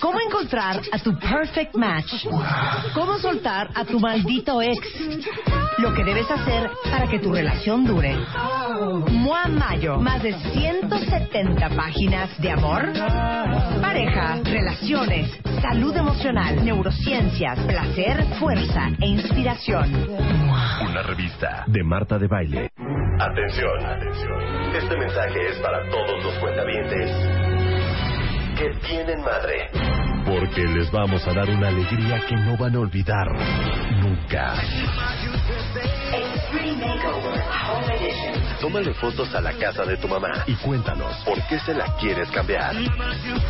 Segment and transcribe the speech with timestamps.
[0.00, 2.26] ¿Cómo encontrar a tu perfect match?
[2.94, 4.78] ¿Cómo soltar a tu maldito ex?
[5.78, 8.16] Lo que debes hacer para que tu relación dure.
[9.10, 12.92] Mua Mayo, más de 170 páginas de amor,
[13.80, 15.30] pareja, relaciones,
[15.60, 20.08] salud emocional, neurociencias, placer, fuerza e inspiración.
[20.80, 22.70] Una revista de Marta de Baile.
[23.20, 24.76] Atención, atención.
[24.76, 27.47] Este mensaje es para todos los cuentavientes
[28.58, 29.70] que tienen madre.
[30.26, 33.28] Porque les vamos a dar una alegría que no van a olvidar
[34.02, 34.54] nunca.
[38.60, 42.28] Tómale fotos a la casa de tu mamá y cuéntanos por qué se la quieres
[42.30, 42.74] cambiar.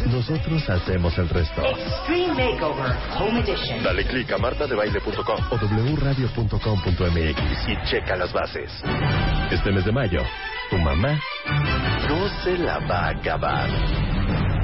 [0.06, 1.62] Nosotros hacemos el resto.
[1.64, 3.82] Extreme Makeover Home Edition.
[3.82, 5.56] Dale click a martadebaile.com o
[5.96, 8.70] wradio.com.mx y checa las bases.
[9.50, 10.20] Este mes de mayo,
[10.68, 11.18] tu mamá
[12.08, 13.68] no se la va a acabar.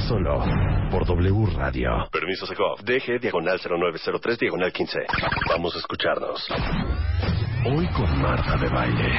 [0.09, 0.45] Solo
[0.91, 1.91] por W Radio.
[2.13, 2.81] Permiso Segov.
[2.85, 4.99] DG diagonal 0903 diagonal 15.
[5.49, 6.47] Vamos a escucharnos.
[7.65, 9.17] Hoy con Marta de Baile.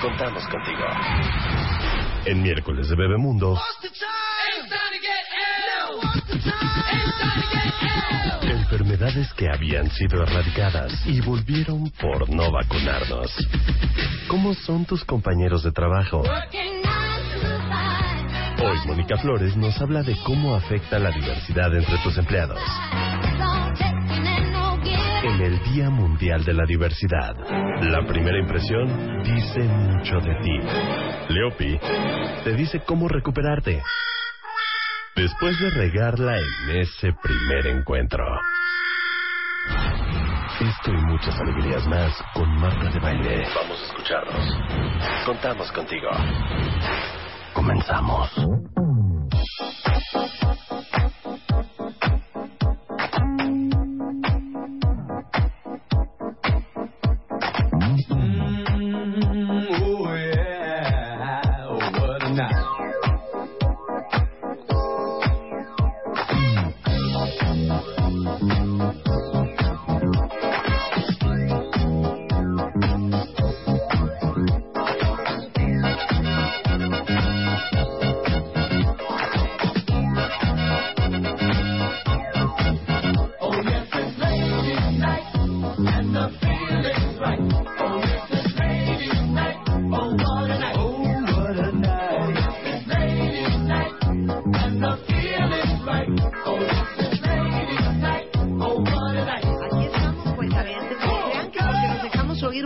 [0.00, 0.84] Contamos contigo.
[2.26, 3.58] En miércoles de Bebemundo.
[8.42, 13.34] Enfermedades que habían sido erradicadas y volvieron por no vacunarnos.
[14.28, 16.22] ¿Cómo son tus compañeros de trabajo?
[18.64, 22.58] Hoy Mónica Flores nos habla de cómo afecta la diversidad entre tus empleados.
[25.22, 27.36] En el Día Mundial de la Diversidad,
[27.82, 31.34] la primera impresión dice mucho de ti.
[31.34, 31.78] Leopi
[32.42, 33.82] te dice cómo recuperarte
[35.14, 38.24] después de regarla en ese primer encuentro.
[40.58, 43.46] Esto y muchas alegrías más con Marta de Baile.
[43.54, 45.26] Vamos a escucharnos.
[45.26, 46.08] Contamos contigo.
[47.54, 48.30] Comenzamos.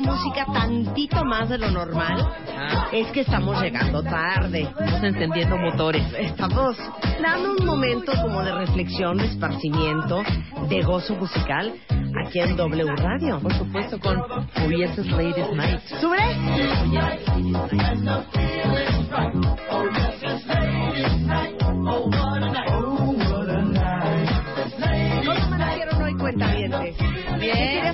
[0.08, 2.26] Música tantito más de lo normal,
[2.92, 4.62] es que estamos llegando tarde.
[4.62, 6.02] Estamos encendiendo motores.
[6.19, 6.76] Estamos
[7.20, 10.22] dando un momento como de reflexión, de esparcimiento,
[10.68, 11.74] de gozo musical
[12.26, 13.41] aquí en W Radio.
[13.41, 14.22] Por supuesto, con
[14.64, 15.80] Urias Ladies Night.
[16.00, 16.18] ¿Sube?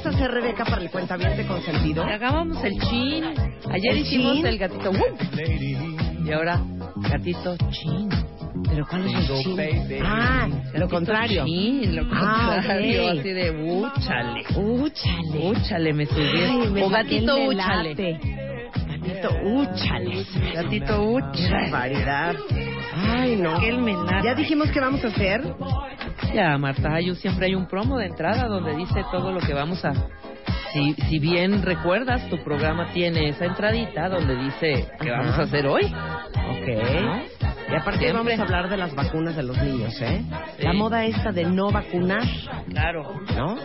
[0.05, 2.05] ¿Qué quieres hacer, Rebeca, para el cuentaviente consentido?
[2.05, 3.25] Hagábamos el chin.
[3.71, 4.47] Ayer ¿El hicimos chin?
[4.47, 4.91] el gatito.
[6.27, 6.61] Y ahora,
[7.11, 8.09] gatito chin.
[8.69, 10.03] ¿Pero cuál es el chin?
[10.05, 11.45] Ah, lo contrario.
[11.47, 13.13] Chin, lo Ah, contrario.
[13.13, 13.19] ok.
[13.19, 14.43] Así de úchale.
[14.57, 15.39] Úchale.
[15.49, 16.83] Úchale, me subí.
[16.83, 17.95] O gatito úchale.
[17.95, 20.25] Gatito úchale.
[20.55, 21.71] Gatito úchale.
[21.71, 22.35] barbaridad.
[22.97, 23.57] Ay, no.
[23.57, 23.81] Aquel.
[24.23, 25.43] Ya dijimos que vamos a hacer.
[26.35, 29.85] Ya, Marta, yo siempre hay un promo de entrada donde dice todo lo que vamos
[29.85, 29.93] a...
[30.73, 35.21] Si, si bien recuerdas, tu programa tiene esa entradita donde dice que Ajá.
[35.23, 35.85] vamos a hacer hoy.
[35.85, 36.69] Ok.
[37.71, 38.13] Y aparte Siempre.
[38.13, 40.23] vamos a hablar de las vacunas de los niños, ¿eh?
[40.59, 40.63] Sí.
[40.65, 42.25] La moda esta de no vacunar,
[42.69, 43.21] Claro.
[43.37, 43.57] ¿no?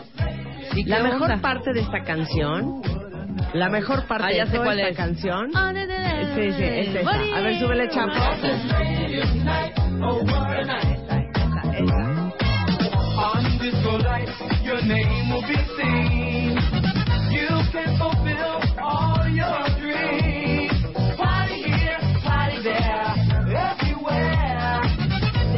[0.73, 1.37] Sí, La ¿qué mejor onda?
[1.41, 2.81] parte de esta canción,
[3.53, 4.97] la mejor parte Ah, ya de sé toda cuál esta es.
[4.97, 5.51] canción,
[6.35, 7.11] sí, sí, es esa.
[7.37, 8.11] A ver, súbele, chapo.
[8.11, 8.77] Esa, esa,
[11.73, 12.29] esa.
[14.85, 16.57] name will be seen.
[17.31, 20.71] You can fulfill all your dreams.
[21.17, 23.13] Party here, party there,
[23.69, 24.81] everywhere.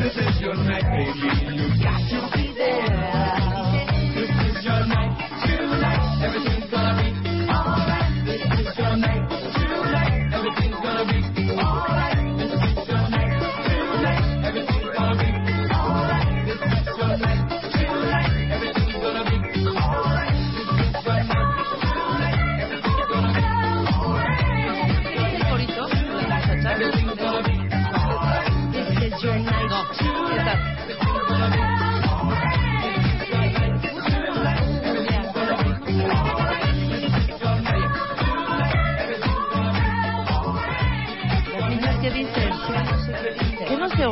[0.01, 1.81] This is your night, baby.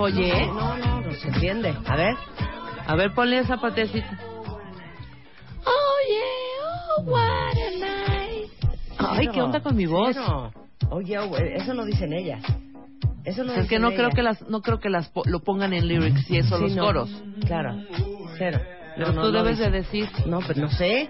[0.01, 0.47] Oye?
[0.47, 1.75] No, no, no se entiende.
[1.85, 2.15] A ver.
[2.87, 4.17] A ver, ponle esa patecita.
[5.65, 8.51] Oh, yeah, oh, what a night.
[8.97, 10.15] Ay, ¿qué onda con mi voz?
[10.89, 12.43] Oye, oh, eso no dicen ellas.
[13.25, 15.73] Eso no es que dicen no creo que las no creo que las lo pongan
[15.73, 16.83] en lyrics y eso Sí, los no.
[16.85, 17.23] coros.
[17.45, 17.75] Claro,
[18.37, 18.59] cero.
[18.95, 20.09] Pero tú debes de decir.
[20.25, 21.09] No, pues no sé.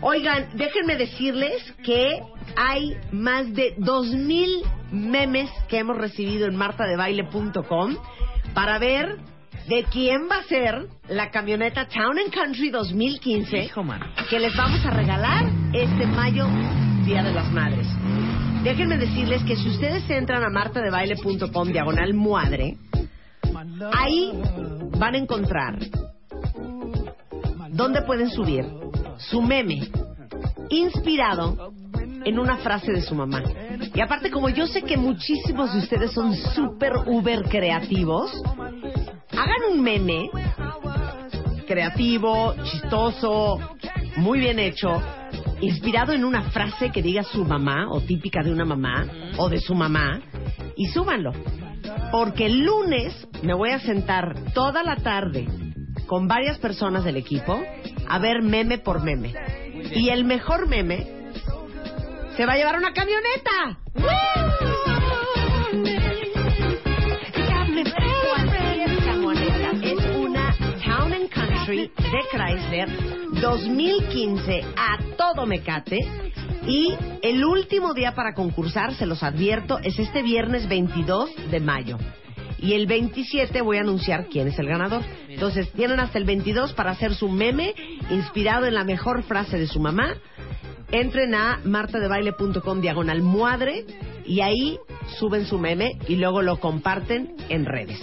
[0.00, 2.20] Oigan, déjenme decirles que
[2.56, 4.62] hay más de 2.000
[4.92, 7.96] memes que hemos recibido en martadebaile.com
[8.54, 9.16] para ver
[9.68, 13.84] de quién va a ser la camioneta Town and Country 2015 Hijo,
[14.30, 16.46] que les vamos a regalar este mayo,
[17.04, 17.86] Día de las Madres.
[18.62, 22.76] Déjenme decirles que si ustedes entran a martadebaile.com diagonal muadre,
[23.92, 24.32] ahí
[24.98, 25.78] van a encontrar
[27.70, 28.64] dónde pueden subir
[29.18, 29.88] su meme
[30.70, 31.72] inspirado
[32.24, 33.42] en una frase de su mamá.
[33.94, 38.32] Y aparte, como yo sé que muchísimos de ustedes son súper uber creativos,
[39.30, 40.28] hagan un meme
[41.66, 43.58] creativo, chistoso,
[44.16, 45.00] muy bien hecho,
[45.60, 49.60] inspirado en una frase que diga su mamá o típica de una mamá o de
[49.60, 50.20] su mamá
[50.76, 51.32] y súbanlo.
[52.10, 55.46] Porque el lunes me voy a sentar toda la tarde
[56.06, 57.62] con varias personas del equipo
[58.08, 59.34] a ver meme por meme.
[59.94, 61.06] Y el mejor meme
[62.36, 63.78] se va a llevar una camioneta.
[69.82, 70.54] Es una
[70.84, 72.88] Town and Country de Chrysler
[73.40, 76.00] 2015 a todo mecate.
[76.66, 81.98] Y el último día para concursar, se los advierto, es este viernes 22 de mayo.
[82.58, 85.02] Y el 27 voy a anunciar quién es el ganador.
[85.28, 87.74] Entonces, tienen hasta el 22 para hacer su meme
[88.10, 90.14] inspirado en la mejor frase de su mamá.
[90.90, 93.84] Entren a martadebaile.com diagonal muadre
[94.24, 94.78] y ahí
[95.18, 98.00] suben su meme y luego lo comparten en redes.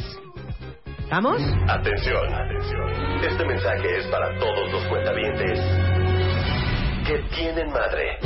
[1.09, 1.41] ¿Vamos?
[1.67, 3.23] Atención, atención.
[3.23, 5.59] Este mensaje es para todos los cuentavientes
[7.05, 8.17] que tienen madre.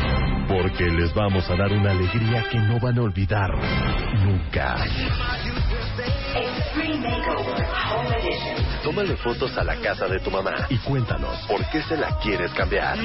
[0.47, 3.51] Porque les vamos a dar una alegría que no van a olvidar
[4.23, 4.77] nunca.
[8.83, 12.51] Tómale fotos a la casa de tu mamá y cuéntanos por qué se la quieres
[12.53, 12.97] cambiar.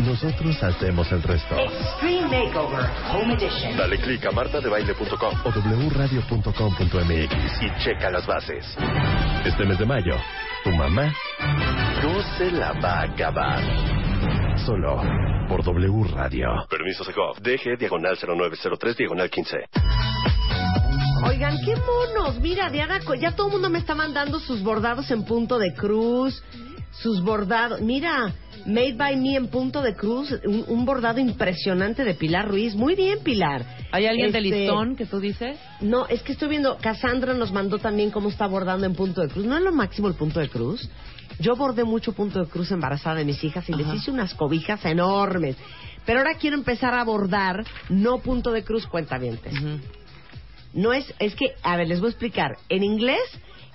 [0.00, 1.56] Nosotros hacemos el resto.
[1.56, 3.76] Extreme Makeover Home Edition.
[3.76, 5.50] Dale click a martadebaile.com o
[5.94, 8.76] wradio.com.mx y checa las bases.
[9.44, 10.14] Este mes de mayo,
[10.64, 11.12] tu mamá
[12.02, 13.62] no se la va a acabar.
[14.66, 15.02] Solo
[15.48, 16.48] por W Radio.
[16.68, 17.38] Permiso Segov.
[17.40, 19.56] DG diagonal 0903 diagonal 15.
[21.24, 22.40] Oigan, qué monos.
[22.40, 26.42] Mira, Diana, ya todo el mundo me está mandando sus bordados en punto de cruz,
[26.90, 27.80] sus bordados.
[27.80, 28.32] Mira,
[28.66, 32.74] Made by Me en punto de cruz, un, un bordado impresionante de Pilar Ruiz.
[32.74, 33.64] Muy bien, Pilar.
[33.92, 35.58] ¿Hay alguien de Este, listón que tú dices?
[35.80, 39.28] No, es que estoy viendo, Cassandra nos mandó también cómo está bordando en punto de
[39.28, 39.44] cruz.
[39.44, 40.88] ¿No es lo máximo el punto de cruz?
[41.40, 43.96] Yo bordé mucho punto de cruz embarazada de mis hijas y les Ajá.
[43.96, 45.56] hice unas cobijas enormes.
[46.04, 49.52] Pero ahora quiero empezar a bordar, no punto de cruz, cuentavientes.
[49.52, 49.78] Ujú.
[50.72, 52.56] No es, es que, a ver, les voy a explicar.
[52.68, 53.20] En inglés,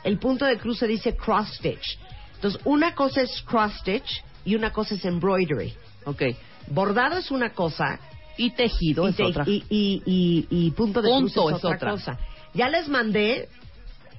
[0.03, 1.97] el punto de cruz se dice cross stitch.
[2.35, 5.73] Entonces, una cosa es cross stitch y una cosa es embroidery.
[6.05, 6.21] Ok.
[6.67, 7.99] Bordado es una cosa
[8.37, 9.43] Y tejido y, es te- otra.
[9.47, 11.91] y, y- y- punto de Punto es, es otra, otra.
[11.91, 12.19] cosa.
[12.53, 13.47] Ya les mandé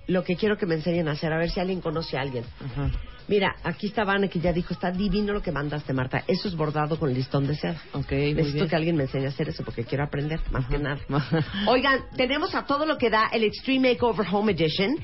[0.06, 2.44] lo que quiero que me enseñen a hacer, a ver si alguien conoce a alguien.
[2.64, 2.90] Ajá.
[3.26, 6.22] Mira, aquí está Vane que ya dijo, está divino lo que mandaste, Marta.
[6.26, 7.80] Eso es bordado con listón de seda.
[7.92, 8.68] Ok, muy Necesito bien.
[8.68, 10.98] que alguien me enseñe a hacer eso porque quiero aprender, más que nada.
[11.68, 14.96] Oigan, tenemos a todo lo que da el Extreme Makeover Home Edition.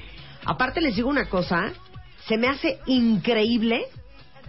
[0.44, 1.72] Aparte les digo una cosa,
[2.26, 3.84] se me hace increíble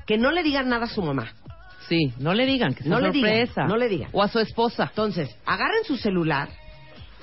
[0.05, 1.31] que no le digan nada a su mamá.
[1.87, 3.63] Sí, no le digan, que sea No le digan, sorpresa.
[3.67, 4.09] no le digan.
[4.13, 4.83] O a su esposa.
[4.89, 6.49] Entonces, agarren su celular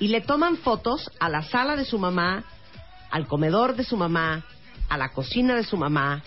[0.01, 2.45] y le toman fotos a la sala de su mamá,
[3.11, 4.45] al comedor de su mamá,
[4.89, 6.23] a la cocina de su mamá,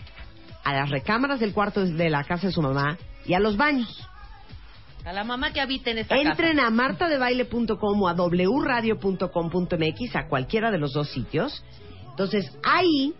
[0.63, 4.07] a las recámaras del cuarto de la casa de su mamá y a los baños.
[5.05, 6.67] A la mamá que habita en esta Entren casa.
[6.67, 11.63] a martadebaile.com o a wradio.com.mx a cualquiera de los dos sitios.
[12.11, 13.15] Entonces ahí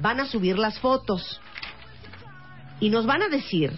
[0.00, 1.40] van a subir las fotos
[2.78, 3.72] y nos van a decir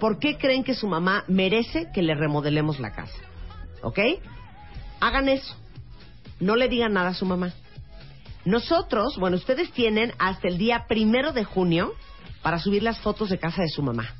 [0.00, 3.18] por qué creen que su mamá merece que le remodelemos la casa.
[3.82, 3.98] ¿Ok?
[5.00, 5.54] Hagan eso.
[6.40, 7.52] No le digan nada a su mamá.
[8.44, 11.92] Nosotros, bueno, ustedes tienen hasta el día primero de junio
[12.42, 14.14] para subir las fotos de casa de su mamá.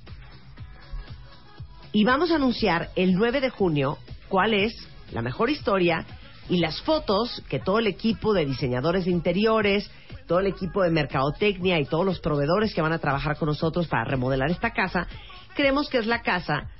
[1.93, 3.99] Y vamos a anunciar el 9 de junio
[4.29, 4.73] cuál es
[5.13, 6.07] la mejor historia
[6.49, 9.91] y las fotos que todo el equipo de diseñadores de interiores,
[10.27, 13.89] todo el equipo de mercadotecnia y todos los proveedores que van a trabajar con nosotros
[13.89, 15.07] para remodelar esta casa,
[15.55, 16.71] creemos que es la casa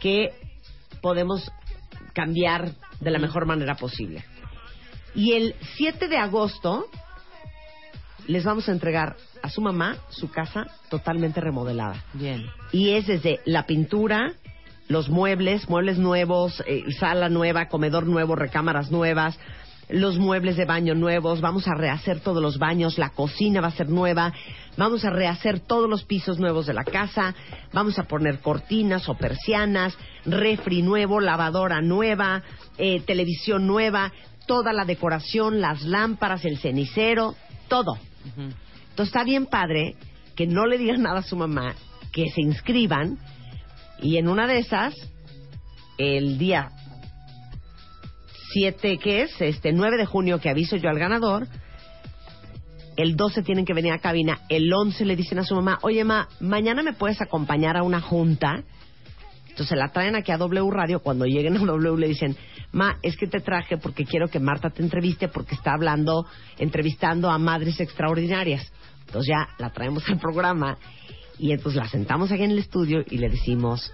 [0.00, 0.30] que
[1.02, 1.50] podemos
[2.14, 4.24] cambiar de la mejor manera posible.
[5.14, 6.86] Y el 7 de agosto
[8.26, 12.02] les vamos a entregar a su mamá su casa totalmente remodelada.
[12.14, 12.46] Bien.
[12.72, 14.34] Y es desde la pintura,
[14.88, 19.38] los muebles, muebles nuevos, eh, sala nueva, comedor nuevo, recámaras nuevas,
[19.88, 23.72] los muebles de baño nuevos, vamos a rehacer todos los baños, la cocina va a
[23.72, 24.32] ser nueva,
[24.76, 27.34] vamos a rehacer todos los pisos nuevos de la casa,
[27.72, 32.42] vamos a poner cortinas o persianas, refri nuevo, lavadora nueva,
[32.78, 34.12] eh, televisión nueva,
[34.46, 37.34] toda la decoración, las lámparas, el cenicero,
[37.68, 37.92] todo.
[37.92, 38.50] Ujú.
[38.92, 39.96] Entonces está bien padre
[40.36, 41.74] que no le digan nada a su mamá,
[42.12, 43.18] que se inscriban
[44.02, 44.94] y en una de esas,
[45.96, 46.72] el día
[48.52, 49.40] 7, que es?
[49.40, 51.48] Este 9 de junio que aviso yo al ganador,
[52.96, 56.04] el 12 tienen que venir a cabina, el 11 le dicen a su mamá, oye
[56.04, 58.62] ma, mañana me puedes acompañar a una junta.
[59.48, 62.36] Entonces la traen aquí a W Radio, cuando lleguen a W le dicen,
[62.72, 66.26] ma, es que te traje porque quiero que Marta te entreviste porque está hablando,
[66.58, 68.70] entrevistando a madres extraordinarias.
[69.06, 70.78] Entonces ya la traemos al programa
[71.38, 73.92] y entonces la sentamos aquí en el estudio y le decimos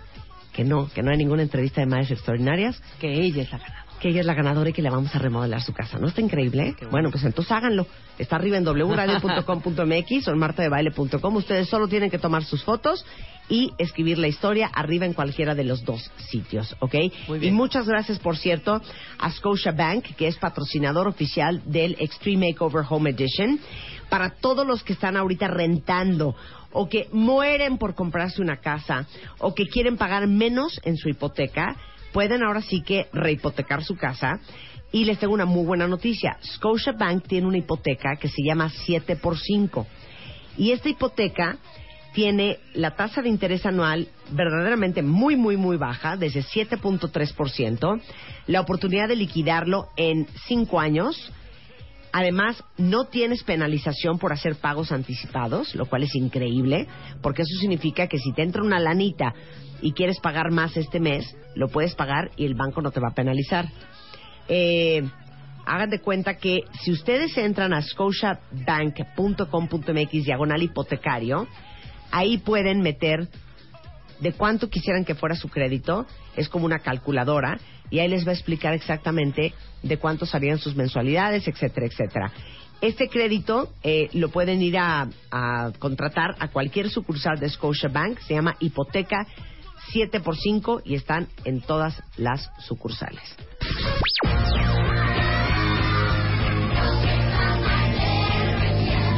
[0.53, 3.85] que no, que no hay ninguna entrevista de madres extraordinarias, Que ella es la ganadora.
[4.00, 5.99] que ella es la ganadora y que le vamos a remodelar su casa.
[5.99, 6.75] ¿No está increíble?
[6.91, 7.87] Bueno, pues entonces háganlo.
[8.19, 11.37] Está arriba en wradio.com.mx o en martadebaile.com.
[11.37, 13.05] Ustedes solo tienen que tomar sus fotos
[13.49, 16.95] y escribir la historia arriba en cualquiera de los dos sitios, ¿ok?
[17.29, 17.55] Muy bien.
[17.55, 18.83] Y muchas gracias, por cierto,
[19.19, 23.59] a Scotia Bank, que es patrocinador oficial del Extreme Makeover Home Edition.
[24.09, 26.35] Para todos los que están ahorita rentando
[26.73, 29.07] o que mueren por comprarse una casa
[29.38, 31.77] o que quieren pagar menos en su hipoteca,
[32.12, 34.41] pueden ahora sí que rehipotecar su casa.
[34.91, 36.38] Y les tengo una muy buena noticia.
[36.43, 39.87] Scotia Bank tiene una hipoteca que se llama 7 por 5
[40.57, 41.59] Y esta hipoteca
[42.15, 48.00] tiene la tasa de interés anual verdaderamente muy, muy, muy baja, desde 7.3%,
[48.47, 51.33] la oportunidad de liquidarlo en 5 años.
[52.12, 56.87] Además, no tienes penalización por hacer pagos anticipados, lo cual es increíble,
[57.23, 59.35] porque eso significa que si te entra una lanita
[59.83, 63.09] y quieres pagar más este mes, lo puedes pagar y el banco no te va
[63.09, 63.69] a penalizar.
[64.49, 65.03] Eh,
[65.67, 71.47] hagan de cuenta que si ustedes entran a scotiabank.com.mx diagonal hipotecario,
[72.11, 73.29] ahí pueden meter
[74.21, 76.05] de cuánto quisieran que fuera su crédito,
[76.37, 80.75] es como una calculadora, y ahí les va a explicar exactamente de cuánto salían sus
[80.75, 82.33] mensualidades, etcétera, etcétera.
[82.80, 88.35] Este crédito eh, lo pueden ir a, a contratar a cualquier sucursal de Scotiabank, se
[88.35, 89.26] llama Hipoteca
[89.92, 93.37] 7x5 y están en todas las sucursales.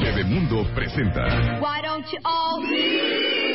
[0.01, 3.50] Bebemundo presenta Why don't you all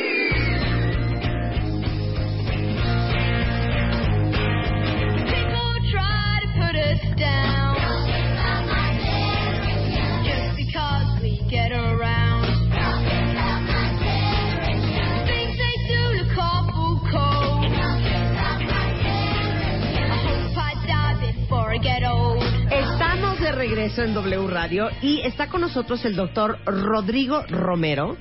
[22.70, 28.16] Estamos de regreso en W Radio y está con nosotros el doctor Rodrigo Romero.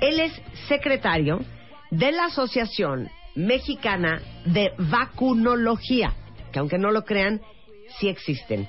[0.00, 0.32] Él es
[0.68, 1.40] secretario
[1.90, 6.12] de la Asociación Mexicana de Vacunología,
[6.52, 7.40] que aunque no lo crean,
[7.98, 8.68] sí existen.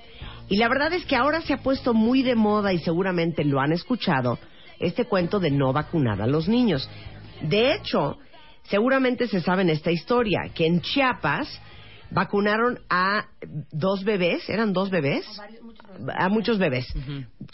[0.49, 3.59] Y la verdad es que ahora se ha puesto muy de moda y seguramente lo
[3.59, 4.37] han escuchado,
[4.79, 6.89] este cuento de no vacunar a los niños.
[7.41, 8.17] De hecho,
[8.63, 11.47] seguramente se saben esta historia, que en Chiapas
[12.11, 13.25] vacunaron a
[13.71, 15.25] dos bebés, eran dos bebés,
[16.15, 16.87] a muchos bebés,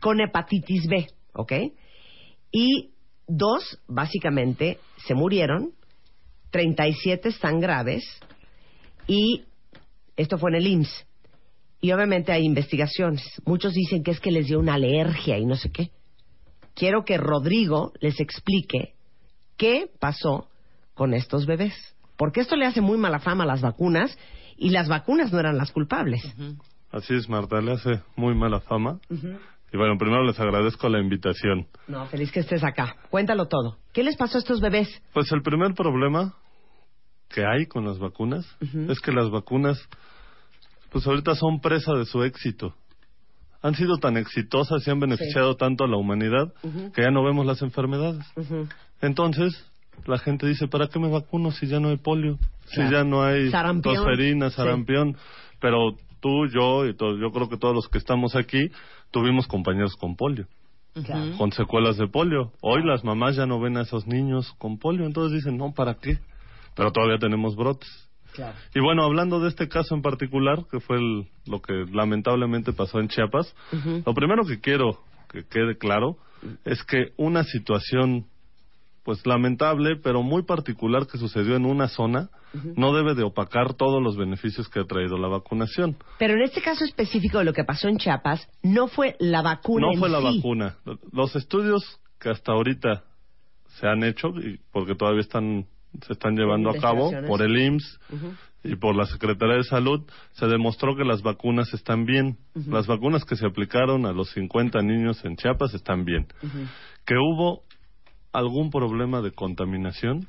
[0.01, 1.53] con hepatitis B, ¿ok?
[2.51, 2.91] Y
[3.27, 5.71] dos, básicamente, se murieron,
[6.51, 8.03] 37 están graves,
[9.07, 9.45] y
[10.17, 11.05] esto fue en el IMSS.
[11.81, 13.23] Y obviamente hay investigaciones.
[13.45, 15.91] Muchos dicen que es que les dio una alergia y no sé qué.
[16.75, 18.93] Quiero que Rodrigo les explique
[19.61, 20.47] ¿Qué pasó
[20.95, 21.73] con estos bebés?
[22.17, 24.17] Porque esto le hace muy mala fama a las vacunas
[24.57, 26.23] y las vacunas no eran las culpables.
[26.89, 28.99] Así es, Marta, le hace muy mala fama.
[29.11, 31.67] Y bueno, primero les agradezco la invitación.
[31.87, 32.95] No, feliz que estés acá.
[33.11, 33.77] Cuéntalo todo.
[33.93, 34.89] ¿Qué les pasó a estos bebés?
[35.13, 36.33] Pues el primer problema
[37.29, 38.47] que hay con las vacunas
[38.89, 39.79] es que las vacunas,
[40.91, 42.75] pues ahorita son presa de su éxito.
[43.63, 46.51] Han sido tan exitosas y han beneficiado tanto a la humanidad
[46.93, 48.25] que ya no vemos las enfermedades.
[49.01, 49.53] Entonces,
[50.05, 52.37] la gente dice, ¿para qué me vacuno si ya no hay polio?
[52.73, 52.89] Claro.
[52.89, 53.95] Si ya no hay Sarampión.
[53.95, 54.55] tosferina, Sí.
[54.55, 55.15] sarampión.
[55.59, 58.69] Pero tú, yo y todo, yo creo que todos los que estamos aquí
[59.11, 60.47] tuvimos compañeros con polio
[61.05, 61.37] Claro.
[61.37, 62.51] con secuelas de polio.
[62.61, 65.93] Hoy las mamás ya no ven a esos niños con polio, entonces dicen, no, ¿para
[65.95, 66.17] qué?
[66.75, 67.89] Pero todavía tenemos brotes.
[68.33, 68.55] Claro.
[68.73, 72.99] Y bueno, hablando de este caso en particular, que fue el- lo que lamentablemente pasó
[72.99, 73.53] en Chiapas,
[74.05, 76.17] lo primero que quiero que quede claro
[76.65, 78.25] es que una situación
[79.03, 82.29] pues lamentable, pero muy particular que sucedió en una zona,
[82.75, 85.95] no debe de opacar todos los beneficios que ha traído la vacunación.
[86.19, 89.87] Pero en este caso específico de lo que pasó en Chiapas, no fue la vacuna
[89.87, 90.37] No en fue la sí.
[90.37, 90.75] vacuna.
[91.11, 93.03] Los estudios que hasta ahorita
[93.79, 94.33] se han hecho,
[94.71, 95.65] porque todavía están
[96.05, 97.99] se están llevando a cabo por el IMSS
[98.63, 100.01] y por la Secretaría de Salud,
[100.33, 102.37] se demostró que las vacunas están bien.
[102.53, 106.27] Las vacunas que se aplicaron a los 50 niños en Chiapas están bien.
[107.05, 107.63] Que hubo
[108.31, 110.27] algún problema de contaminación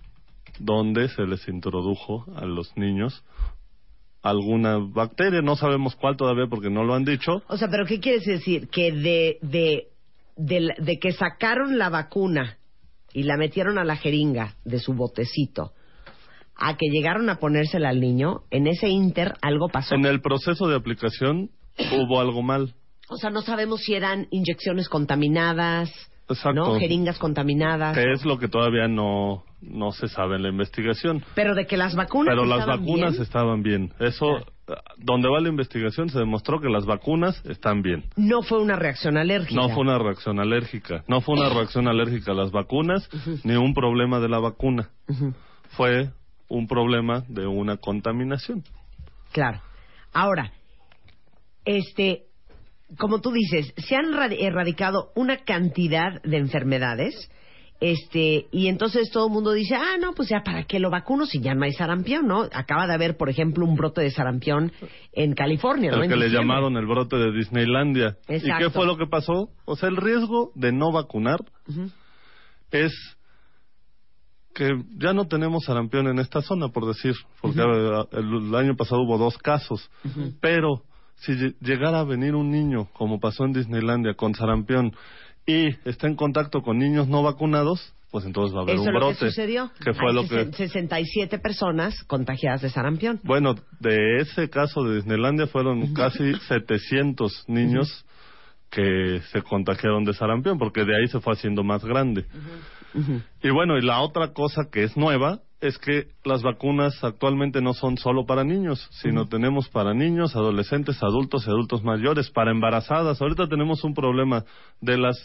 [0.58, 3.24] donde se les introdujo a los niños
[4.22, 7.98] alguna bacteria, no sabemos cuál todavía porque no lo han dicho, O sea, ¿pero qué
[7.98, 8.68] quieres decir?
[8.68, 9.88] Que de, de,
[10.36, 12.56] de, de que sacaron la vacuna
[13.12, 15.72] y la metieron a la jeringa de su botecito
[16.56, 19.94] a que llegaron a ponérsela al niño, en ese inter algo pasó.
[19.94, 21.50] En el proceso de aplicación
[21.92, 22.74] hubo algo mal.
[23.08, 25.90] O sea, no sabemos si eran inyecciones contaminadas,
[26.28, 26.60] Exacto.
[26.60, 26.78] ¿no?
[26.78, 27.96] Jeringas contaminadas.
[27.96, 31.24] Que es lo que todavía no, no se sabe en la investigación.
[31.34, 33.92] Pero de que las vacunas Pero las vacunas bien, estaban bien.
[33.98, 34.38] Eso,
[34.98, 38.04] donde va la investigación, se demostró que las vacunas están bien.
[38.16, 39.60] no fue una reacción alérgica.
[39.60, 41.04] No fue una reacción alérgica.
[41.08, 43.08] No fue una reacción alérgica a las vacunas,
[43.44, 44.90] ni un problema de la vacuna.
[45.70, 46.10] Fue
[46.48, 48.62] un problema de una contaminación.
[49.32, 49.60] Claro.
[50.12, 50.52] Ahora,
[51.64, 52.24] este,
[52.98, 57.30] como tú dices, se han radi- erradicado una cantidad de enfermedades,
[57.82, 61.26] este, y entonces todo el mundo dice, ah, no, pues ya para qué lo vacuno
[61.26, 62.42] si ya no hay sarampión, ¿no?
[62.52, 64.70] Acaba de haber, por ejemplo, un brote de sarampión
[65.12, 65.96] en California, ¿no?
[66.04, 68.16] El que le llamaron el brote de Disneylandia.
[68.44, 69.48] ¿Y qué fue lo que pasó?
[69.64, 71.40] O sea, el riesgo de no vacunar
[72.70, 72.92] es
[74.54, 77.60] que ya no tenemos sarampión en esta zona, por decir, porque
[78.12, 79.90] el, el año pasado hubo dos casos,
[80.40, 80.82] pero
[81.16, 84.92] si lle- llegara a venir un niño, como pasó en Disneylandia, con sarampión,
[85.46, 88.94] y está en contacto con niños no vacunados, pues entonces va a haber Eso un
[88.94, 89.26] brote.
[89.26, 89.70] sucedió.
[89.82, 90.46] que fue Hay lo que...
[90.50, 93.20] sesen- 67 personas contagiadas de sarampión.
[93.24, 98.04] Bueno, de ese caso de Disneylandia fueron casi 700 niños
[98.70, 102.24] que se contagiaron de sarampión, porque de ahí se fue haciendo más grande.
[103.42, 107.72] Y bueno, y la otra cosa que es nueva es que las vacunas actualmente no
[107.72, 113.22] son solo para niños, sino tenemos para niños, adolescentes, adultos y adultos mayores, para embarazadas.
[113.22, 114.44] Ahorita tenemos un problema
[114.80, 115.16] de las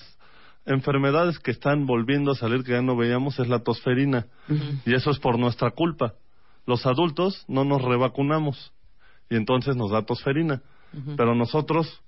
[0.68, 4.28] enfermedades que están volviendo a salir que ya no veíamos es la tosferina.
[4.86, 6.14] Y eso es por nuestra culpa.
[6.68, 8.74] Los adultos no nos revacunamos
[9.30, 10.62] y entonces nos da tosferina,
[11.16, 12.02] pero nosotros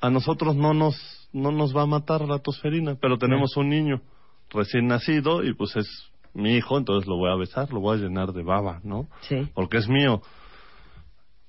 [0.00, 0.96] a nosotros no nos
[1.32, 4.00] no nos va a matar la tosferina, pero tenemos un niño
[4.50, 5.86] recién nacido y pues es
[6.34, 9.08] mi hijo, entonces lo voy a besar, lo voy a llenar de baba, ¿no?
[9.22, 9.48] Sí.
[9.54, 10.22] Porque es mío.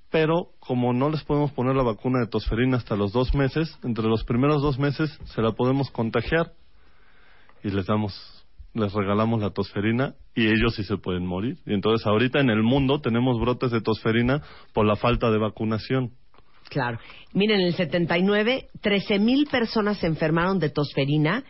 [0.10, 4.06] Pero como no les podemos poner la vacuna de tosferina hasta los dos meses, entre
[4.06, 6.54] los primeros dos meses se la podemos contagiar
[7.64, 11.58] y les damos, les regalamos la tosferina y ellos sí se pueden morir.
[11.66, 14.42] Y entonces ahorita en el mundo tenemos brotes de tosferina
[14.74, 16.14] por la falta de vacunación.
[16.70, 17.00] Claro.
[17.34, 21.44] Miren, en el 79, 13 mil personas se enfermaron de tosferina,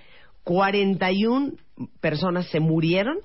[0.48, 1.52] 41
[2.00, 3.18] personas se murieron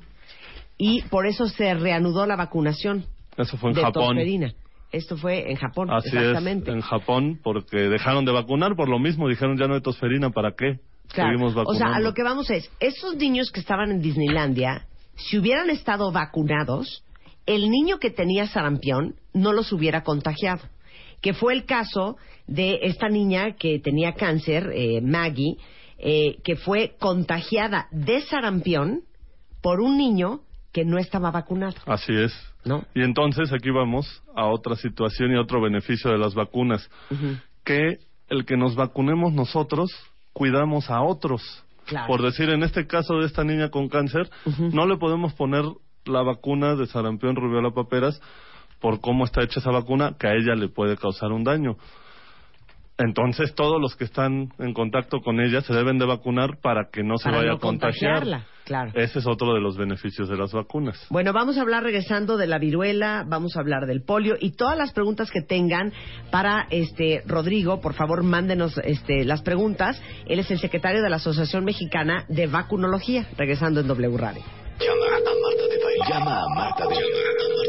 [0.76, 3.04] y por eso se reanudó la vacunación
[3.36, 4.06] Eso fue en de Japón.
[4.16, 4.52] tosferina.
[4.90, 6.70] Esto fue en Japón, Así exactamente.
[6.70, 10.30] es, en Japón, porque dejaron de vacunar por lo mismo, dijeron ya no hay tosferina,
[10.30, 10.80] ¿para qué?
[11.14, 11.30] Claro.
[11.30, 15.38] Seguimos O sea, a lo que vamos es, esos niños que estaban en Disneylandia, si
[15.38, 17.04] hubieran estado vacunados,
[17.46, 20.62] el niño que tenía sarampión no los hubiera contagiado.
[21.20, 22.16] Que fue el caso
[22.48, 25.56] de esta niña que tenía cáncer, eh, Maggie,
[26.02, 29.02] eh, que fue contagiada de sarampión
[29.62, 30.40] por un niño
[30.72, 31.76] que no estaba vacunado.
[31.86, 32.32] Así es.
[32.64, 32.84] ¿No?
[32.94, 36.88] Y entonces aquí vamos a otra situación y otro beneficio de las vacunas,
[37.64, 39.90] que el que nos vacunemos nosotros,
[40.32, 41.64] cuidamos a otros.
[41.86, 42.06] Claro.
[42.08, 45.64] Por decir, en este caso de esta niña con cáncer, no le podemos poner
[46.04, 48.20] la vacuna de sarampión, rubiola, paperas,
[48.80, 51.76] por cómo está hecha esa vacuna, que a ella le puede causar un daño.
[52.98, 57.02] Entonces, todos los que están en contacto con ella se deben de vacunar para que
[57.02, 58.20] no se Para vaya no a contagiar.
[58.20, 58.92] contagiarla, claro.
[58.94, 61.06] Ese es otro de los beneficios de las vacunas.
[61.10, 64.76] Bueno, vamos a hablar regresando de la viruela, vamos a hablar del polio y todas
[64.76, 65.92] las preguntas que tengan
[66.30, 70.00] para este Rodrigo, por favor, mándenos este las preguntas.
[70.26, 74.42] Él es el secretario de la Asociación Mexicana de Vacunología, regresando en W Radio.
[74.78, 76.04] Llama a Marta de Baile.
[76.08, 77.08] Llama a Marta de Baile.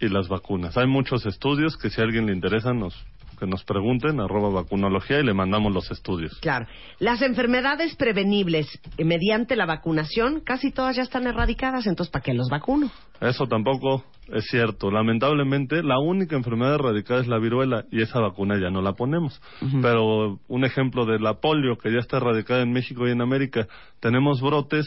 [0.00, 0.76] y las vacunas.
[0.76, 2.94] Hay muchos estudios que si a alguien le interesa nos
[3.36, 6.38] que nos pregunten arroba vacunología y le mandamos los estudios.
[6.40, 6.66] Claro.
[6.98, 12.34] Las enfermedades prevenibles eh, mediante la vacunación, casi todas ya están erradicadas, entonces ¿para qué
[12.34, 12.90] los vacuno?
[13.20, 14.90] Eso tampoco es cierto.
[14.90, 19.40] Lamentablemente, la única enfermedad erradicada es la viruela y esa vacuna ya no la ponemos.
[19.80, 23.68] Pero un ejemplo de la polio, que ya está erradicada en México y en América,
[24.00, 24.84] tenemos brotes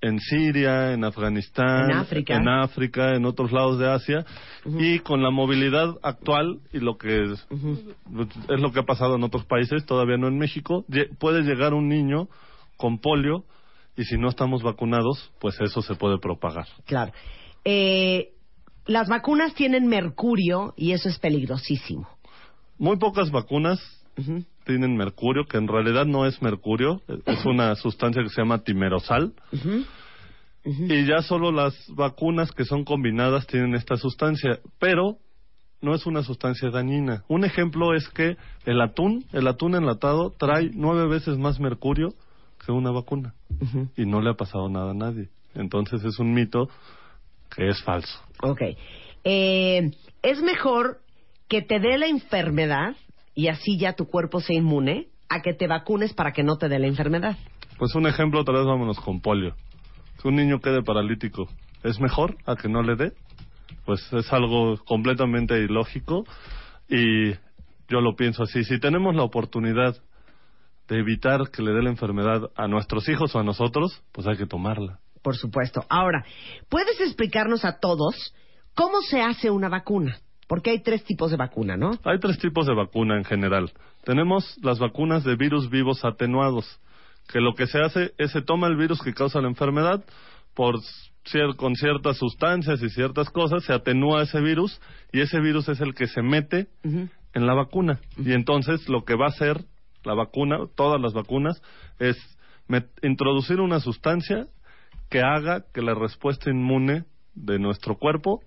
[0.00, 2.36] en Siria, en Afganistán, En África.
[2.36, 4.24] en, África, en otros lados de Asia,
[4.78, 7.46] y con la movilidad actual y lo que es,
[8.48, 10.84] es lo que ha pasado en otros países, todavía no en México,
[11.18, 12.28] puede llegar un niño
[12.76, 13.44] con polio
[13.96, 16.66] y si no estamos vacunados, pues eso se puede propagar.
[16.84, 17.12] Claro.
[17.64, 18.32] Eh,
[18.86, 22.08] las vacunas tienen mercurio y eso es peligrosísimo.
[22.78, 23.80] Muy pocas vacunas
[24.64, 29.32] tienen mercurio, que en realidad no es mercurio, es una sustancia que se llama timerosal.
[30.64, 35.18] Y ya solo las vacunas que son combinadas tienen esta sustancia, pero
[35.82, 37.24] no es una sustancia dañina.
[37.28, 42.14] Un ejemplo es que el atún, el atún enlatado, trae nueve veces más mercurio
[42.64, 43.34] que una vacuna.
[43.96, 45.28] Y no le ha pasado nada a nadie.
[45.54, 46.68] Entonces es un mito
[47.54, 48.18] que es falso.
[48.42, 48.62] Ok.
[49.24, 49.90] Eh,
[50.22, 51.00] es mejor
[51.48, 52.96] que te dé la enfermedad
[53.34, 56.68] y así ya tu cuerpo se inmune a que te vacunes para que no te
[56.68, 57.36] dé la enfermedad.
[57.78, 59.54] Pues un ejemplo, otra vez vámonos con polio.
[60.20, 61.48] Que un niño quede paralítico,
[61.82, 63.12] ¿es mejor a que no le dé?
[63.84, 66.24] Pues es algo completamente ilógico
[66.88, 67.32] y
[67.88, 68.64] yo lo pienso así.
[68.64, 69.96] Si tenemos la oportunidad
[70.88, 74.36] de evitar que le dé la enfermedad a nuestros hijos o a nosotros, pues hay
[74.36, 75.00] que tomarla.
[75.22, 75.84] Por supuesto.
[75.88, 76.24] Ahora,
[76.68, 78.34] ¿puedes explicarnos a todos
[78.74, 80.18] cómo se hace una vacuna?
[80.48, 81.92] Porque hay tres tipos de vacuna, ¿no?
[82.04, 83.72] Hay tres tipos de vacuna en general.
[84.04, 86.80] Tenemos las vacunas de virus vivos atenuados,
[87.28, 90.04] que lo que se hace es se toma el virus que causa la enfermedad
[90.54, 90.76] por
[91.56, 94.80] con ciertas sustancias y ciertas cosas, se atenúa ese virus
[95.12, 98.00] y ese virus es el que se mete en la vacuna.
[98.18, 99.64] Y entonces lo que va a hacer
[100.04, 101.62] la vacuna, todas las vacunas,
[101.98, 102.16] es
[103.02, 104.46] introducir una sustancia
[105.08, 107.04] que haga que la respuesta inmune
[107.34, 108.42] de nuestro cuerpo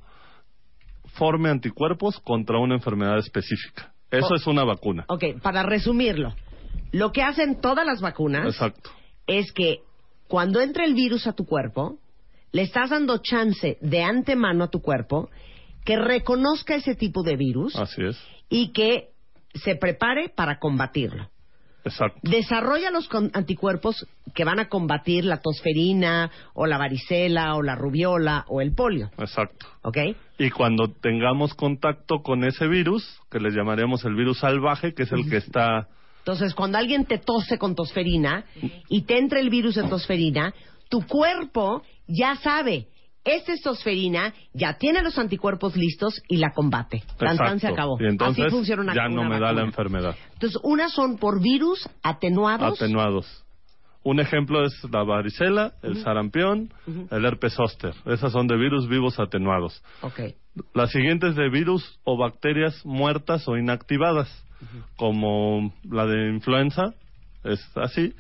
[1.14, 3.94] forme anticuerpos contra una enfermedad específica.
[4.12, 4.36] Eso Oh.
[4.36, 5.06] es una vacuna.
[5.10, 6.34] Ok, para resumirlo,
[6.92, 8.90] lo que hacen todas las vacunas Exacto.
[9.26, 9.80] es que
[10.28, 11.98] cuando entra el virus a tu cuerpo,
[12.52, 15.30] le estás dando chance de antemano a tu cuerpo
[15.84, 18.18] que reconozca ese tipo de virus Así es.
[18.50, 19.10] y que
[19.54, 21.30] se prepare para combatirlo.
[21.88, 22.20] Exacto.
[22.24, 27.76] Desarrolla los con- anticuerpos que van a combatir la tosferina o la varicela o la
[27.76, 29.66] rubiola o el polio, Exacto.
[29.84, 29.98] ¿ok?
[30.38, 35.12] Y cuando tengamos contacto con ese virus, que le llamaremos el virus salvaje, que es
[35.12, 35.88] el que está
[36.20, 38.44] Entonces, cuando alguien te tose con tosferina
[38.90, 40.54] y te entra el virus de tosferina,
[40.90, 42.88] tu cuerpo ya sabe,
[43.28, 47.04] esta es tosferina, ya tiene los anticuerpos listos y la combate.
[47.18, 47.98] Tan, tan, se acabó.
[48.00, 50.16] Y entonces Así funciona una ya no una me da la enfermedad.
[50.34, 53.44] Entonces, unas son por virus atenuados Atenuados.
[54.04, 56.74] Un ejemplo es la varicela, el sarampión,
[57.12, 57.94] el herpes zóster.
[58.06, 59.84] Esas son de virus vivos atenuados.
[60.02, 60.22] Ok.
[60.74, 64.30] Las siguientes de virus o bacterias muertas o inactivadas,
[64.96, 66.94] como la de influenza,
[67.44, 68.14] es así.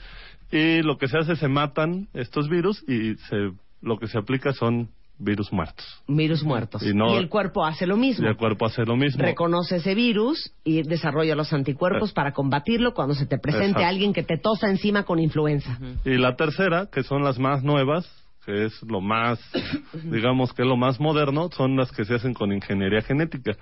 [0.51, 4.51] Y lo que se hace, se matan estos virus y se, lo que se aplica
[4.51, 5.85] son virus muertos.
[6.07, 6.83] Virus muertos.
[6.83, 8.25] Y no- el cuerpo hace lo mismo.
[8.25, 9.21] Y el cuerpo hace lo mismo.
[9.23, 12.13] Reconoce ese virus y desarrolla los anticuerpos Eh.
[12.13, 13.87] para combatirlo cuando se te presente Exacto.
[13.87, 15.79] alguien que te tosa encima con influenza.
[16.05, 18.07] Y la tercera, que son las más nuevas,
[18.45, 19.39] que es lo más,
[20.03, 23.57] digamos que es lo más moderno, son las que se hacen con ingeniería genética.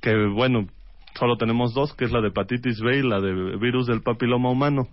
[0.00, 0.66] Que bueno,
[1.18, 4.50] solo tenemos dos, que es la de hepatitis B y la de virus del papiloma
[4.50, 4.88] humano.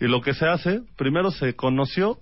[0.00, 2.18] Y lo que se hace, primero se conoció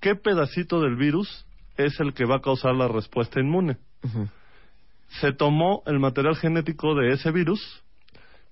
[0.00, 3.78] qué pedacito del virus es el que va a causar la respuesta inmune.
[5.20, 7.60] Se tomó el material genético de ese virus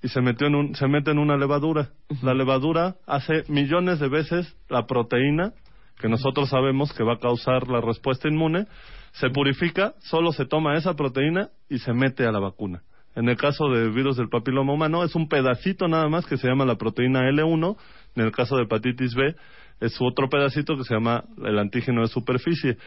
[0.02, 1.90] y se metió en un, se mete en una levadura.
[2.22, 5.52] La levadura hace millones de veces la proteína
[5.98, 8.66] que nosotros sabemos que va a causar la respuesta inmune,
[9.12, 12.82] se purifica, solo se toma esa proteína y se mete a la vacuna.
[13.14, 16.48] En el caso del virus del papiloma humano es un pedacito nada más que se
[16.48, 17.76] llama la proteína L1,
[18.16, 19.34] en el caso de hepatitis B
[19.82, 22.78] es otro pedacito que se llama el antígeno de superficie.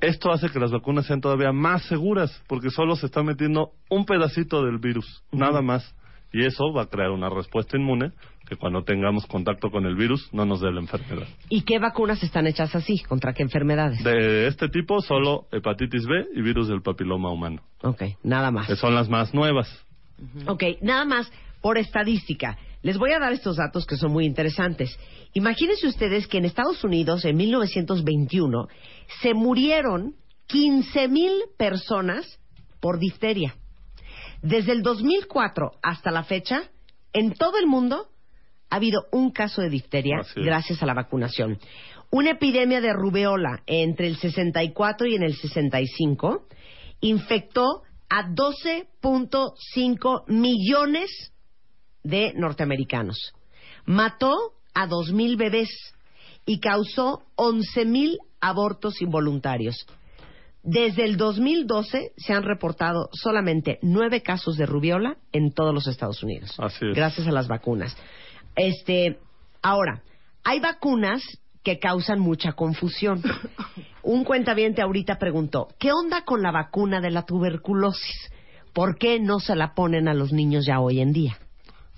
[0.00, 4.04] Esto hace que las vacunas sean todavía más seguras, porque solo se está metiendo un
[4.06, 5.94] pedacito del virus, nada más.
[6.32, 8.12] Y eso va a crear una respuesta inmune
[8.48, 11.26] que cuando tengamos contacto con el virus no nos dé la enfermedad.
[11.48, 13.00] ¿Y qué vacunas están hechas así?
[13.00, 14.02] ¿Contra qué enfermedades?
[14.04, 18.68] De este tipo, solo hepatitis B y virus del papiloma humano, Ok, nada más.
[18.68, 19.68] que son las más nuevas.
[20.46, 22.56] Ok, nada más por estadística.
[22.82, 24.98] Les voy a dar estos datos que son muy interesantes.
[25.34, 28.68] Imagínense ustedes que en Estados Unidos, en 1921,
[29.20, 30.14] se murieron
[30.48, 32.38] 15.000 personas
[32.80, 33.54] por difteria.
[34.42, 36.62] Desde el 2004 hasta la fecha,
[37.12, 38.08] en todo el mundo
[38.70, 41.58] ha habido un caso de difteria gracias a la vacunación.
[42.10, 46.46] Una epidemia de rubeola entre el 64 y en el 65
[47.00, 51.32] infectó a 12.5 millones
[52.02, 53.34] de norteamericanos.
[53.84, 55.68] Mató a 2.000 bebés
[56.46, 59.86] y causó 11.000 abortos involuntarios.
[60.62, 66.22] Desde el 2012 se han reportado solamente nueve casos de rubiola en todos los Estados
[66.22, 66.54] Unidos.
[66.58, 66.94] Así es.
[66.94, 67.96] Gracias a las vacunas.
[68.56, 69.18] Este,
[69.62, 70.02] ahora,
[70.44, 71.22] hay vacunas
[71.62, 73.22] que causan mucha confusión.
[74.02, 78.30] Un cuentaviente ahorita preguntó, ¿qué onda con la vacuna de la tuberculosis?
[78.72, 81.38] ¿Por qué no se la ponen a los niños ya hoy en día?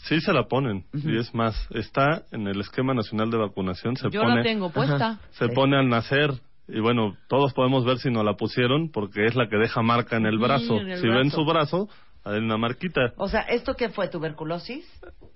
[0.09, 4.11] Sí se la ponen, y es más, está en el esquema nacional de vacunación, se
[4.11, 5.19] Yo pone, la tengo puesta.
[5.31, 5.55] se Sí.
[5.55, 6.31] pone al nacer,
[6.69, 10.17] y bueno, todos podemos ver si no la pusieron, porque es la que deja marca
[10.17, 10.79] en el brazo.
[10.81, 11.37] en el si ven brazo.
[11.37, 11.89] su brazo,
[12.25, 13.13] hay una marquita.
[13.17, 14.09] O sea, ¿esto qué fue?
[14.09, 14.85] ¿Tuberculosis?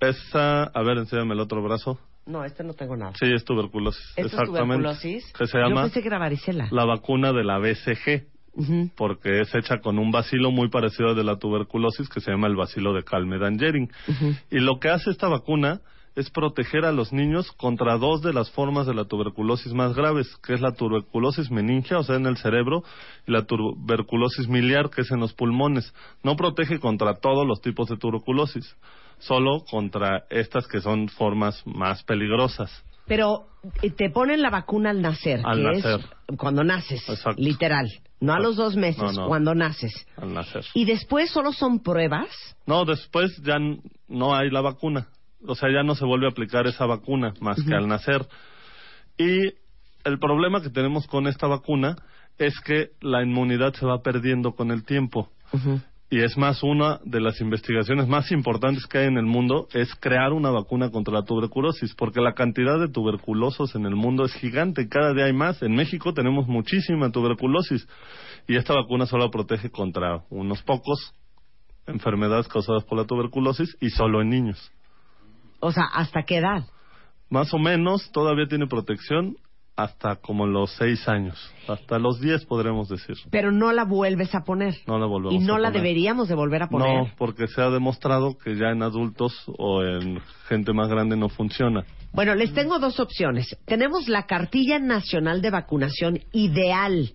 [0.01, 1.99] Esa, a ver, enséñame el otro brazo.
[2.27, 3.13] No, este no tengo nada.
[3.21, 4.03] Sí, es tuberculosis.
[4.17, 4.63] ¿Esto es exactamente.
[4.83, 5.33] tuberculosis?
[5.33, 6.69] Que se Yo llama pensé que era varicela.
[6.73, 8.27] la vacuna de la BCG,
[8.97, 12.47] Porque es hecha con un bacilo muy parecido al de la tuberculosis que se llama
[12.47, 13.91] el bacilo de Calmedan-Yering.
[14.51, 15.81] Y lo que hace esta vacuna
[16.15, 20.35] es proteger a los niños contra dos de las formas de la tuberculosis más graves,
[20.39, 22.83] que es la tuberculosis meningia, o sea, en el cerebro,
[23.27, 25.93] y la tuberculosis miliar, que es en los pulmones.
[26.23, 28.77] No protege contra todos los tipos de tuberculosis,
[29.19, 32.73] solo contra estas que son formas más peligrosas.
[33.07, 33.47] Pero
[33.83, 36.01] eh, te ponen la vacuna al nacer, Al que nacer.
[36.29, 37.41] es cuando naces, Exacto.
[37.43, 37.89] literal.
[38.21, 39.27] No a los dos meses, No, no.
[39.29, 39.93] cuando naces.
[40.17, 40.65] al nacer.
[40.75, 42.29] Y después solo son pruebas.
[42.67, 43.59] No, después ya
[44.09, 45.09] no hay la vacuna.
[45.47, 48.27] O sea, ya no se vuelve a aplicar esa vacuna más que al nacer.
[49.19, 49.53] Y
[50.05, 51.97] el problema que tenemos con esta vacuna
[52.39, 55.31] es que la inmunidad se va perdiendo con el tiempo.
[56.09, 59.93] Y es más, una de las investigaciones más importantes que hay en el mundo es
[59.97, 64.33] crear una vacuna contra la tuberculosis, porque la cantidad de tuberculosos en el mundo es
[64.35, 65.61] gigante cada día hay más.
[65.63, 67.89] En México tenemos muchísima tuberculosis
[68.47, 71.13] y esta vacuna solo protege contra unos pocos
[71.89, 74.73] enfermedades causadas por la tuberculosis y solo en niños.
[75.59, 76.67] O sea, ¿hasta qué edad?
[77.31, 79.37] Más o menos todavía tiene protección
[79.77, 83.17] hasta como los seis años, hasta los diez podremos decir.
[83.31, 84.75] Pero no la vuelves a poner.
[84.87, 85.83] No la volvemos y no a la poner.
[85.83, 86.97] deberíamos de volver a poner.
[86.97, 91.29] No, porque se ha demostrado que ya en adultos o en gente más grande no
[91.29, 91.85] funciona.
[92.13, 93.55] Bueno, les tengo dos opciones.
[93.67, 97.13] Tenemos la cartilla nacional de vacunación ideal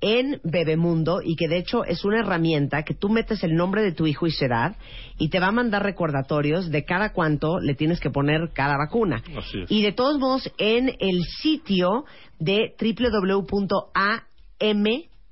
[0.00, 3.92] en Bebemundo y que de hecho es una herramienta que tú metes el nombre de
[3.92, 4.76] tu hijo y su edad
[5.18, 9.22] y te va a mandar recordatorios de cada cuánto le tienes que poner cada vacuna.
[9.36, 9.70] Así es.
[9.70, 12.04] Y de todos modos, en el sitio
[12.38, 12.74] de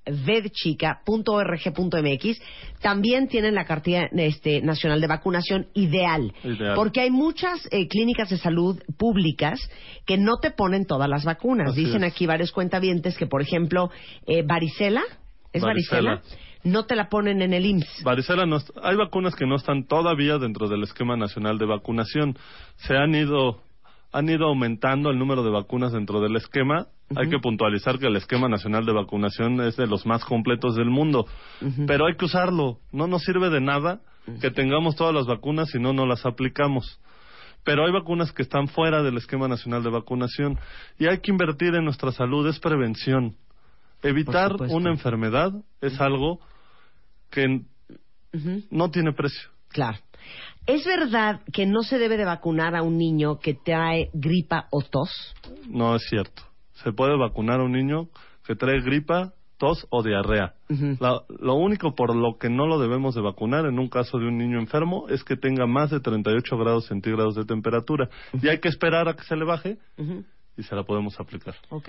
[0.07, 2.41] vedchica.org.mx.
[2.81, 6.75] También tienen la cartilla este, nacional de vacunación ideal, Ideal.
[6.75, 9.59] porque hay muchas eh, clínicas de salud públicas
[10.05, 11.73] que no te ponen todas las vacunas.
[11.73, 12.13] Así Dicen es.
[12.13, 13.91] aquí varios cuentavientes que, por ejemplo,
[14.27, 15.03] eh, varicela,
[15.53, 16.17] ¿es varicela?
[16.17, 16.41] Varicela.
[16.65, 18.03] No te la ponen en el IMSS.
[18.03, 22.37] Varicela no hay vacunas que no están todavía dentro del esquema nacional de vacunación.
[22.77, 23.63] Se han ido
[24.17, 26.87] han ido aumentando el número de vacunas dentro del esquema.
[27.15, 30.89] Hay que puntualizar que el esquema nacional de vacunación es de los más completos del
[30.89, 31.27] mundo,
[31.87, 32.79] pero hay que usarlo.
[32.93, 34.01] No nos sirve de nada
[34.41, 36.99] que tengamos todas las vacunas si no no las aplicamos.
[37.63, 40.59] Pero hay vacunas que están fuera del esquema nacional de vacunación
[40.99, 43.37] y hay que invertir en nuestra salud, es prevención.
[44.03, 45.53] Evitar una enfermedad
[45.83, 46.41] es algo
[47.31, 47.61] que
[48.71, 49.51] no tiene precio.
[49.69, 49.99] Claro.
[50.67, 54.83] ¿Es verdad que no se debe de vacunar a un niño que trae gripa o
[54.83, 55.35] tos?
[55.69, 56.43] No es cierto.
[56.83, 58.09] Se puede vacunar a un niño
[58.45, 60.55] que trae gripa, tos o diarrea.
[61.01, 64.27] La- lo único por lo que no lo debemos de vacunar en un caso de
[64.27, 68.09] un niño enfermo es que tenga más de 38 grados centígrados de temperatura.
[68.43, 69.79] Y hay que esperar a que se le baje
[70.57, 71.55] y se la podemos aplicar.
[71.71, 71.89] Ok.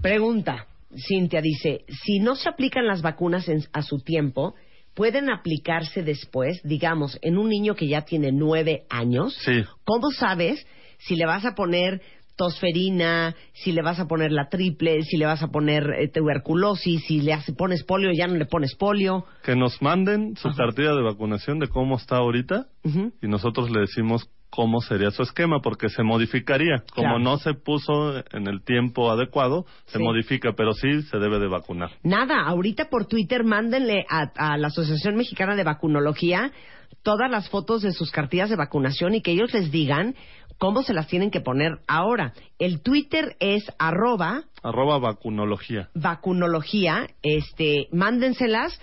[0.00, 0.66] Pregunta.
[1.06, 4.54] Cintia dice, si no se aplican las vacunas en- a su tiempo,
[4.98, 9.32] ¿pueden aplicarse después, digamos, en un niño que ya tiene nueve años?
[9.44, 9.62] Sí.
[9.84, 10.66] ¿Cómo sabes
[10.98, 12.02] si le vas a poner
[12.34, 17.04] tosferina, si le vas a poner la triple, si le vas a poner eh, tuberculosis,
[17.06, 19.24] si le hace- pones polio, ya no le pones polio?
[19.44, 22.66] Que nos manden su cartilla de vacunación de cómo está ahorita
[23.22, 26.82] y nosotros le decimos cómo sería su esquema, porque se modificaría.
[26.94, 27.18] Como Claro.
[27.18, 30.02] no se puso en el tiempo adecuado, se Sí.
[30.04, 31.90] modifica, pero sí se debe de vacunar.
[32.02, 36.50] Nada, ahorita por Twitter mándenle a, a la Asociación Mexicana de Vacunología
[37.02, 40.14] todas las fotos de sus cartillas de vacunación y que ellos les digan
[40.58, 42.32] cómo se las tienen que poner ahora.
[42.58, 45.88] El Twitter es arroba Arroba vacunología.
[45.94, 48.80] vacunología, este, mándenselas.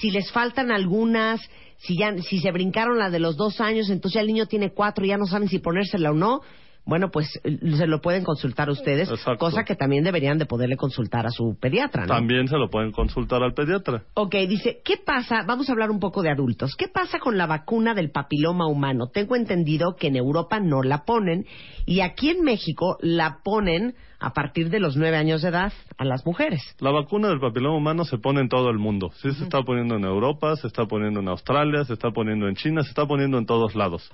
[0.00, 1.40] Si les faltan algunas,
[1.78, 4.72] si ya, si se brincaron la de los dos años, entonces ya el niño tiene
[4.72, 6.40] cuatro y ya no saben si ponérsela o no.
[6.86, 9.38] Bueno, pues eh, se lo pueden consultar ustedes, Exacto.
[9.38, 12.14] cosa que también deberían de poderle consultar a su pediatra, ¿no?
[12.14, 14.04] También se lo pueden consultar al pediatra.
[14.14, 15.42] Ok, dice, ¿qué pasa?
[15.44, 16.76] Vamos a hablar un poco de adultos.
[16.76, 19.08] ¿Qué pasa con la vacuna del papiloma humano?
[19.12, 21.44] Tengo entendido que en Europa no la ponen
[21.86, 26.04] y aquí en México la ponen a partir de los nueve años de edad a
[26.04, 26.62] las mujeres.
[26.78, 29.10] La vacuna del papiloma humano se pone en todo el mundo.
[29.20, 32.54] Sí se está poniendo en Europa, se está poniendo en Australia, se está poniendo en
[32.54, 34.08] China, se está poniendo en todos lados.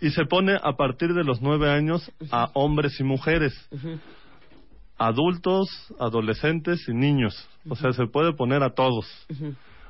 [0.00, 3.54] Y se pone a partir de los nueve años a hombres y mujeres,
[4.96, 7.48] adultos, adolescentes y niños.
[7.68, 9.06] O sea, se puede poner a todos.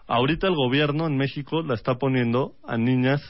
[0.06, 3.22] Ahorita el gobierno en México la está poniendo a niñas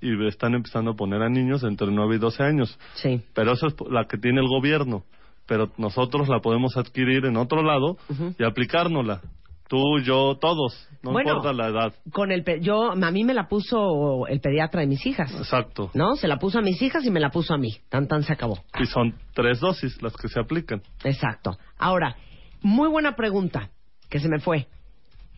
[0.00, 2.78] y están empezando a poner a niños entre 9 y 12 años.
[2.94, 3.22] Sí.
[3.34, 5.04] Pero eso es la que tiene el gobierno.
[5.46, 7.96] Pero nosotros la podemos adquirir en otro lado
[8.38, 9.20] y aplicárnosla.
[9.68, 10.88] Tú, yo, todos.
[11.02, 11.30] No Bueno.
[11.30, 11.94] importa la edad.
[12.12, 15.32] Con el pe- yo a mí me la puso el pediatra de mis hijas.
[15.34, 15.90] Exacto.
[15.94, 16.16] ¿No?
[16.16, 17.70] Se la puso a mis hijas y me la puso a mí.
[17.88, 18.58] Tan tan se acabó.
[18.78, 20.82] Y son tres dosis las que se aplican.
[21.02, 21.56] Exacto.
[21.78, 22.16] Ahora,
[22.62, 23.70] muy buena pregunta
[24.10, 24.66] que se me fue.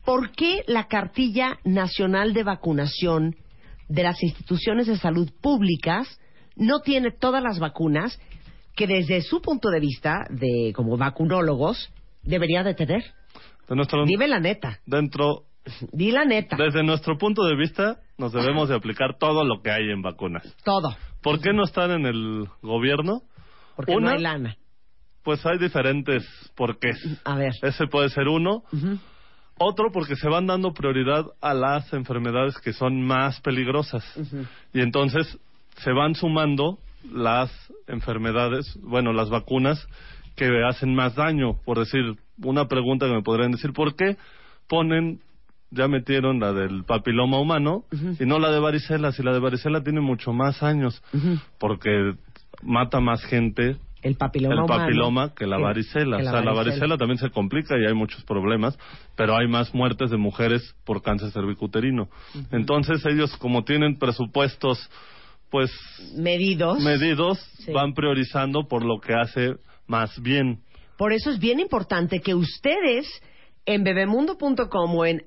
[0.04, 3.34] ¿Por qué la cartilla nacional de vacunación
[3.88, 6.20] de las instituciones de salud públicas
[6.56, 8.20] no tiene todas las vacunas
[8.76, 11.90] que desde su punto de vista de como vacunólogos
[12.22, 13.04] debería de tener?
[13.68, 14.78] De nuestro, Dime la neta.
[14.86, 15.42] dentro,
[15.92, 16.56] Di la neta.
[16.56, 20.42] desde nuestro punto de vista, nos debemos de aplicar todo lo que hay en vacunas.
[20.64, 20.96] Todo.
[21.22, 23.22] ¿Por qué no están en el gobierno?
[23.74, 24.56] Porque no Una, hay lana.
[25.24, 26.24] Pues hay diferentes
[26.54, 26.96] porqués.
[27.24, 27.52] A ver.
[27.62, 28.62] Ese puede ser uno.
[29.58, 34.04] Otro porque se van dando prioridad a las enfermedades que son más peligrosas.
[34.72, 35.38] Y entonces
[35.78, 36.78] se van sumando
[37.10, 37.50] las
[37.88, 39.84] enfermedades, bueno, las vacunas
[40.36, 41.54] que hacen más daño.
[41.64, 44.16] Por decir, una pregunta que me podrían decir, ¿por qué
[44.68, 45.20] ponen,
[45.70, 47.84] ya metieron la del papiloma humano
[48.20, 49.12] y no la de varicela?
[49.12, 51.02] Si la de varicela tiene mucho más años,
[51.58, 52.14] porque
[52.62, 56.18] mata más gente El papiloma el humano papiloma que la varicela.
[56.18, 56.96] que la o sea, la varicela.
[56.96, 58.78] también se complica y hay muchos problemas,
[59.16, 62.08] pero hay más muertes de mujeres por cáncer cervicuterino.
[62.52, 64.78] Entonces ellos, como tienen presupuestos,
[65.50, 65.70] pues
[66.16, 66.80] medidos.
[66.82, 67.72] medidos, Sí.
[67.72, 69.56] van priorizando por lo que hace
[69.88, 70.60] más bien.
[70.96, 73.06] Por eso es bien importante que ustedes
[73.66, 75.22] en bebemundo.com o en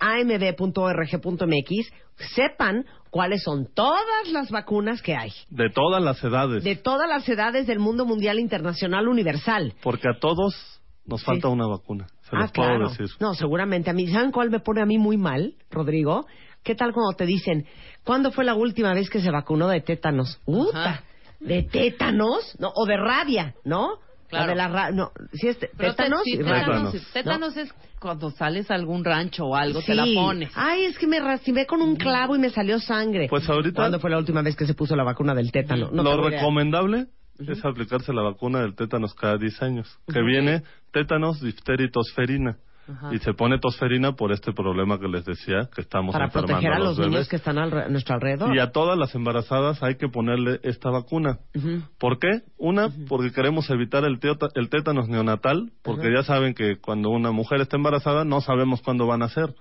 [0.90, 1.92] amb.org.mx
[2.36, 5.32] sepan cuáles son todas las vacunas que hay.
[5.50, 6.64] De todas las edades.
[6.64, 9.74] De todas las edades del mundo mundial, internacional, universal.
[9.82, 11.26] Porque a todos nos Sí.
[11.26, 12.08] falta una vacuna.
[12.22, 12.90] Se ah, los puedo claro.
[12.90, 13.08] decir.
[13.20, 14.08] No, seguramente a mí.
[14.08, 16.26] ¿Saben cuál me pone a mí muy mal, Rodrigo?
[16.64, 17.66] ¿Qué tal cuando te dicen,
[18.04, 20.40] ¿cuándo fue la última vez que se vacunó de tétanos?
[20.46, 20.90] ¡Uta!
[20.90, 21.04] Ajá.
[21.40, 22.56] ¿De tétanos?
[22.60, 22.72] ¿No?
[22.76, 23.98] O de rabia, ¿no?
[24.30, 24.46] Claro.
[24.46, 26.94] La de la ra- no, sí es te- tétanos sí, y tétanos.
[27.14, 27.58] Tétanos.
[27.58, 29.88] es cuando sales a algún rancho o algo, Sí.
[29.88, 30.52] te la pones.
[30.56, 33.28] Ay, es que me rastimé con un clavo y me salió sangre.
[33.30, 35.90] Pues ahorita- ¿Cuándo fue la última vez que se puso la vacuna del tétano?
[35.92, 37.08] No Lo recomendable
[37.40, 40.62] es aplicarse la vacuna del tétanos cada 10 años, que viene
[40.92, 42.58] tétanos, difteria y tosferina.
[42.90, 43.14] Ajá.
[43.14, 46.74] Y se pone tosferina por este problema que les decía, que estamos Para enfermando proteger
[46.74, 47.12] a los bebés.
[47.12, 48.56] niños que están a nuestro alrededor.
[48.56, 51.40] Y a todas las embarazadas hay que ponerle esta vacuna.
[51.56, 51.82] Ujú.
[52.00, 52.42] ¿Por qué?
[52.58, 57.32] Una, porque queremos evitar el, teota- el tétanos neonatal, porque ya saben que cuando una
[57.32, 59.54] mujer está embarazada no sabemos cuándo van a nacer.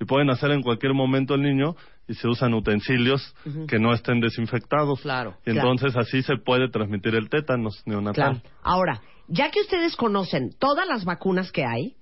[0.00, 1.74] Y pueden nacer en cualquier momento el niño
[2.08, 3.34] y se usan utensilios
[3.68, 5.00] que no estén desinfectados.
[5.00, 5.34] Claro.
[5.46, 8.40] Y entonces así se puede transmitir el tétanos neonatal.
[8.42, 8.56] Claro.
[8.62, 11.94] Ahora, ya que ustedes conocen todas las vacunas que hay,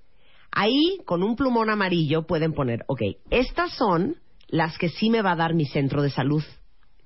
[0.55, 4.15] ahí con un plumón amarillo pueden poner, ok, estas son
[4.47, 6.43] las que sí me va a dar mi centro de salud.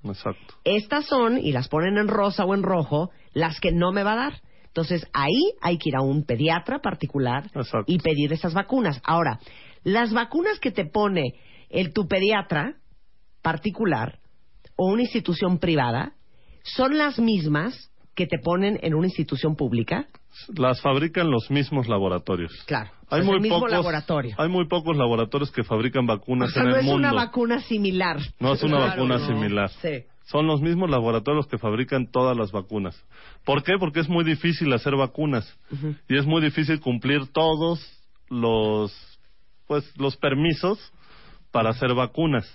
[0.04, 0.54] Exacto.
[0.64, 4.12] Estas son, y las ponen en rosa o en rojo, las que no me va
[4.12, 4.42] a dar.
[4.66, 7.84] Entonces ahí hay que ir a un pediatra particular Exacto.
[7.86, 9.00] y pedir esas vacunas.
[9.04, 9.40] Ahora,
[9.82, 11.34] las vacunas que te pone
[11.70, 12.76] el tu pediatra
[13.42, 14.20] particular
[14.76, 16.14] o una institución privada
[16.62, 20.08] son las mismas que te ponen en una institución pública.
[20.56, 22.52] Las fabrican los mismos laboratorios.
[22.66, 24.34] Claro, Hay es muy el mismo pocos, laboratorio.
[24.38, 27.08] Hay muy pocos laboratorios que fabrican O vacunas sea, en no el es mundo.
[27.08, 28.18] una vacuna similar.
[28.38, 29.26] No es una Claro, vacuna no.
[29.26, 29.70] similar.
[29.82, 30.04] Sí.
[30.26, 32.96] Son los mismos laboratorios que fabrican todas las vacunas.
[33.44, 33.72] ¿Por qué?
[33.80, 35.58] Porque es muy difícil hacer vacunas
[36.08, 37.80] y es muy difícil cumplir todos
[38.28, 38.92] los
[39.66, 40.78] pues los permisos
[41.50, 42.46] para hacer vacunas.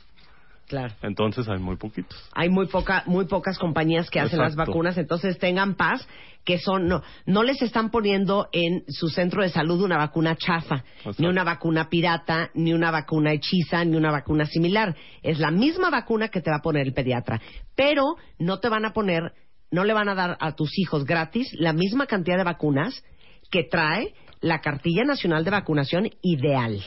[0.68, 0.94] Claro.
[1.04, 2.18] Entonces hay muy poquitos.
[2.34, 6.08] hay muy poca muy pocas compañías que hacen las vacunas entonces tengan paz
[6.44, 10.84] que son no no les están poniendo en su centro de salud una vacuna chafa
[10.98, 11.22] Exacto.
[11.22, 15.90] ni una vacuna pirata ni una vacuna hechiza ni una vacuna similar es la misma
[15.92, 17.40] vacuna que te va a poner el pediatra
[17.76, 19.34] pero no te van a poner
[19.70, 23.04] no le van a dar a tus hijos gratis la misma cantidad de vacunas
[23.52, 26.82] que trae la cartilla nacional de vacunación ideal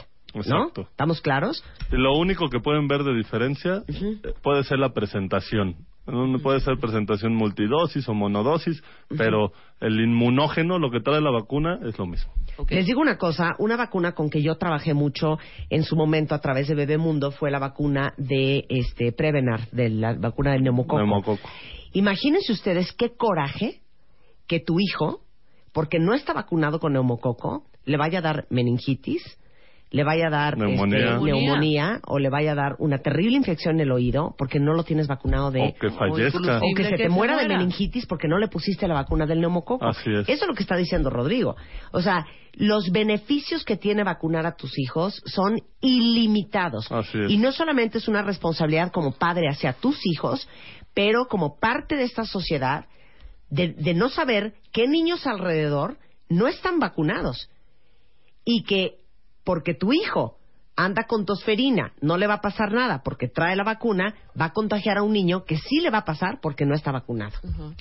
[0.46, 0.58] ¿no?
[0.58, 0.82] Exacto.
[0.82, 5.76] estamos claros lo único que pueden ver de diferencia eh, puede ser la presentación.
[6.06, 8.82] No puede ser presentación multidosis o monodosis,
[9.14, 12.32] pero el inmunógeno, lo que trae la vacuna, es lo mismo.
[12.70, 16.40] Les digo una cosa, una vacuna con que yo trabajé mucho en su momento a
[16.40, 20.96] través de Bebemundo fue la vacuna de este Prevenar, de la vacuna del neumococo.
[20.96, 21.46] Neumococo.
[21.92, 23.82] Imagínense ustedes qué coraje
[24.46, 25.20] que tu hijo,
[25.74, 29.37] porque no está vacunado con neumococo, le vaya a dar meningitis,
[29.90, 30.98] le vaya a dar Neumonía.
[30.98, 31.34] este, Neumonía.
[31.42, 34.84] neumonía o le vaya a dar una terrible infección en el oído porque no lo
[34.84, 36.58] tienes vacunado de O que fallezca.
[36.58, 39.24] o que se que te se muera de meningitis porque no le pusiste la vacuna
[39.26, 39.84] del neumococo.
[39.84, 40.28] Así es.
[40.28, 41.56] Eso es lo que está diciendo Rodrigo.
[41.92, 46.90] O sea, los beneficios que tiene vacunar a tus hijos son ilimitados.
[46.92, 47.30] Así es.
[47.30, 50.48] Y no solamente es una responsabilidad como padre hacia tus hijos,
[50.94, 52.86] pero como parte de esta sociedad
[53.50, 55.96] de, de no saber qué niños alrededor
[56.28, 57.48] no están vacunados.
[58.44, 58.96] Y que
[59.48, 60.36] porque tu hijo
[60.76, 64.52] anda con tosferina, no le va a pasar nada porque trae la vacuna, va a
[64.52, 67.32] contagiar a un niño que sí le va a pasar porque no está vacunado.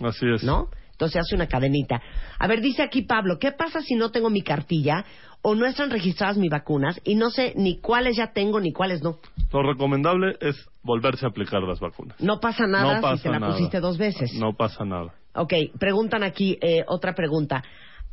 [0.01, 0.45] Así es.
[0.45, 0.69] ¿no?
[0.91, 2.01] Entonces hace una cadenita.
[2.39, 5.03] A ver, dice aquí Pablo, ¿qué pasa si no tengo mi cartilla
[5.41, 9.03] o no están registradas mis vacunas y no sé ni cuáles ya tengo ni cuáles
[9.03, 9.17] no?
[9.51, 12.17] Lo recomendable es volverse a aplicar las vacunas.
[12.21, 13.51] No pasa nada no pasa si te la nada.
[13.51, 14.33] pusiste dos veces.
[14.35, 15.13] No pasa nada.
[15.35, 17.61] Ok, preguntan aquí eh, otra pregunta.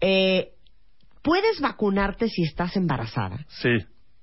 [0.01, 0.55] Eh,
[1.25, 3.47] ¿Puedes vacunarte si estás embarazada?
[3.49, 3.71] Sí,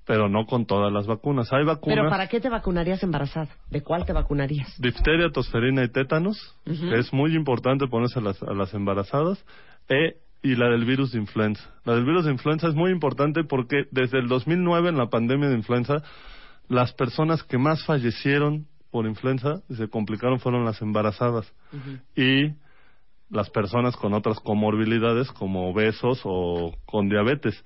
[0.05, 1.51] pero no con todas las vacunas.
[1.51, 1.97] Hay vacunas.
[1.97, 3.49] ¿Pero para qué te vacunarías embarazada?
[3.71, 4.79] ¿De cuál te vacunarías?
[4.79, 9.43] Difteria, tosferina y tétanos, que es muy importante ponerse a las, a las embarazadas,
[9.89, 11.63] e- y la del virus de influenza.
[11.85, 15.49] La del virus de influenza es muy importante porque desde el 2009, en la pandemia
[15.49, 16.03] de influenza,
[16.67, 21.51] las personas que más fallecieron por influenza y se complicaron fueron las embarazadas
[22.15, 22.53] y
[23.31, 27.63] las personas con otras comorbilidades como obesos o con diabetes.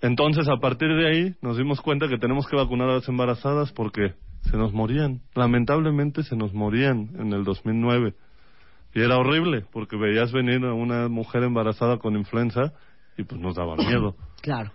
[0.00, 3.72] Entonces, a partir de ahí, nos dimos cuenta que tenemos que vacunar a las embarazadas
[3.72, 5.22] porque se nos morían.
[5.34, 8.14] Lamentablemente se nos morían en el 2009.
[8.94, 12.72] Y era horrible porque veías venir a una mujer embarazada con influenza
[13.16, 14.14] y pues nos daba miedo.
[14.42, 14.72] Claro.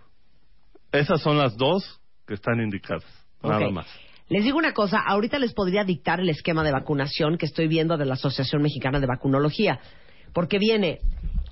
[0.92, 3.06] Esas son las dos que están indicadas.
[3.44, 3.88] Nada más.
[4.30, 7.98] Les digo una cosa, ahorita les podría dictar el esquema de vacunación que estoy viendo
[7.98, 9.80] de la Asociación Mexicana de Vacunología,
[10.34, 11.00] porque viene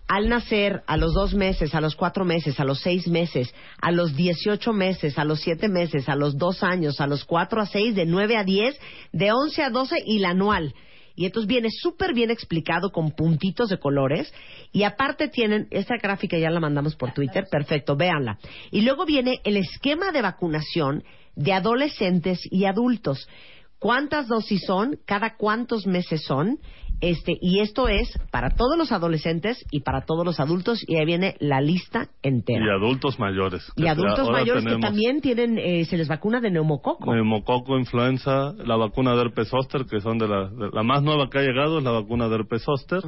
[0.07, 3.51] al nacer, a los dos meses, a los cuatro meses, a los seis meses,
[3.81, 7.59] a los dieciocho meses, a los siete meses, a los dos años, a los cuatro
[7.61, 8.79] a seis, de nueve a diez,
[9.11, 10.75] de once a doce y la anual.
[11.15, 14.31] Y entonces viene súper bien explicado con puntitos de colores.
[14.71, 18.37] Y aparte tienen, esta gráfica ya la mandamos por Twitter, perfecto, véanla.
[18.69, 21.03] Y luego viene el esquema de vacunación
[21.37, 23.29] de adolescentes y adultos.
[23.79, 24.97] ¿Cuántas dosis son?
[25.05, 26.57] ¿Cada cuántos meses son?
[26.99, 31.05] Este, y esto es para todos los adolescentes y para todos los adultos, y ahí
[31.05, 32.65] viene la lista entera.
[32.65, 33.71] Y adultos mayores.
[33.75, 37.13] Y adultos mayores que también tienen, eh, se les vacuna de neumococo.
[37.13, 41.29] Neumococo, influenza, la vacuna de herpes zóster, que son de la, de la más nueva
[41.29, 43.01] que ha llegado, es la vacuna de herpes zóster,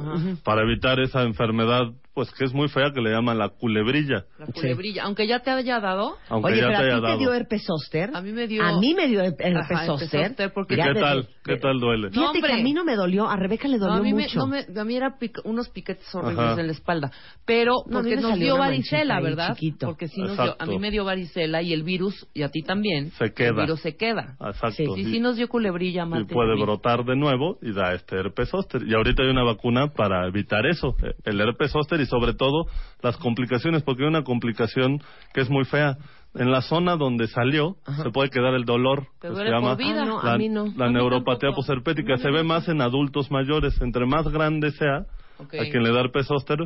[0.44, 4.24] para evitar esa enfermedad, pues que es muy fea, que le llaman la culebrilla.
[4.38, 5.04] La culebrilla.
[5.04, 7.18] Aunque ya te haya dado, Aunque Oye, ya pero te a haya ti te dado.
[7.18, 8.10] dio herpes zóster.
[8.14, 8.62] a mí me dio...
[8.64, 10.26] A mí me dio herpes Ajá, zóster.
[10.28, 11.28] zóster, porque ¿Y Ya qué de- tal?
[11.44, 12.10] ¿Qué tal duele?
[12.10, 12.52] Fíjate No, que hombre.
[12.52, 14.38] a mí no me dolió, a Rebeca le No, dolió a, mí me, mucho.
[14.40, 16.60] no me- a mí era pic- unos piquetes horribles Ajá.
[16.60, 17.10] en la espalda.
[17.46, 19.54] Pero No, a porque me nos dio varicela, ¿verdad?
[19.54, 19.86] chiquito.
[19.86, 22.62] Porque sí nos dio, a mí me dio varicela y el virus, y a ti
[22.62, 23.48] también, Se queda.
[23.50, 24.36] el virus se queda.
[24.40, 24.70] Exacto.
[24.72, 27.94] Sí, Sí, Y- sí nos dio culebrilla, y puede a brotar de nuevo y da
[27.94, 28.82] este herpes zóster.
[28.86, 30.94] Y ahorita hay una vacuna para evitar eso,
[31.24, 32.66] el herpes zóster y sobre todo
[33.02, 35.96] las complicaciones, porque hay una complicación que es muy fea.
[36.32, 37.74] En la zona donde salió
[38.04, 40.02] se puede quedar el dolor, que duele se llama vida.
[40.02, 40.72] Ah, no, la, a mí no.
[40.76, 42.12] la neuropatía posherpética.
[42.12, 43.80] No Se ve más en adultos mayores.
[43.80, 45.06] Entre más grande sea,
[45.40, 46.58] a quien le da herpes zóster,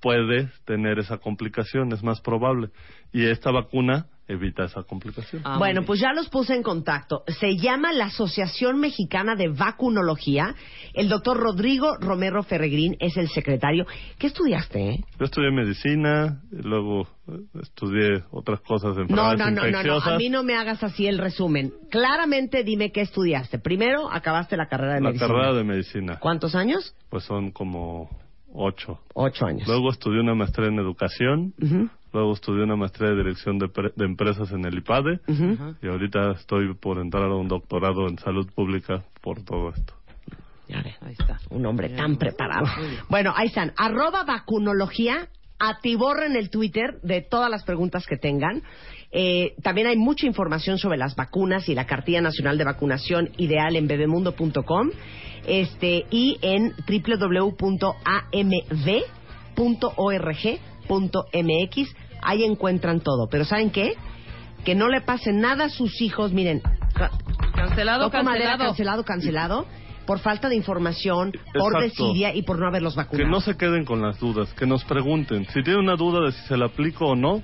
[0.00, 2.68] puede tener esa complicación, es más probable.
[3.12, 5.42] Y esta vacuna evita esa complicación.
[5.44, 7.24] Ah, bueno, pues ya los puse en contacto.
[7.26, 10.54] Se llama la Asociación Mexicana de Vacunología.
[10.94, 13.86] El doctor Rodrigo Romero Ferregrín es el secretario.
[14.18, 15.04] ¿Qué estudiaste, eh?
[15.18, 19.98] Yo estudié medicina, y luego eh, estudié otras cosas de No, no, no, no, no.
[20.00, 21.72] A mí no me hagas así el resumen.
[21.90, 23.58] Claramente dime qué estudiaste.
[23.58, 25.26] Primero, acabaste la carrera de La medicina.
[25.28, 26.94] carrera de medicina, ¿Cuántos años?
[27.08, 28.08] pues son como
[28.52, 29.00] ocho.
[29.14, 29.66] Ocho años.
[29.66, 31.54] Luego estudié una maestría en educación,
[32.12, 35.20] luego estudié una maestría de dirección de, pre- de empresas en el IPADE
[35.82, 39.94] y ahorita estoy por entrar a un doctorado en salud pública por todo esto.
[40.68, 40.94] Ya ve.
[41.00, 41.38] Ahí está.
[41.50, 41.98] Un hombre Bien.
[41.98, 42.66] tan preparado.
[43.08, 43.72] Bueno, ahí están.
[43.76, 45.28] Arroba vacunología.
[45.62, 48.62] Atiborren el Twitter de todas las preguntas que tengan.
[49.12, 53.74] Eh, también hay mucha información sobre las vacunas y la cartilla nacional de vacunación ideal
[53.76, 54.90] en bebemundo.com
[55.46, 56.72] este, y en
[60.88, 61.94] www.amv.org.mx.
[62.22, 63.28] Ahí encuentran todo.
[63.30, 63.94] Pero ¿saben qué?
[64.64, 66.32] Que no le pase nada a sus hijos.
[66.32, 66.60] Miren,
[66.94, 67.10] ca-
[67.54, 68.58] Cancelado, madera, cancelado.
[68.64, 69.66] cancelado, cancelado,
[70.06, 73.28] por falta de información, por desidia y por no haberlos Que vacunado.
[73.30, 75.46] no se queden con las dudas, que nos pregunten.
[75.46, 77.42] Si tienen una duda de si se la aplico o no,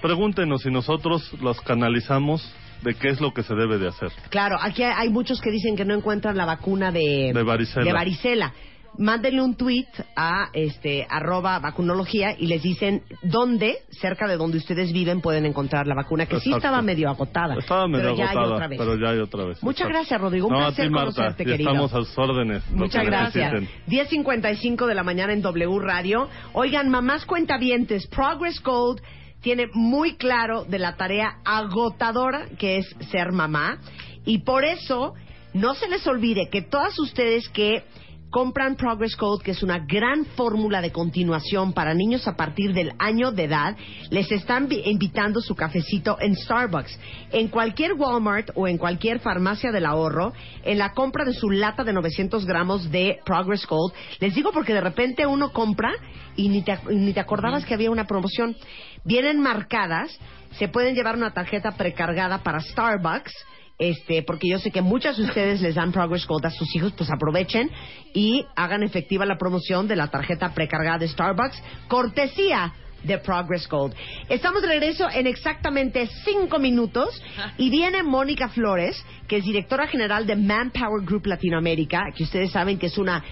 [0.00, 4.10] pregúntenos y nosotros los canalizamos de qué es lo que se debe de hacer.
[4.30, 7.84] Claro, aquí hay, muchos que dicen que no encuentran la vacuna de, De varicela.
[7.84, 8.52] de varicela.
[8.98, 14.90] Mándenle un tweet a este arroba vacunología y les dicen dónde, cerca de donde ustedes
[14.90, 17.56] viven, pueden encontrar la vacuna, que sí estaba medio agotada.
[17.58, 18.78] Estaba medio pero ya hay agotada, otra vez.
[18.78, 19.62] pero ya hay otra vez.
[19.62, 19.98] Muchas Exacto.
[19.98, 20.46] gracias, Rodrigo.
[20.46, 21.12] Un no, placer a ti, Marta.
[21.14, 21.70] conocerte, querido.
[21.70, 22.70] estamos a sus órdenes.
[22.70, 23.52] Muchas gracias.
[23.52, 24.24] necesiten.
[24.24, 26.30] 10.55 de la mañana en W Radio.
[26.54, 29.02] Oigan, mamás cuentavientes, Progress Gold
[29.46, 33.78] tiene muy claro de la tarea agotadora que es ser mamá.
[34.24, 35.14] Y por eso,
[35.54, 37.84] no se les olvide que todas ustedes que
[38.28, 42.92] compran Progress Code, que es una gran fórmula de continuación para niños a partir del
[42.98, 43.76] año de edad,
[44.10, 46.98] les están vi- invitando su cafecito en Starbucks.
[47.30, 50.32] En cualquier Walmart o en cualquier farmacia del ahorro,
[50.64, 54.74] en la compra de su lata de 900 gramos de Progress Gold, les digo porque
[54.74, 55.92] de repente uno compra
[56.34, 58.56] y ni te, ni te acordabas que había una promoción.
[59.04, 60.18] Vienen marcadas,
[60.58, 63.32] se pueden llevar una tarjeta precargada para Starbucks,
[63.78, 66.92] este, porque yo sé que muchas de ustedes les dan Progress Gold a sus hijos,
[66.96, 67.70] pues aprovechen
[68.14, 72.72] y hagan efectiva la promoción de la tarjeta precargada de Starbucks, cortesía
[73.02, 73.94] de Progress Gold.
[74.28, 77.22] Estamos de regreso en exactamente cinco minutos
[77.58, 82.78] y viene Mónica Flores, que es directora general de Manpower Group Latinoamérica, que ustedes saben
[82.78, 83.22] que es una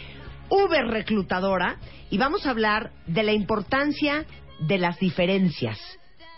[0.50, 1.78] uber reclutadora,
[2.10, 4.26] y vamos a hablar de la importancia
[4.60, 5.78] de las diferencias.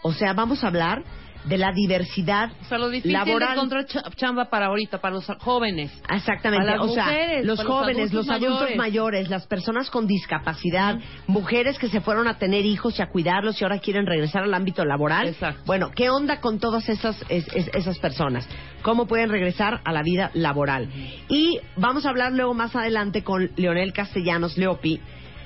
[0.03, 1.03] O sea, vamos a hablar
[1.45, 3.51] de la diversidad O sea, lo difícil laboral.
[3.51, 5.93] de encontrar cha- chamba para ahorita, para los jóvenes.
[6.11, 8.77] Exactamente, Para las o sea, mujeres, los para los jóvenes, los adultos adultos mayores.
[8.77, 9.31] mayores.
[9.31, 10.99] las personas con discapacidad,
[11.29, 14.55] mujeres que se fueron a tener hijos y a cuidarlos y ahora quieren regresar al
[14.55, 15.29] ámbito laboral.
[15.29, 15.63] Exacto.
[15.67, 18.49] Bueno, ¿qué onda con todas esas, es- es- esas personas?
[18.83, 20.89] ¿Cómo pueden regresar a la vida laboral?
[21.29, 25.01] Y vamos a hablar luego más adelante con Leonel Castellanos, Leopi,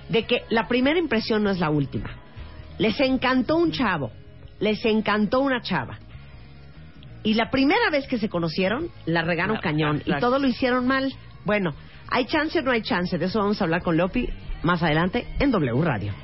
[0.09, 2.17] de que la primera impresión no es la última.
[2.81, 4.11] Les encantó un chavo,
[4.59, 5.99] les encantó una chava.
[7.23, 10.03] Y la primera vez que se conocieron, la regaron cañón.
[10.07, 11.13] Y todo lo hicieron mal.
[11.45, 11.75] Bueno,
[12.09, 13.19] ¿hay chance o no hay chance?
[13.19, 14.31] De eso vamos a hablar con Leopi
[14.63, 16.15] más adelante en W Radio.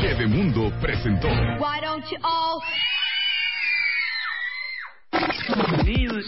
[0.00, 1.28] Bebemundo presentó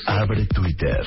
[0.06, 1.06] Abre Twitter.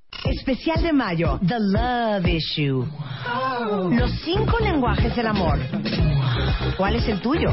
[0.23, 2.85] Especial de mayo, The Love Issue.
[3.91, 5.59] Los cinco lenguajes del amor.
[6.77, 7.51] ¿Cuál es el tuyo?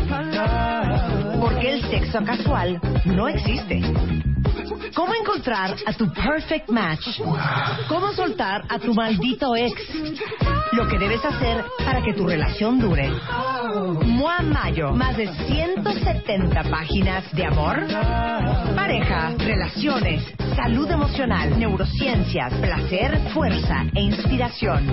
[1.40, 3.80] Porque el sexo casual no existe.
[4.94, 7.20] ¿Cómo encontrar a tu perfect match?
[7.88, 9.72] ¿Cómo soltar a tu maldito ex?
[10.78, 13.10] Lo que debes hacer para que tu relación dure.
[14.04, 17.84] Mua Mayo, más de 170 páginas de amor,
[18.76, 20.22] pareja, relaciones,
[20.54, 24.88] salud emocional, neurociencias, placer, fuerza e inspiración.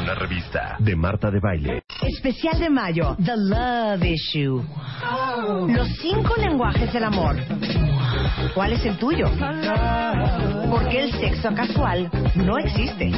[0.00, 1.82] Una revista de Marta de Baile.
[2.00, 4.64] Especial de mayo, The Love Issue.
[5.74, 7.36] Los cinco lenguajes del amor.
[8.54, 9.26] ¿Cuál es el tuyo?
[10.70, 13.12] Porque el sexo casual no existe.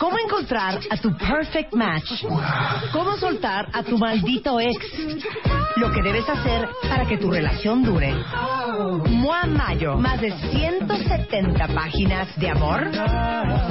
[0.00, 2.24] ¿Cómo encontrar a tu perfect match?
[2.90, 4.74] ¿Cómo soltar a tu maldito ex?
[5.76, 8.14] Lo que debes hacer para que tu relación dure.
[9.10, 12.90] Mua Mayo, más de 170 páginas de amor,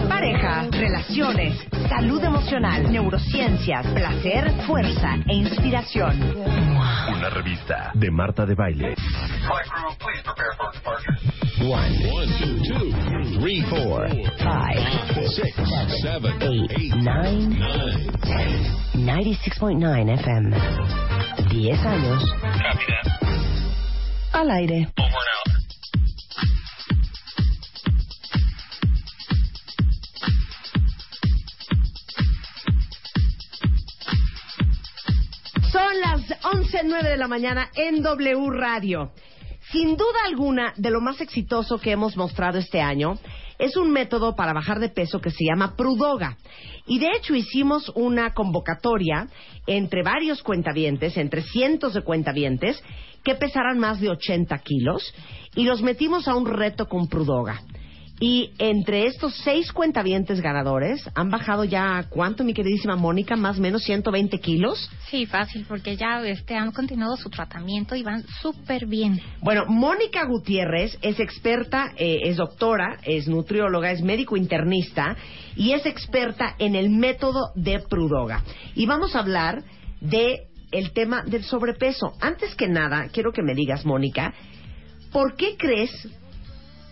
[0.08, 6.36] pareja, relaciones, salud emocional, neurociencias, placer, fuerza e inspiración.
[7.12, 8.96] Una revista de Marta de Baile.
[11.62, 11.92] One,
[12.40, 14.08] two, two, three, four,
[14.40, 14.78] Five,
[15.28, 15.52] six,
[16.02, 18.80] seven, eight, nine, nine.
[18.96, 20.56] 96.9 FM.
[21.50, 22.24] 10 años.
[24.32, 24.88] Al aire.
[35.72, 39.12] Son las 11.09 de la mañana en W Radio.
[39.72, 43.20] Sin duda alguna, de lo más exitoso que hemos mostrado este año
[43.60, 46.38] es un método para bajar de peso que se llama Prudoga.
[46.88, 49.28] Y de hecho hicimos una convocatoria
[49.68, 52.82] entre varios cuentavientes, entre cientos de cuentavientes,
[53.24, 55.14] que pesaran más de 80 kilos,
[55.54, 57.62] y los metimos a un reto con Prudoga.
[58.20, 63.38] Y entre estos seis cuentavientes ganadores, han bajado ya, ¿cuánto, mi queridísima Mónica?
[63.38, 64.90] Más o menos 120 kilos.
[65.10, 69.22] Sí, fácil, porque ya este, han continuado su tratamiento y van súper bien.
[69.42, 75.16] Bueno, Mónica Gutiérrez es experta, eh, es doctora, es nutrióloga, es médico internista
[75.56, 78.44] y es experta en el método de Prudoga.
[78.76, 79.64] Y vamos a hablar
[80.02, 82.14] de el tema del sobrepeso.
[82.20, 84.34] Antes que nada, quiero que me digas, Mónica,
[85.12, 85.92] ¿por qué crees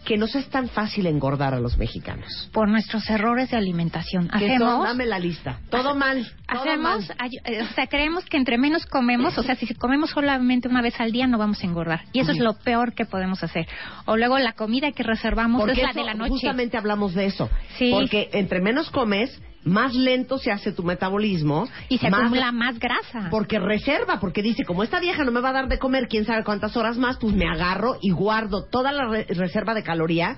[0.08, 2.50] que nos es tan fácil engordar a los mexicanos?
[2.54, 4.30] Por nuestros errores de alimentación.
[4.32, 5.60] Hacemos, todo- dame la lista.
[5.70, 6.26] Todo mal.
[6.48, 7.30] todo hacemos, mal.
[7.44, 10.98] eh, o sea, creemos que entre menos comemos, o sea, si comemos solamente una vez
[11.02, 12.06] al día no vamos a engordar.
[12.14, 13.68] Y eso es lo peor que podemos hacer.
[14.06, 16.30] O luego la comida que reservamos Porque es la eso, de la noche.
[16.32, 17.50] justamente hablamos de eso.
[17.78, 17.92] Sí.
[17.92, 21.68] Porque entre menos comes, más lento se hace tu metabolismo.
[21.90, 23.28] Y se más- acumula más grasa.
[23.30, 26.26] Porque reserva, porque dice, como esta vieja no me va a dar de comer quién
[26.26, 30.38] sabe cuántas horas más, pues me agarro y guardo toda la re- reserva de caloría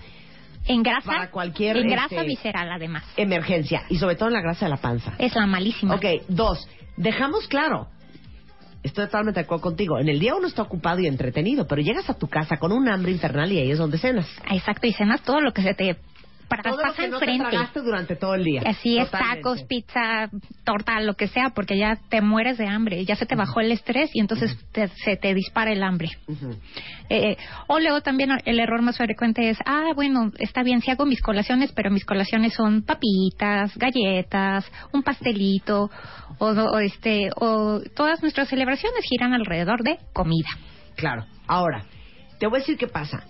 [0.65, 3.03] en grasa, para cualquier, en grasa este, visceral además.
[3.17, 3.83] emergencia.
[3.89, 5.13] Y sobre todo en la grasa de la panza.
[5.17, 5.95] Es la malísima.
[5.95, 6.67] Ok, dos,
[6.97, 7.87] dejamos claro.
[8.81, 9.99] Estoy totalmente de acuerdo contigo.
[9.99, 12.87] En el día uno está ocupado y entretenido, pero llegas a tu casa con un
[12.87, 14.25] hambre infernal y ahí es donde cenas.
[14.49, 15.97] Exacto, y cenas todo lo que se te
[16.49, 17.49] para- Todo lo pasa que no te enfrente.
[17.51, 18.61] tragaste durante todo el día.
[18.65, 19.35] Así es, Totalmente.
[19.37, 20.29] tacos, pizza,
[20.65, 23.71] torta, lo que sea, porque ya te mueres de hambre, ya se te bajó el
[23.71, 26.09] estrés y entonces te- se te dispara el hambre.
[26.27, 26.55] Ujú.
[27.09, 27.37] Eh,
[27.67, 31.21] o luego también el error más frecuente es, ah, bueno, está bien, si hago mis
[31.21, 35.89] colaciones, pero mis colaciones son papitas, galletas, un pastelito,
[36.39, 40.49] o, o, este, o todas nuestras celebraciones giran alrededor de comida.
[40.95, 41.25] Claro.
[41.47, 41.83] Ahora,
[42.39, 43.23] te voy a decir qué pasa.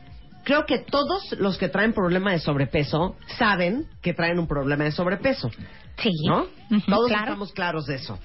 [0.43, 4.91] Creo que todos los que traen problema de sobrepeso saben que traen un problema de
[4.91, 5.51] sobrepeso,
[5.97, 6.09] Sí.
[6.27, 6.47] ¿no?
[6.87, 7.23] Todos claro.
[7.23, 8.17] estamos claros de eso.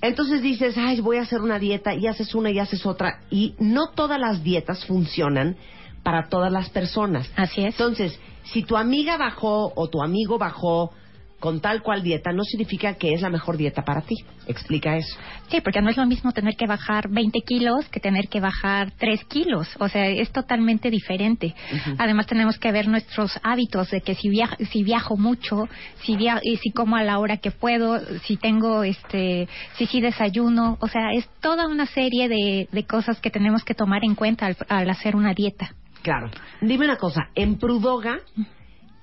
[0.00, 3.22] Entonces dices, ay, voy a hacer una dieta y haces una y haces otra.
[3.30, 5.56] Y no todas las dietas funcionan
[6.04, 7.28] para todas las personas.
[7.34, 7.74] Así es.
[7.74, 10.92] Entonces, si tu amiga bajó o tu amigo bajó
[11.40, 14.16] con tal cual dieta, no significa que es la mejor dieta para ti.
[14.46, 15.16] Explica eso.
[15.48, 18.90] Sí, porque no es lo mismo tener que bajar 20 kilos que tener que bajar
[18.98, 19.68] 3 kilos.
[19.78, 21.54] O sea, es totalmente diferente.
[21.98, 25.68] Además, tenemos que ver nuestros hábitos de que si, viajo, si viajo mucho,
[26.02, 30.00] si, via y si como a la hora que puedo, si tengo, este, si sí
[30.00, 30.76] desayuno.
[30.80, 34.46] O sea, es toda una serie de, de cosas que tenemos que tomar en cuenta
[34.46, 35.72] al, al hacer una dieta.
[36.02, 36.30] Claro.
[36.60, 38.20] Dime una cosa, en Prudoga,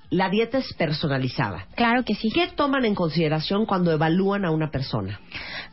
[0.09, 1.65] la dieta es personalizada.
[1.75, 2.29] Claro que sí.
[2.33, 5.19] ¿Qué toman en consideración cuando evalúan a una persona?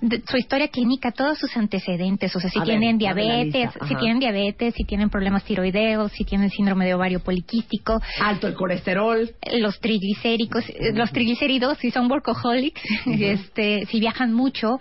[0.01, 4.19] De- su historia clínica, todos sus antecedentes, o sea, si A tienen diabetes, si tienen
[4.19, 9.31] diabetes, si tienen problemas tiroideos, si tienen síndrome de ovario poliquístico, Alto el colesterol.
[9.59, 14.79] los triglicéricos, eh, los triglicéridos, si son workaholics, este, si viajan mucho,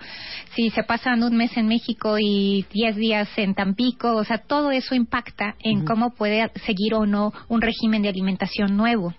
[0.55, 4.71] si se pasan un mes en México y 10 días en Tampico, o sea, todo
[4.71, 9.13] eso impacta en cómo puede seguir o no un régimen de alimentación nuevo.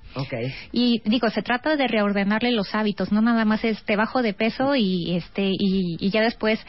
[0.73, 4.35] Y digo, se trata de reordenarle los hábitos, no nada más es te bajo de
[4.35, 6.61] peso y este y, y ya después,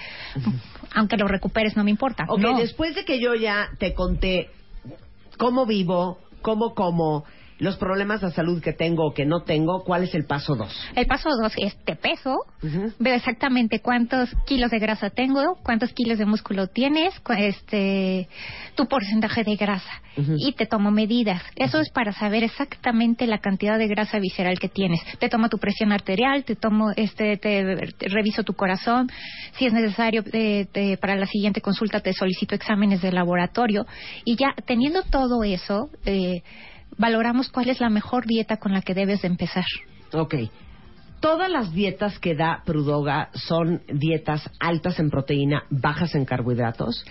[0.94, 2.26] aunque lo recuperes, no me importa.
[2.28, 2.58] Ok, no.
[2.58, 4.50] después de que yo ya te conté
[5.38, 7.26] cómo vivo, cómo como,
[7.64, 10.70] los problemas de salud que tengo o que no tengo, ¿cuál es el paso dos?
[10.96, 12.36] El paso dos es te peso,
[13.00, 18.28] veo exactamente cuántos kilos de grasa tengo, cuántos kilos de músculo tienes, este,
[18.76, 20.02] tu porcentaje de grasa
[20.38, 21.42] y te tomo medidas.
[21.56, 25.00] Eso es para saber exactamente la cantidad de grasa visceral que tienes.
[25.20, 29.10] Te tomo tu presión arterial, te tomo, este, te, te reviso tu corazón.
[29.58, 33.86] Si es necesario eh, te- para la siguiente consulta te solicito exámenes de laboratorio
[34.26, 35.90] y ya teniendo todo eso.
[36.06, 36.42] Eh,
[36.98, 39.66] valoramos cuál es la mejor dieta con la que debes de empezar.
[40.12, 40.36] Ok.
[41.20, 47.06] Todas las dietas que da Prudoga son dietas altas en proteína, bajas en carbohidratos.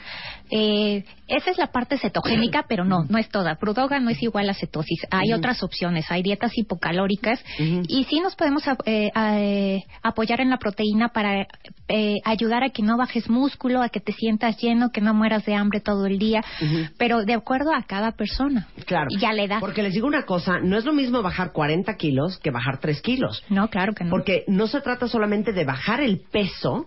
[0.54, 3.56] Eh, esa es la parte cetogénica, pero no, no es toda.
[3.56, 5.00] Prudoga no es igual a cetosis.
[5.10, 7.42] Hay otras opciones, hay dietas hipocalóricas
[7.88, 11.46] y sí nos podemos eh, a- eh, apoyar en la proteína para
[11.88, 15.44] eh, ayudar a que no bajes músculo, a que te sientas lleno, que no mueras
[15.46, 16.42] de hambre todo el día,
[16.98, 18.68] pero de acuerdo a cada persona.
[18.84, 19.06] Claro.
[19.10, 19.60] Y ya le das.
[19.60, 23.00] Porque les digo una cosa, no es lo mismo bajar 40 kilos que bajar 3
[23.00, 23.42] kilos.
[23.48, 24.10] No, claro que no.
[24.10, 26.86] Porque no se trata solamente de bajar el peso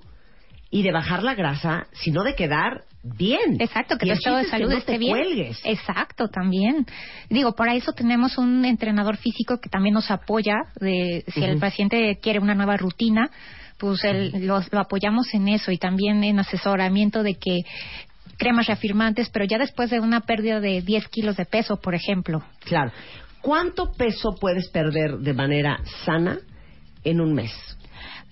[0.76, 3.62] y de bajar la grasa, sino de quedar bien.
[3.62, 5.12] Exacto, que tu estado de es que salud no esté te bien.
[5.16, 5.62] cuelgues.
[5.64, 6.86] Exacto, también.
[7.30, 10.56] Digo, para eso tenemos un entrenador físico que también nos apoya.
[10.82, 13.30] De, si el paciente quiere una nueva rutina,
[13.78, 17.62] pues el- los- lo apoyamos en eso y también en asesoramiento de que
[18.38, 22.44] cremas reafirmantes, pero ya después de una pérdida de 10 kilos de peso, por ejemplo.
[22.66, 22.92] Claro.
[23.42, 26.40] ¿Cuánto peso puedes perder de manera sana
[27.06, 27.54] en un mes?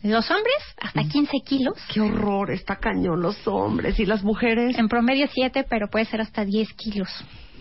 [0.04, 1.78] Los hombres, hasta 15 kilos.
[1.94, 4.78] Qué horror, está cañón los hombres y las mujeres.
[4.78, 7.10] En promedio 7, pero puede ser hasta 10 kilos.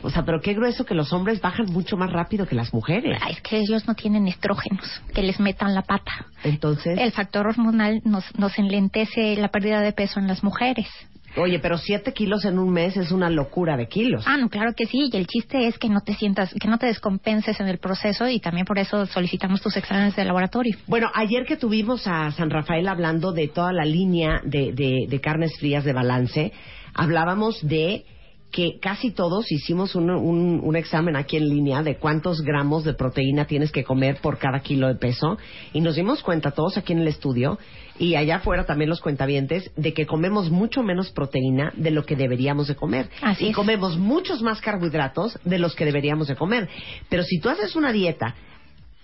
[0.03, 3.17] O sea, pero qué grueso que los hombres bajan mucho más rápido que las mujeres.
[3.23, 6.27] Ah, es que ellos no tienen estrógenos que les metan la pata.
[6.43, 10.89] Entonces, El factor hormonal nos, nos enlentece la pérdida de peso en las mujeres.
[11.37, 14.25] Oye, pero siete kilos en un mes es una locura de kilos.
[14.27, 15.09] Ah, no, claro que sí.
[15.13, 18.29] Y el chiste es que no te sientas, que no te descompenses en el proceso
[18.29, 20.77] y también por eso solicitamos tus exámenes de laboratorio.
[20.87, 25.21] Bueno, ayer que tuvimos a San Rafael hablando de toda la línea de, de- de
[25.21, 26.53] carnes frías de balance,
[26.95, 28.05] hablábamos de
[28.53, 32.93] que casi todos hicimos un, un- un examen aquí en línea de cuántos gramos de
[32.95, 35.39] proteína tienes que comer por cada kilo de peso
[35.73, 37.59] y nos dimos cuenta todos aquí en el estudio
[37.99, 42.15] y allá afuera también los cuentavientes de que comemos mucho menos proteína de lo que
[42.15, 43.57] deberíamos de comer Así y es.
[43.57, 46.69] comemos muchos más carbohidratos de los que deberíamos de comer.
[47.09, 48.35] Pero si tú haces una dieta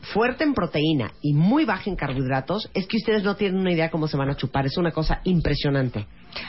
[0.01, 3.91] fuerte en proteína y muy baja en carbohidratos, es que ustedes no tienen una idea
[3.91, 4.67] cómo se van a chupar.
[4.67, 6.07] Es una cosa impresionante.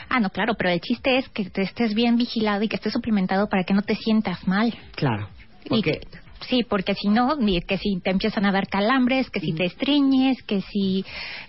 [0.09, 2.93] Ah, no, claro, pero el chiste es que te estés bien vigilado y que estés
[2.93, 4.73] suplementado para que no te sientas mal.
[4.95, 5.29] Claro.
[5.65, 6.07] Y Porque, que-
[6.47, 7.37] sí, porque si no,
[7.67, 11.03] que si te empiezan a dar calambres, que si te estriñes, que si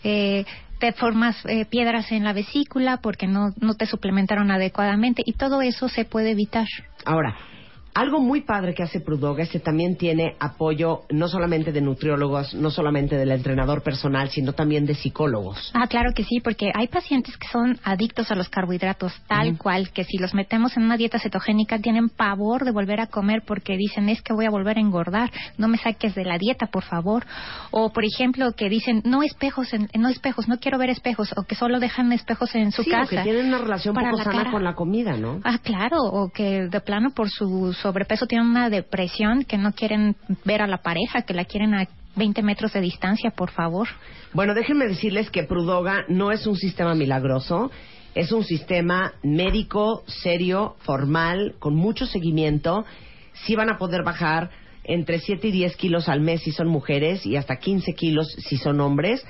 [0.05, 0.44] eh,
[0.78, 5.61] te formas eh, piedras en la vesícula porque no, no te suplementaron adecuadamente y todo
[5.61, 6.66] eso se puede evitar.
[7.05, 7.36] ahora,
[7.95, 12.55] algo muy padre que hace Prudoga es que también tiene apoyo no solamente de nutriólogos,
[12.55, 15.70] no solamente del entrenador personal, sino también de psicólogos.
[15.74, 19.91] Ah, claro que sí, porque hay pacientes que son adictos a los carbohidratos, tal cual,
[19.91, 23.76] que si los metemos en una dieta cetogénica tienen pavor de volver a comer porque
[23.76, 26.84] dicen es que voy a volver a engordar, no me saques de la dieta, por
[26.84, 27.24] favor.
[27.70, 31.43] O, por ejemplo, que dicen no espejos, en- no espejos, no quiero ver espejos, o
[31.43, 33.16] que solo dejan espejos en su sí, o casa.
[33.16, 34.51] que tienen una relación poco sana cara.
[34.51, 35.41] con la comida, ¿no?
[35.45, 40.16] Ah, claro, o que de plano por su sobrepeso tienen una depresión, que no quieren
[40.45, 43.89] ver a la pareja, que la quieren a 20 metros de distancia, por favor.
[44.33, 47.70] Bueno, déjenme decirles que Prudoga no es un sistema milagroso,
[48.14, 52.85] es un sistema médico, serio, formal, con mucho seguimiento.
[53.33, 54.51] Sí van a poder bajar
[54.85, 58.57] entre 7 y 10 kilos al mes si son mujeres y hasta 15 kilos si
[58.57, 59.24] son hombres,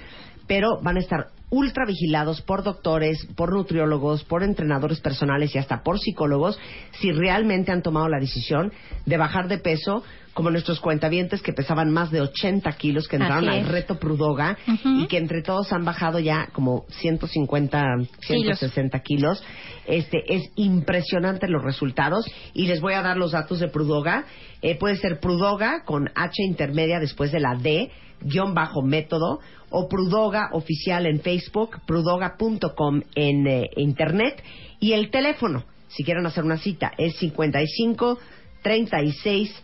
[0.46, 5.82] pero van a estar ultra vigilados por doctores, por nutriólogos, por entrenadores personales y hasta
[5.82, 6.58] por psicólogos
[7.00, 8.72] si realmente han tomado la decisión
[9.04, 13.48] de bajar de peso, como nuestros cuentavientes que pesaban más de 80 kilos, que entraron
[13.48, 17.82] al reto Prudoga y que entre todos han bajado ya como 150,
[18.20, 19.42] 160 kilos.
[19.86, 24.24] Este, es impresionante los resultados y les voy a dar los datos de Prudoga.
[24.62, 27.90] Eh, puede ser Prudoga con H intermedia después de la D,
[28.22, 29.40] guion bajo método,
[29.70, 34.42] o Prudoga oficial en Facebook, prudoga.com en eh, internet.
[34.78, 38.18] Y el teléfono, si quieren hacer una cita, es 55
[38.62, 39.62] 36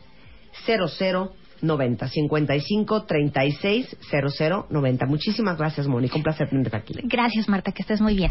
[0.65, 1.33] 00
[1.63, 6.17] 90 55 36 00 90 Muchísimas gracias, Mónica.
[6.17, 6.95] Un placer tenerte aquí.
[7.05, 8.31] Gracias, Marta, que estés muy bien.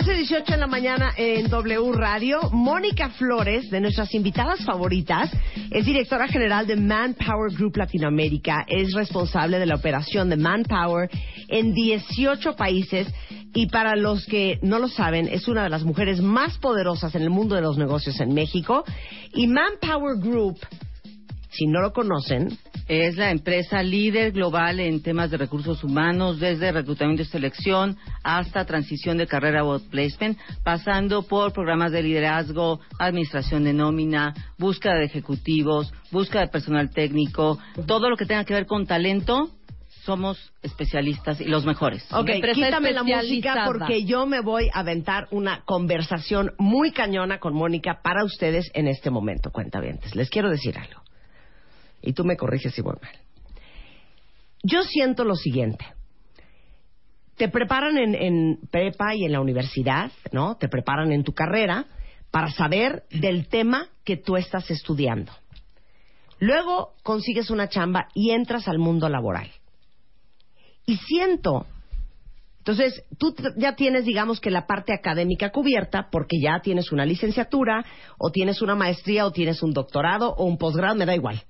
[0.00, 2.40] 11.18 en la mañana en W Radio.
[2.52, 5.30] Mónica Flores, de nuestras invitadas favoritas,
[5.70, 8.64] es directora general de Manpower Group Latinoamérica.
[8.66, 11.10] Es responsable de la operación de Manpower
[11.48, 13.08] en 18 países.
[13.52, 17.20] Y para los que no lo saben, es una de las mujeres más poderosas en
[17.20, 18.84] el mundo de los negocios en México.
[19.34, 20.56] Y Manpower Group,
[21.50, 22.56] si no lo conocen,
[22.90, 28.64] Es la empresa líder global en temas de recursos humanos, desde reclutamiento y selección hasta
[28.64, 35.04] transición de carrera o placement, pasando por programas de liderazgo, administración de nómina, búsqueda de
[35.04, 39.50] ejecutivos, búsqueda de personal técnico, todo lo que tenga que ver con talento.
[40.02, 42.04] Somos especialistas y los mejores.
[42.12, 47.54] Ok, quítame la música porque yo me voy a aventar una conversación muy cañona con
[47.54, 50.16] Mónica para ustedes en este momento, cuentavientes.
[50.16, 51.02] Les quiero decir algo.
[52.02, 53.12] Y tú me corriges si voy mal.
[54.62, 55.84] Yo siento lo siguiente.
[57.36, 60.56] Te preparan en, en prepa y en la universidad, ¿no?
[60.56, 61.86] Te preparan en tu carrera
[62.30, 65.32] para saber del tema que tú estás estudiando.
[66.38, 69.50] Luego consigues una chamba y entras al mundo laboral.
[70.86, 71.66] Y siento
[72.60, 77.84] entonces, tú ya tienes, digamos que la parte académica cubierta porque ya tienes una licenciatura
[78.18, 81.42] o tienes una maestría o tienes un doctorado o un posgrado, me da igual.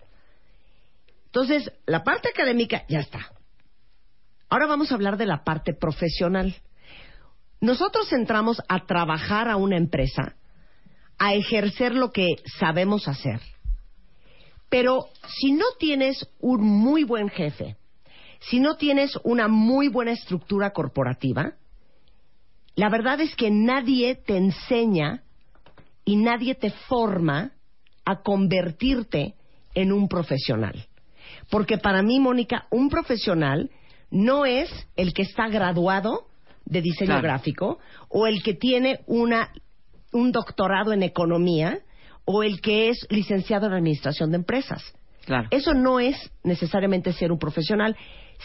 [1.33, 3.31] Entonces, la parte académica ya está.
[4.49, 6.57] Ahora vamos a hablar de la parte profesional.
[7.61, 10.35] Nosotros entramos a trabajar a una empresa,
[11.18, 12.26] a ejercer lo que
[12.59, 13.41] sabemos hacer.
[14.68, 15.07] Pero
[15.39, 17.76] si no tienes un muy buen jefe,
[18.41, 21.55] si no tienes una muy buena estructura corporativa,
[22.74, 25.22] la verdad es que nadie te enseña
[26.05, 27.53] y nadie te forma
[28.05, 29.37] a convertirte
[29.74, 30.89] en un profesional.
[31.51, 33.70] Porque para mí, Mónica, un profesional
[34.11, 36.26] no es el que está graduado
[36.64, 37.22] de diseño Claro.
[37.22, 37.78] gráfico
[38.09, 39.51] o el que tiene una,
[40.12, 41.80] un doctorado en economía
[42.24, 44.82] o el que es licenciado en administración de empresas.
[45.24, 45.48] Claro.
[45.51, 47.96] Eso no es necesariamente ser un profesional.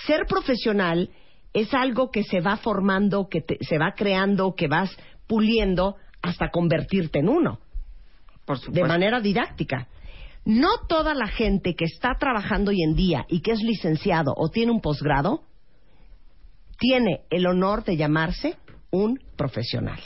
[0.08, 1.10] Ser profesional
[1.54, 4.90] es algo que se va formando, que te- se va creando, que vas
[5.28, 7.60] puliendo hasta convertirte en uno,
[8.46, 9.88] Por de manera didáctica.
[10.46, 14.50] No toda la gente que está trabajando hoy en día y que es licenciado o
[14.50, 15.44] tiene un posgrado
[16.78, 18.56] tiene el honor de llamarse
[18.92, 20.00] un profesional.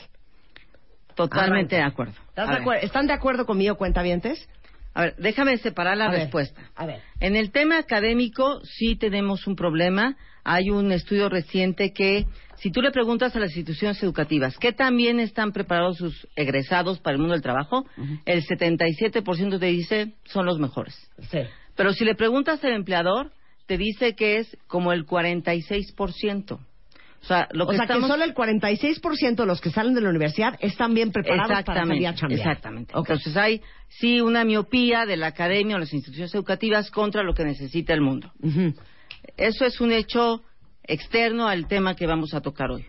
[1.16, 2.14] Totalmente de acuerdo.
[2.30, 2.68] ¿Estás A de ver.
[2.68, 4.48] acuer- ¿Están de acuerdo conmigo, cuentavientes?
[4.94, 6.62] A ver, déjame separar la A ver, respuesta.
[6.76, 7.02] a ver.
[7.20, 10.16] En el tema académico sí tenemos un problema.
[10.44, 12.26] Hay un estudio reciente que,
[12.60, 17.16] si tú le preguntas a las instituciones educativas qué también están preparados sus egresados para
[17.16, 17.86] el mundo del trabajo,
[18.26, 20.96] el 77% te dice son los mejores.
[21.32, 21.40] Sí.
[21.76, 23.32] Pero si le preguntas al empleador,
[23.66, 26.60] te dice que es como el 46%.
[27.22, 28.06] O sea, lo o que sea, estamos...
[28.06, 31.86] que solo el 46% de los que salen de la universidad están bien preparados para
[31.86, 32.40] salir a chambear.
[32.40, 32.94] Exactamente.
[32.96, 33.10] Ok.
[33.10, 37.44] Entonces hay, sí, una miopía de la academia o las instituciones educativas contra lo que
[37.44, 38.32] necesita el mundo.
[39.38, 40.44] Eso es un hecho
[40.90, 42.86] externo al tema que vamos a tocar hoy.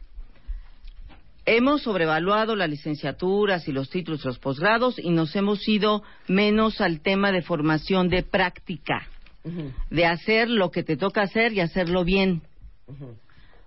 [1.45, 7.01] Hemos sobrevaluado las licenciaturas y los títulos los posgrados y nos hemos ido menos al
[7.01, 9.07] tema de formación de práctica,
[9.91, 12.43] de hacer lo que te toca hacer y hacerlo bien.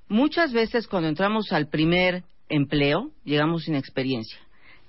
[0.08, 4.40] Muchas veces cuando entramos al primer empleo, llegamos sin experiencia.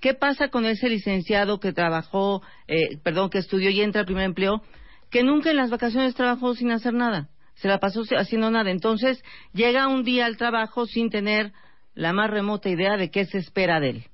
[0.00, 4.24] ¿Qué pasa con ese licenciado que trabajó, eh, perdón, que estudió y entra al primer
[4.24, 4.62] empleo,
[5.10, 7.28] que nunca en las vacaciones trabajó sin hacer nada?
[7.54, 8.70] Se la pasó haciendo nada.
[8.70, 11.52] Entonces llega un día al trabajo sin tener
[11.94, 14.04] la más remota idea de qué se espera de él.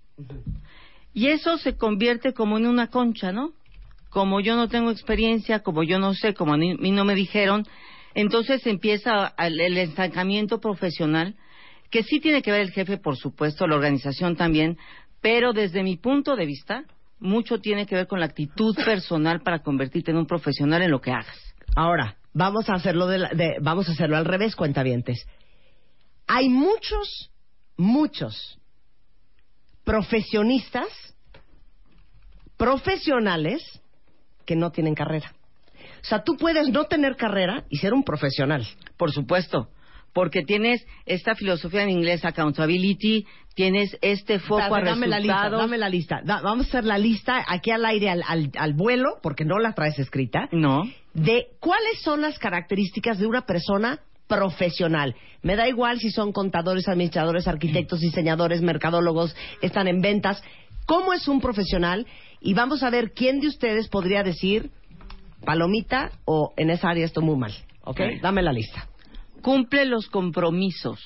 [1.12, 3.52] Y eso se convierte como en una concha, ¿no?
[4.10, 7.66] Como yo no tengo experiencia, como yo no sé, como a mí no me dijeron,
[8.14, 11.36] entonces empieza el estancamiento profesional,
[11.90, 14.78] que sí tiene que ver el jefe, por supuesto, la organización también,
[15.20, 16.84] pero desde mi punto de vista,
[17.18, 21.00] mucho tiene que ver con la actitud personal para convertirte en un profesional en lo
[21.00, 21.54] que hagas.
[21.76, 25.26] Ahora, vamos a hacerlo de la- de- vamos a hacerlo al revés, cuentavientes.
[26.26, 27.30] Hay muchos,
[27.76, 28.58] muchos
[29.84, 30.88] profesionistas,
[32.56, 33.62] profesionales
[34.46, 35.34] que no tienen carrera.
[36.02, 38.66] O sea, tú puedes no tener carrera y ser un profesional.
[38.96, 39.70] Por supuesto,
[40.12, 45.50] porque tienes esta filosofía en inglés, accountability, tienes este foco Espérate, a dame la lista,
[45.50, 46.20] dame la lista.
[46.24, 49.58] Da- vamos a hacer la lista aquí al aire, al, al- al vuelo, porque no
[49.58, 50.82] la traes escrita, No.
[51.14, 55.14] de cuáles son las características de una persona profesional.
[55.42, 60.42] Me da igual si son contadores, administradores, arquitectos, diseñadores, mercadólogos, están en ventas.
[60.86, 62.06] ¿Cómo es un profesional?
[62.40, 64.70] Y vamos a ver quién de ustedes podría decir
[65.44, 67.52] palomita o en esa área estoy muy mal.
[67.84, 68.00] Ok.
[68.22, 68.86] Dame la lista.
[69.42, 70.98] Cumple los compromisos.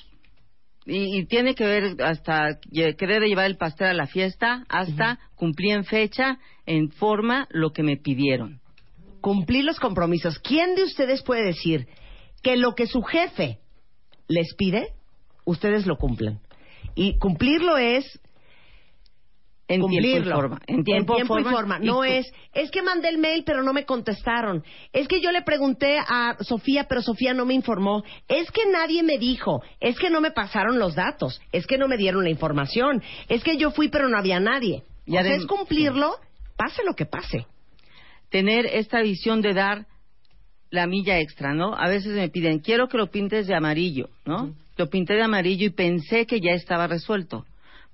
[0.86, 5.18] Y, y tiene que ver hasta lle- querer llevar el pastel a la fiesta, hasta
[5.34, 8.60] cumplir en fecha, en forma, lo que me pidieron.
[9.20, 10.38] cumplir los compromisos.
[10.40, 11.86] ¿Quién de ustedes puede decir
[12.42, 13.58] que lo que su jefe
[14.28, 14.88] les pide,
[15.46, 16.40] ustedes lo cumplen?
[16.94, 18.20] Y cumplirlo es
[19.66, 20.34] En tiempo y cumplirlo.
[20.36, 20.60] forma.
[20.66, 21.78] En tiempo, y forma.
[21.80, 24.62] y No es, es que mandé el mail pero no me contestaron.
[24.92, 28.04] Es que yo le pregunté a Sofía pero Sofía no me informó.
[28.28, 29.62] Es que nadie me dijo.
[29.80, 31.40] Es que no me pasaron los datos.
[31.50, 33.02] Es que no me dieron la información.
[33.28, 34.82] Es que yo fui pero no había nadie.
[35.06, 36.14] Y O sea, adem- es cumplirlo,
[36.56, 37.46] pase lo que pase.
[38.30, 39.86] tener esta visión de dar
[40.70, 41.74] la milla extra, ¿no?
[41.74, 44.54] A veces me piden, quiero que lo pintes de amarillo, ¿no?
[44.76, 47.44] Lo pinté de amarillo y pensé que ya estaba resuelto.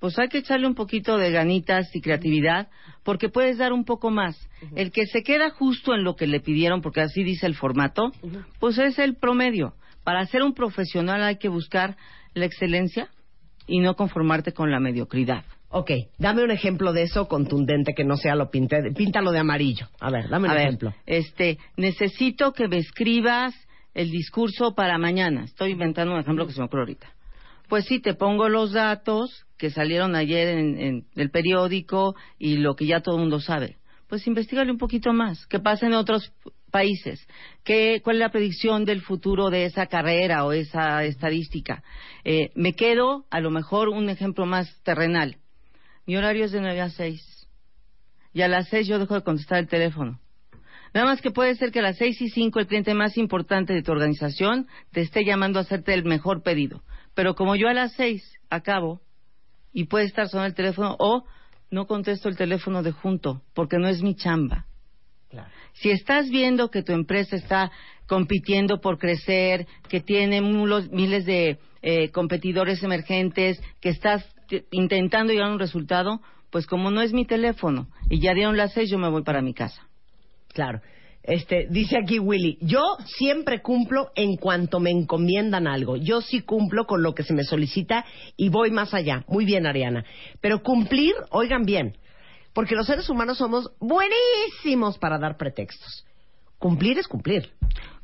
[0.00, 2.68] Pues hay que echarle un poquito de ganitas y creatividad
[3.04, 4.36] porque puedes dar un poco más.
[4.74, 8.10] El que se queda justo en lo que le pidieron, porque así dice el formato,
[8.58, 9.74] pues es el promedio.
[10.02, 11.96] Para ser un profesional hay que buscar
[12.34, 13.08] la excelencia
[13.66, 15.44] y no conformarte con la mediocridad.
[15.68, 19.86] Ok, dame un ejemplo de eso contundente que no sea lo pinté, píntalo de amarillo.
[20.00, 20.94] A ver, dame un A ver, ejemplo.
[21.06, 23.54] este, necesito que me escribas
[23.94, 25.44] el discurso para mañana.
[25.44, 27.06] Estoy inventando un ejemplo que se me ocurre ahorita.
[27.70, 32.84] Pues sí, te pongo los datos que salieron ayer en, el periódico y lo que
[32.84, 33.76] ya todo el mundo sabe.
[34.08, 35.46] Pues investigale un poquito más.
[35.46, 36.32] ¿Qué pasa en otros
[36.72, 37.24] países?
[37.62, 41.84] ¿Qué, ¿Cuál es la predicción del futuro de esa carrera o esa estadística?
[42.24, 45.36] Eh, me quedo, a lo mejor, un ejemplo más terrenal.
[46.06, 47.46] Mi horario es de 9 a 6
[48.32, 50.18] y a las seis yo dejo de contestar el teléfono.
[50.92, 53.72] Nada más que puede ser que a las seis y cinco el cliente más importante
[53.72, 56.82] de tu organización te esté llamando a hacerte el mejor pedido.
[57.14, 59.00] Pero como yo a las seis acabo
[59.72, 61.24] y puede estar sonando el teléfono o
[61.70, 64.66] no contesto el teléfono de junto porque no es mi chamba.
[65.74, 67.70] Si estás viendo que tu empresa está
[68.06, 74.24] compitiendo por crecer, que tiene mulos- miles de eh, competidores emergentes, que estás
[74.72, 78.72] intentando llegar a un resultado, pues como no es mi teléfono y ya dieron las
[78.72, 79.86] seis, yo me voy para mi casa.
[80.52, 80.80] Claro.
[81.22, 85.96] Este, dice aquí Willy, yo siempre cumplo en cuanto me encomiendan algo.
[85.96, 88.04] Yo sí cumplo con lo que se me solicita
[88.36, 89.24] y voy más allá.
[89.28, 90.04] Muy bien, Ariana.
[90.40, 91.96] Pero cumplir, oigan bien,
[92.54, 96.06] porque los seres humanos somos buenísimos para dar pretextos.
[96.58, 97.50] Cumplir es cumplir.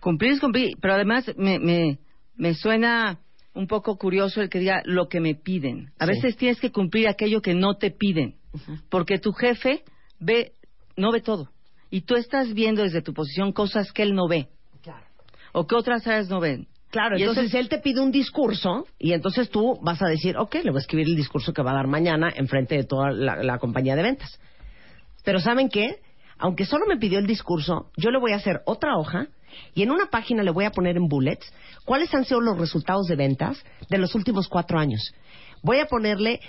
[0.00, 1.98] Cumplir es cumplir, pero además me, me,
[2.36, 3.18] me suena
[3.54, 5.90] un poco curioso el que diga lo que me piden.
[5.98, 6.12] A Sí.
[6.12, 8.36] veces tienes que cumplir aquello que no te piden,
[8.90, 9.82] porque tu jefe
[10.20, 10.52] ve,
[10.96, 11.48] no ve todo.
[11.96, 14.48] Y tú estás viendo desde tu posición cosas que él no ve,
[15.54, 16.66] o que otras áreas no ven.
[16.90, 20.36] Claro, Y entonces es- él te pide un discurso y entonces tú vas a decir,
[20.36, 22.84] ok, le voy a escribir el discurso que va a dar mañana en frente de
[22.84, 24.38] toda la, la compañía de ventas.
[25.24, 25.96] Pero ¿saben qué?
[26.36, 29.28] Aunque solo me pidió el discurso, yo le voy a hacer otra hoja
[29.74, 31.50] Y en una página le voy a poner en bullets
[31.86, 35.14] cuáles han sido los resultados de ventas de los últimos cuatro años.
[35.62, 36.40] Voy a ponerle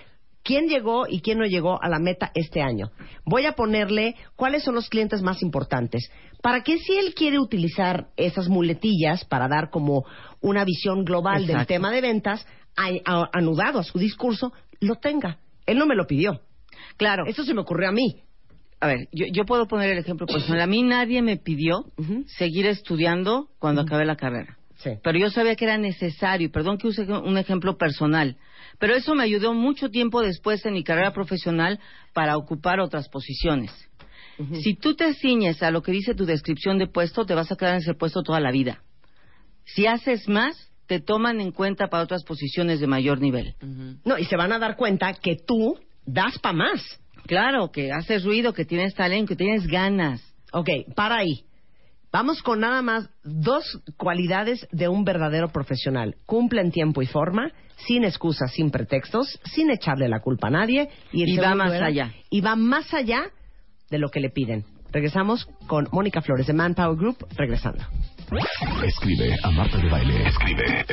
[0.48, 2.90] quién llegó y quién no llegó a la meta este año.
[3.26, 6.10] Voy a ponerle cuáles son los clientes más importantes.
[6.42, 10.06] Para que si él quiere utilizar esas muletillas para dar como
[10.40, 15.40] una visión global del tema de ventas, a- a- anudado a su discurso, lo tenga.
[15.66, 16.40] Él no me lo pidió.
[16.96, 17.26] Claro.
[17.28, 18.22] Eso se me ocurrió a mí.
[18.80, 20.62] A ver, yo, yo puedo poner el ejemplo personal.
[20.62, 21.84] A mí nadie me pidió
[22.28, 24.58] seguir estudiando cuando acabé la carrera.
[24.78, 24.92] Sí.
[25.04, 28.38] Pero yo sabía que era necesario, perdón que use un ejemplo personal,
[28.80, 31.80] pero eso me ayudó mucho tiempo después en mi carrera profesional
[32.14, 33.72] para ocupar otras posiciones.
[34.62, 37.56] Si tú te ciñes a lo que dice tu descripción de puesto, te vas a
[37.56, 38.84] quedar en ese puesto toda la vida.
[39.66, 43.56] Si haces más, te toman en cuenta para otras posiciones de mayor nivel.
[44.06, 47.02] No, y se van a dar cuenta que tú das para más.
[47.26, 50.22] Claro, que haces ruido, que tienes talento, que tienes ganas.
[50.54, 51.47] Ok, para ahí.
[52.18, 56.16] Vamos con nada más dos cualidades de un verdadero profesional.
[56.26, 57.52] Cumple en tiempo y forma,
[57.86, 60.90] sin excusas, sin pretextos, sin echarle la culpa a nadie.
[61.12, 62.12] Y, el Y va más era- allá.
[62.32, 63.26] Y va más allá
[63.92, 64.66] de lo que le piden.
[64.92, 67.84] Regresamos con Mónica Flores de Manpower Group, regresando.
[68.84, 70.28] Escribe a Marta de Baile.
[70.28, 70.86] Escribe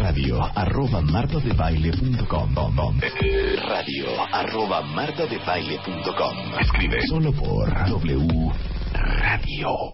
[0.00, 3.00] radio arroba martadebaile.com
[3.66, 8.52] radio arroba martadebaile.com Escribe solo por W
[8.94, 9.92] Radio.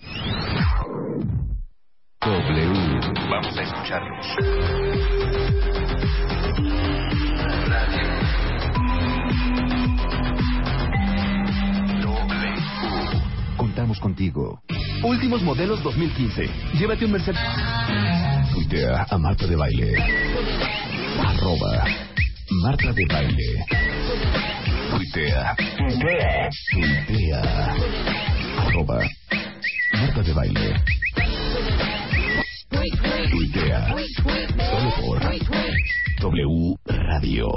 [2.20, 3.00] W.
[3.30, 4.26] Vamos a escucharlos.
[12.02, 13.56] W.
[13.56, 14.62] Contamos contigo.
[15.02, 16.50] Últimos modelos 2015.
[16.74, 17.40] Llévate un Mercedes.
[18.52, 19.94] Tuitea a Marta de Baile.
[21.18, 21.84] Arroba
[22.62, 23.64] Marta de Baile.
[24.90, 25.56] Tuitea.
[25.88, 26.50] Tuitea.
[28.70, 29.00] Arroba
[29.94, 30.74] Marta de Baile.
[33.30, 33.96] Tuitea.
[34.70, 35.20] Solo por
[36.20, 37.48] W Radio.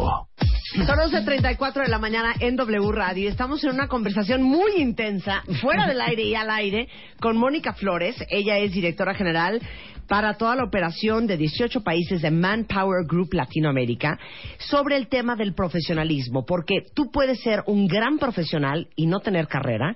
[0.74, 3.30] Son 11.34 de la mañana en W Radio.
[3.30, 6.88] Estamos en una conversación muy intensa, fuera del aire y al aire,
[7.20, 8.16] con Mónica Flores.
[8.30, 9.62] Ella es directora general
[10.08, 14.18] para toda la operación de 18 países de Manpower Group Latinoamérica
[14.58, 16.44] sobre el tema del profesionalismo.
[16.44, 19.96] Porque tú puedes ser un gran profesional y no tener carrera,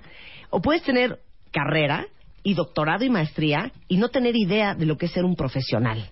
[0.50, 1.18] o puedes tener
[1.50, 2.06] carrera
[2.42, 6.10] y doctorado y maestría y no tener idea de lo que es ser un profesional.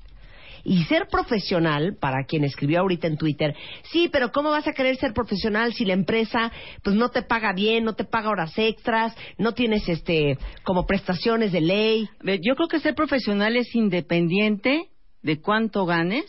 [0.65, 3.55] Y ser profesional, para quien escribió ahorita en Twitter,
[3.93, 6.51] sí, pero ¿cómo vas a querer ser profesional si la empresa
[6.83, 11.53] pues no te paga bien, no te paga horas extras, no tienes este como prestaciones
[11.53, 12.09] de ley?
[12.43, 14.91] Yo creo que ser profesional es independiente
[15.23, 16.27] de cuánto ganes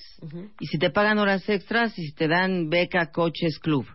[0.59, 3.87] y si te pagan horas extras y si te dan beca, coches, club.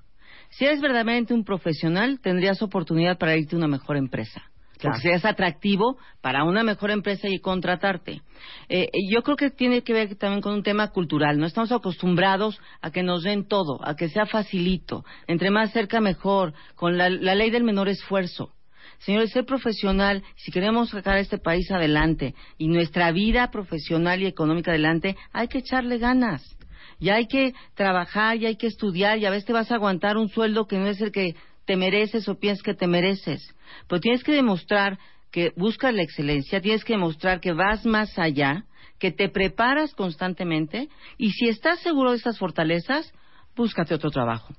[0.53, 4.43] Si eres verdaderamente un profesional, tendrías oportunidad para irte a una mejor empresa.
[4.79, 4.97] Claro.
[4.97, 8.21] Porque seas atractivo para una mejor empresa y contratarte.
[8.69, 11.39] Eh, yo creo que tiene que ver también con un tema cultural.
[11.39, 15.05] No estamos acostumbrados a que nos den todo, a que sea facilito.
[15.27, 16.53] Entre más cerca, mejor.
[16.75, 18.53] Con la, la ley del menor esfuerzo.
[18.99, 24.27] Señores, ser profesional, si queremos sacar a este país adelante y nuestra vida profesional y
[24.27, 26.57] económica adelante, hay que echarle ganas.
[27.03, 30.17] Y hay que trabajar y hay que estudiar y a veces te vas a aguantar
[30.17, 31.35] un sueldo que no es el que
[31.65, 33.57] te mereces o piensas que te mereces.
[33.89, 35.01] Pero tienes que demostrar
[35.33, 38.67] que buscas la excelencia, tienes que demostrar que vas más allá,
[39.01, 43.13] que te preparas constantemente y si estás seguro de estas fortalezas,
[43.57, 44.55] búscate otro trabajo.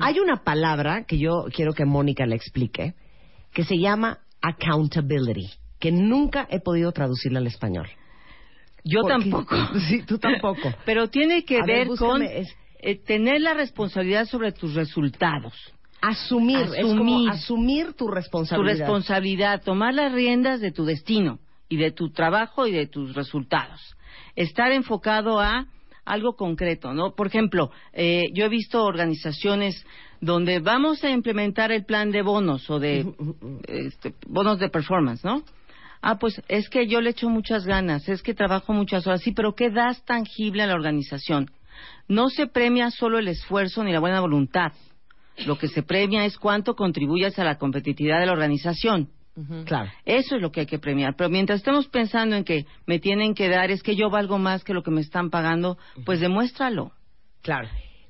[0.00, 2.94] Hay una palabra que yo quiero que Mónica le explique,
[3.52, 5.48] que se llama accountability,
[5.78, 7.88] que nunca he podido traducirla al español.
[8.90, 9.56] Yo Porque- tampoco.
[9.88, 10.72] Sí, tú tampoco.
[10.84, 12.44] Pero tiene que ver, con eh,
[13.06, 15.52] tener la responsabilidad sobre tus resultados.
[16.00, 17.30] Asumir, es como Asumir.
[17.30, 18.78] asumir tu Tu responsabilidad.
[18.78, 23.96] responsabilidad, tomar las riendas de tu destino y de tu trabajo y de tus resultados.
[24.36, 25.66] Estar enfocado a
[26.04, 27.14] algo concreto, ¿no?
[27.14, 29.84] Por ejemplo, eh, yo he visto organizaciones
[30.20, 33.04] donde vamos a implementar el plan de bonos o de
[33.68, 35.42] este, bonos de performance, ¿no?
[36.00, 39.32] Ah, pues es que yo le echo muchas ganas, es que trabajo muchas horas, sí,
[39.32, 41.50] pero ¿qué das tangible a la organización?
[42.06, 44.72] No se premia solo el esfuerzo ni la buena voluntad.
[45.46, 49.08] Lo que se premia es cuánto contribuyes a la competitividad de la organización.
[49.66, 49.88] Claro.
[50.04, 51.14] Eso es lo que hay que premiar.
[51.16, 54.64] Pero mientras estemos pensando en que me tienen que dar, es que yo valgo más
[54.64, 56.90] que lo que me están pagando, pues demuéstralo.
[57.42, 57.68] Claro.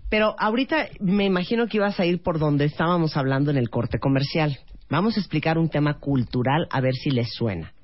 [0.08, 3.98] Pero ahorita me imagino que ibas a ir por donde estábamos hablando en el corte
[3.98, 4.58] comercial.
[4.88, 7.74] Vamos a explicar un tema cultural a ver si les suena.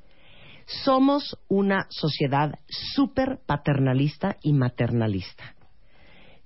[0.66, 5.54] Somos una sociedad súper paternalista y maternalista.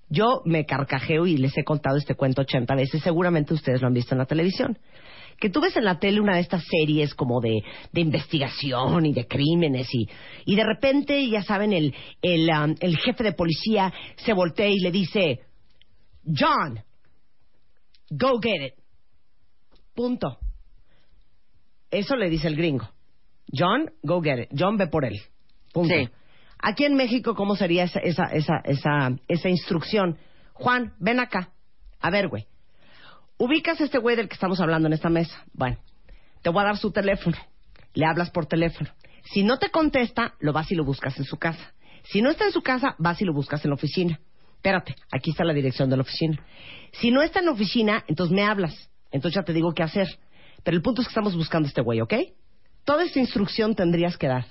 [0.09, 3.95] Yo me carcajeo y les he contado este cuento 80 veces, seguramente ustedes lo han
[3.95, 4.78] visto en la televisión,
[5.39, 7.62] que tú ves en la tele una de estas series como de,
[7.93, 10.09] investigación y de crímenes y,
[10.47, 14.81] y de repente, ya saben, el, el, um, el jefe de policía se voltea y
[14.81, 15.40] le dice,
[16.24, 16.81] John,
[18.11, 18.74] go get it.
[19.95, 20.39] Punto.
[21.90, 22.89] Eso le dice el gringo.
[23.53, 24.49] John, go get it.
[24.57, 25.20] John, ve por él.
[25.73, 25.95] Punto.
[25.95, 26.09] Sí.
[26.61, 30.19] Aquí en México, ¿cómo sería esa, esa, esa, esa, esa instrucción?
[30.55, 31.51] Juan, ven acá.
[32.01, 32.47] A ver, güey.
[33.39, 35.45] Ubicas a este güey del que estamos hablando en esta mesa.
[35.53, 35.79] Bueno,
[36.43, 37.37] te voy a dar su teléfono.
[37.95, 38.91] Le hablas por teléfono.
[39.33, 41.73] Si no te contesta, lo vas y lo buscas en su casa.
[42.05, 44.19] Si no está en su casa, vas y lo buscas en la oficina.
[44.57, 46.43] Espérate, aquí está la dirección de la oficina.
[46.93, 48.91] Si no está en la oficina, entonces me hablas.
[49.12, 50.09] Entonces ya te digo qué hacer.
[50.65, 52.15] Pero el punto es que estamos buscando a este güey, ¿ok?
[52.89, 54.47] Toda esta instrucción tendrías que dar.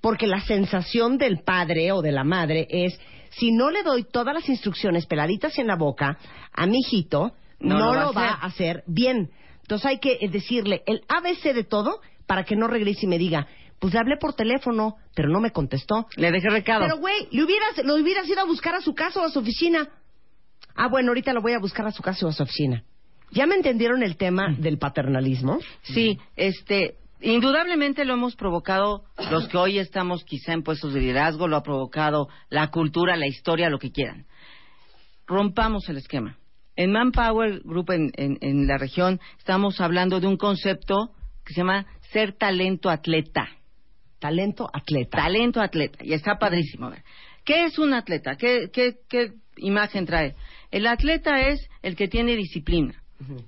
[0.00, 2.96] Porque la sensación del padre o de la madre es,
[3.30, 6.16] si no le doy todas las instrucciones peladitas en la boca
[6.52, 9.32] a mi hijito, no, No lo va a hacer bien.
[9.62, 13.18] Entonces hay que eh, decirle el ABC de todo para que no regrese y me
[13.18, 13.48] diga,
[13.80, 16.06] pues le hablé por teléfono, pero no me contestó.
[16.14, 16.82] Le dejé recado.
[16.82, 19.40] Pero güey, le hubieras, lo hubieras ido a buscar a su casa o a su
[19.40, 19.88] oficina.
[20.76, 22.84] Ah, bueno, ahorita lo voy a buscar a su casa o a su oficina.
[23.32, 25.58] ¿Ya me entendieron el tema del paternalismo?
[25.82, 31.48] Sí, este, indudablemente lo hemos provocado los que hoy estamos quizá en puestos de liderazgo,
[31.48, 34.26] lo ha provocado la cultura, la historia, lo que quieran.
[35.26, 36.36] Rompamos el esquema.
[36.76, 41.10] En Manpower Group en, en- en la región estamos hablando de un concepto
[41.44, 43.48] que se llama ser talento atleta.
[44.18, 45.18] Talento atleta.
[45.18, 46.04] Talento atleta.
[46.04, 46.86] Y está padrísimo.
[46.86, 47.02] A ver,
[47.44, 48.36] ¿Qué es un atleta?
[48.36, 50.34] ¿Qué, qué, qué imagen trae?
[50.70, 52.94] El atleta es el que tiene disciplina,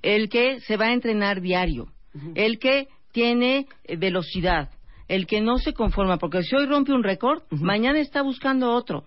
[0.02, 1.88] el que se va a entrenar diario,
[2.34, 4.68] el que tiene eh, velocidad,
[5.08, 9.04] el que no se conforma, porque si hoy rompe un récord, mañana está buscando otro,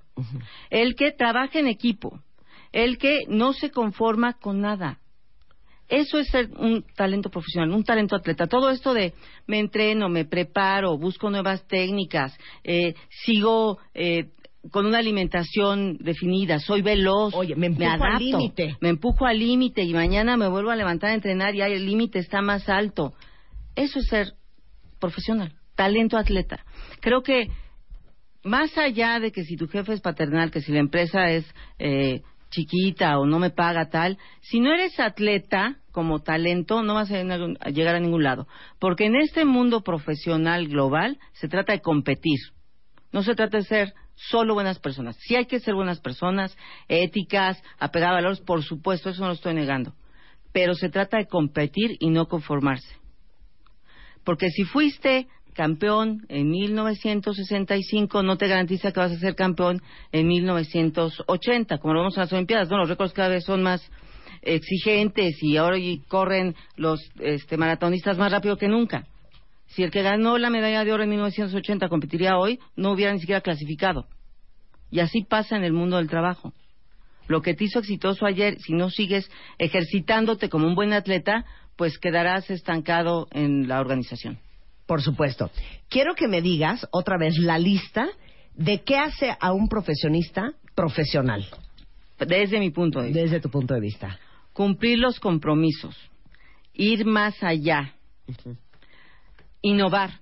[0.71, 2.19] el que trabaja en equipo,
[2.71, 4.97] el que no se conforma con nada.
[5.87, 8.47] Eso es ser un talento profesional, un talento atleta.
[8.47, 9.13] Todo esto de
[9.45, 14.31] me entreno, me preparo, busco nuevas técnicas, eh, sigo eh,
[14.71, 18.75] con una alimentación definida, soy veloz, Oye, me empujo al adapto, límite.
[18.81, 21.85] me empujo al límite y mañana me vuelvo a levantar a entrenar y ahí el
[21.85, 23.13] límite está más alto.
[23.75, 24.33] Eso es ser
[24.99, 26.65] profesional, talento atleta.
[26.99, 27.47] Creo que
[28.43, 31.45] más allá de que si tu jefe es paternal, que si la empresa es
[31.77, 37.11] eh, chiquita o no me paga tal, si no eres atleta como talento, no vas
[37.11, 38.47] a llegar- a ningún lado.
[38.79, 42.39] Porque en este mundo profesional global se trata de competir.
[43.11, 45.17] No se trata de ser solo buenas personas.
[45.19, 46.55] Sí hay que ser buenas personas,
[46.87, 49.93] éticas, apegadas a valores, por supuesto, eso no lo estoy negando.
[50.51, 52.95] Pero se trata de competir y no conformarse.
[54.23, 59.81] Porque si fuiste campeón en 1965, no te garantiza que vas a ser campeón
[60.11, 62.77] en 1980, como lo vemos en las Olimpiadas, ¿no?
[62.77, 63.89] Los récords cada vez son más
[64.41, 65.77] exigentes y ahora
[66.07, 69.05] corren los este, maratonistas más rápido que nunca.
[69.67, 73.19] Si el que ganó la medalla de oro en 1980 competiría hoy, no hubiera ni
[73.19, 74.05] siquiera clasificado.
[74.89, 76.53] Y así pasa en el mundo del trabajo.
[77.27, 79.29] Lo que te hizo exitoso ayer, si no sigues
[79.59, 81.45] ejercitándote como un buen atleta,
[81.79, 84.37] pues quedarás estancado en la organización.
[84.85, 85.49] Por supuesto.
[85.87, 88.05] Quiero que me digas otra vez la lista
[88.53, 91.47] de qué hace a un profesionista profesional,
[92.19, 93.21] Desde mi punto de vista.
[93.21, 94.19] desde tu punto de vista.
[94.51, 95.95] Cumplir los compromisos,
[96.73, 97.93] ir más allá,
[99.61, 100.19] innovar.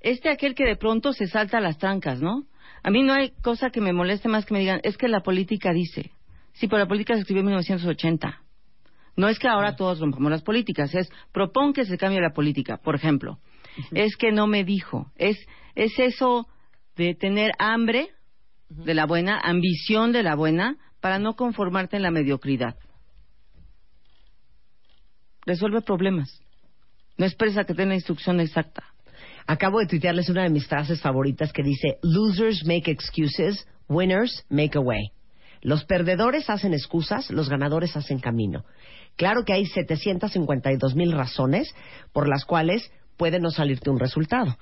[0.00, 2.42] Este aquel que de pronto se salta a las trancas, ¿no?
[2.82, 5.20] A mí no hay cosa que me moleste más que me digan, es que la
[5.20, 6.10] política dice.
[6.54, 8.42] Sí, pero la política se escribió en 1980.
[9.18, 12.76] No es que ahora todos rompamos las políticas, es propon que se cambie la política.
[12.76, 13.40] Por ejemplo,
[13.90, 15.10] es que no me dijo.
[15.16, 15.36] Es,
[15.74, 16.46] es eso
[16.94, 18.10] de tener hambre
[18.68, 22.76] de la buena, ambición de la buena, para no conformarte en la mediocridad.
[25.44, 26.40] Resuelve problemas.
[27.16, 28.84] No esperes a que tenga instrucción exacta.
[29.48, 34.78] Acabo de tuitearles una de mis frases favoritas que dice, losers make excuses, winners make
[34.78, 35.10] a way.
[35.60, 38.64] Los perdedores hacen excusas, los ganadores hacen camino.
[39.18, 41.74] Claro que hay 752 mil razones
[42.12, 44.56] por las cuales puede no salirte un resultado.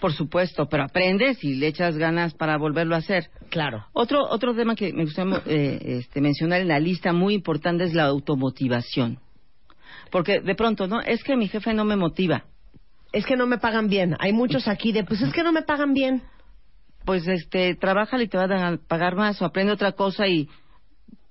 [0.00, 3.30] Por supuesto, pero aprendes y le echas ganas para volverlo a hacer.
[3.50, 3.86] Claro.
[3.92, 7.94] Otro, otro tema que me gustaría eh, este, mencionar en la lista muy importante es
[7.94, 9.20] la automotivación.
[10.10, 11.00] Porque de pronto, ¿no?
[11.00, 12.46] Es que mi jefe no me motiva.
[13.12, 14.16] Es que no me pagan bien.
[14.18, 16.22] Hay muchos aquí de, pues es que no me pagan bien.
[17.04, 20.48] Pues este, trabaja y te van a pagar más o aprende otra cosa y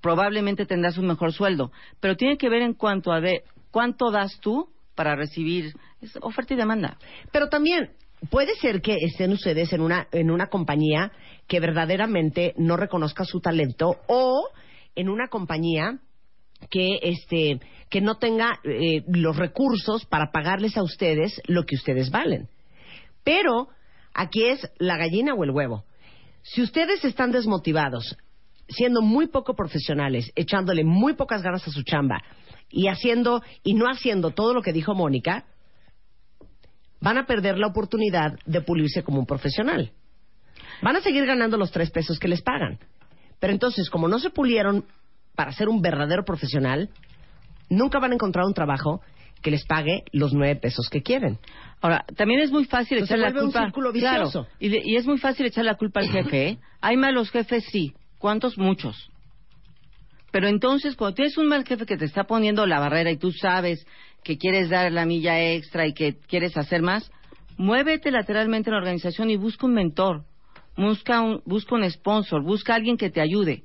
[0.01, 1.71] probablemente tendrás un mejor sueldo.
[1.99, 5.73] Pero tiene que ver en cuanto a de cuánto das tú para recibir
[6.21, 6.97] oferta y demanda.
[7.31, 7.91] Pero también
[8.29, 11.11] puede ser que estén ustedes en una, en una compañía
[11.47, 14.49] que verdaderamente no reconozca su talento o
[14.95, 15.99] en una compañía
[16.69, 17.59] que este
[17.89, 22.49] que no tenga eh, los recursos para pagarles a ustedes lo que ustedes valen.
[23.23, 23.69] Pero
[24.13, 25.85] aquí es la gallina o el huevo.
[26.43, 28.17] Si ustedes están desmotivados,
[28.69, 32.21] siendo muy poco profesionales, echándole muy pocas ganas a su chamba
[32.69, 35.45] y haciendo y no haciendo todo lo que dijo Mónica,
[37.01, 39.91] van a perder la oportunidad de pulirse como un profesional.
[40.81, 42.79] Van a seguir ganando los tres pesos que les pagan.
[43.39, 44.85] Pero entonces, como no se pulieron
[45.35, 46.89] para ser un verdadero profesional,
[47.69, 49.01] nunca van a encontrar un trabajo
[49.41, 51.39] que les pague los nueve pesos que quieren.
[51.79, 53.65] Ahora, también es muy fácil Entonces echar la vuelve un culpa.
[53.65, 54.47] círculo Claro, vicioso.
[54.59, 56.47] y, de- y es muy fácil echar la culpa al jefe.
[56.49, 56.57] ¿eh?
[56.81, 57.93] Hay malos jefes, sí.
[58.19, 58.57] ¿Cuántos?
[58.57, 59.09] Muchos.
[60.31, 63.31] Pero entonces, cuando tienes un mal jefe que te está poniendo la barrera y tú
[63.31, 63.85] sabes
[64.23, 67.11] que quieres dar la milla extra y que quieres hacer más,
[67.57, 70.25] muévete lateralmente en la organización y busca un mentor,
[70.77, 73.63] busca un, busca un sponsor, busca alguien que te ayude.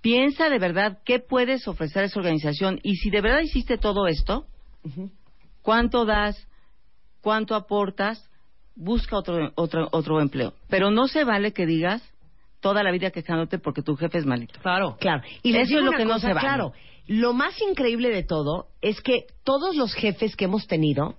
[0.00, 4.06] Piensa de verdad qué puedes ofrecer a esa organización y si de verdad hiciste todo
[4.06, 4.46] esto,
[5.62, 6.48] cuánto das,
[7.20, 8.28] cuánto aportas,
[8.74, 10.54] busca otro, otro, otro empleo.
[10.68, 12.02] Pero no se vale que digas
[12.60, 14.58] toda la vida quejándote porque tu jefe es malito.
[14.60, 14.96] Claro.
[14.98, 15.22] Claro.
[15.42, 16.40] Y les Eso digo es lo que no se vale.
[16.40, 16.72] Claro.
[17.06, 21.14] Lo más increíble de todo es que todos los jefes que hemos tenido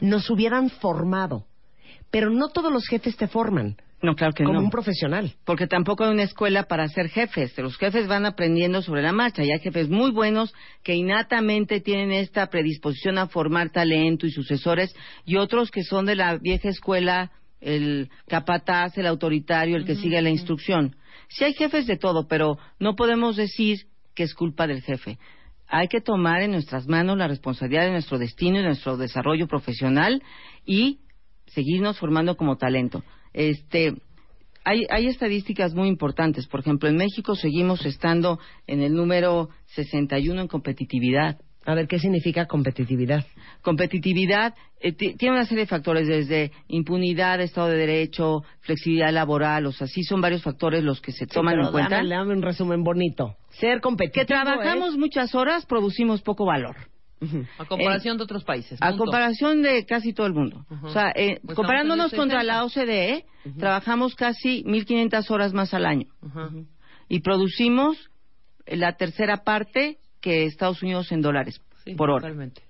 [0.00, 1.44] nos hubieran formado.
[2.10, 4.64] Pero no todos los jefes te forman No, claro que como no.
[4.64, 5.34] un profesional.
[5.44, 7.56] Porque tampoco hay una escuela para ser jefes.
[7.58, 9.44] Los jefes van aprendiendo sobre la marcha.
[9.44, 14.94] Y hay jefes muy buenos que innatamente tienen esta predisposición a formar talento y sucesores.
[15.24, 20.20] Y otros que son de la vieja escuela, el capataz, el autoritario, el que sigue
[20.22, 20.96] la instrucción.
[21.28, 25.18] Sí hay jefes de todo, pero no podemos decir que es culpa del jefe.
[25.66, 29.46] Hay que tomar en nuestras manos la responsabilidad de nuestro destino y de nuestro desarrollo
[29.46, 30.22] profesional
[30.64, 31.00] y
[31.46, 33.04] seguirnos formando como talento.
[33.34, 33.94] Este,
[34.64, 36.46] hay, hay estadísticas muy importantes.
[36.46, 41.38] Por ejemplo, en México seguimos estando en el número 61 en competitividad.
[41.68, 43.26] A ver, ¿qué significa competitividad?
[43.60, 49.66] Competitividad eh, ti- tiene una serie de factores, desde impunidad, Estado de Derecho, flexibilidad laboral,
[49.66, 51.96] o sea, sí son varios factores los que se toman Sí, pero en cuenta.
[51.96, 53.36] Dame, dame un resumen bonito.
[53.50, 54.22] Ser competitivo.
[54.22, 56.76] Que trabajamos muchas horas, producimos poco valor.
[57.58, 58.78] A comparación de otros países.
[58.80, 60.64] A comparación de casi todo el mundo.
[60.84, 63.26] O sea, eh, Pues comparándonos contra la OCDE,
[63.58, 66.06] trabajamos casi 1.500 horas más al año.
[67.10, 67.98] Y producimos
[68.66, 72.22] la tercera parte que Estados Unidos en dólares Sí, por hora.
[72.22, 72.62] totalmente.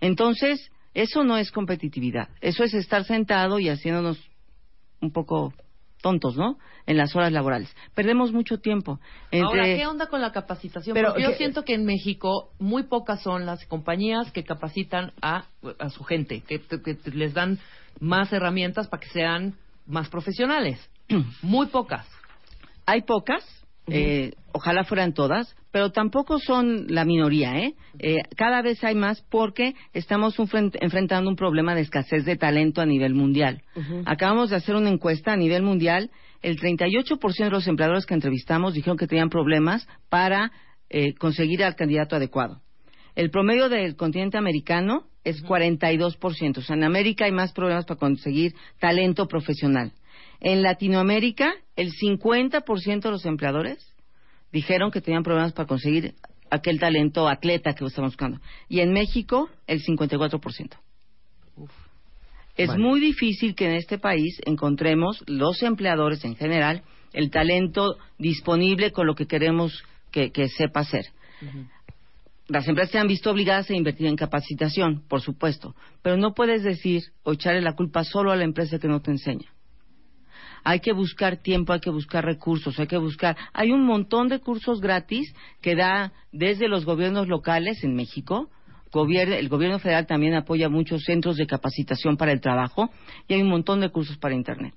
[0.00, 2.28] Entonces, eso no es competitividad.
[2.40, 4.18] Eso es estar sentado y haciéndonos
[5.00, 5.52] un poco
[6.02, 6.58] tontos, ¿no?
[6.86, 7.74] En las horas laborales.
[7.94, 9.00] Perdemos mucho tiempo.
[9.30, 9.46] Entre...
[9.46, 10.92] Ahora, ¿qué onda con la capacitación?
[10.94, 15.12] Pero Porque yo que- siento que en México muy pocas son las compañías que capacitan
[15.22, 15.46] a,
[15.78, 17.58] a su gente, que, que- que les dan
[18.00, 19.54] más herramientas para que sean
[19.86, 20.78] más profesionales.
[21.42, 22.06] Muy pocas.
[22.86, 23.42] Hay pocas,
[23.86, 27.74] eh, ojalá fueran todas, pero tampoco son la minoría, ¿eh?
[27.98, 30.48] Eh, Cada vez hay más porque estamos un
[30.80, 33.62] enfrentando un problema de escasez de talento a nivel mundial.
[34.06, 36.10] Acabamos de hacer una encuesta a nivel mundial.
[36.42, 40.52] El 38% de los empleadores que entrevistamos dijeron que tenían problemas para
[40.88, 42.60] eh, conseguir al candidato adecuado.
[43.14, 46.58] El promedio del continente americano es 42%.
[46.58, 49.92] O sea, en América hay más problemas para conseguir talento profesional.
[50.40, 53.94] En Latinoamérica, el 50% de los empleadores
[54.52, 56.14] dijeron que tenían problemas para conseguir
[56.50, 58.40] aquel talento atleta que estamos buscando.
[58.68, 60.76] Y en México, el 54%.
[62.56, 62.82] Es Vale.
[62.82, 66.82] muy difícil que en este país encontremos los empleadores en general
[67.12, 71.06] el talento disponible con lo que queremos que, que sepa hacer.
[72.46, 76.62] Las empresas se han visto obligadas a invertir en capacitación, por supuesto, pero no puedes
[76.62, 79.48] decir o echarle la culpa solo a la empresa que no te enseña.
[80.64, 83.36] Hay que buscar tiempo, hay que buscar recursos, hay que buscar.
[83.52, 88.50] Hay un montón de cursos gratis que da desde los gobiernos locales en México.
[88.94, 92.90] El gobierno federal también apoya muchos centros de capacitación para el trabajo
[93.26, 94.74] y hay un montón de cursos para Internet.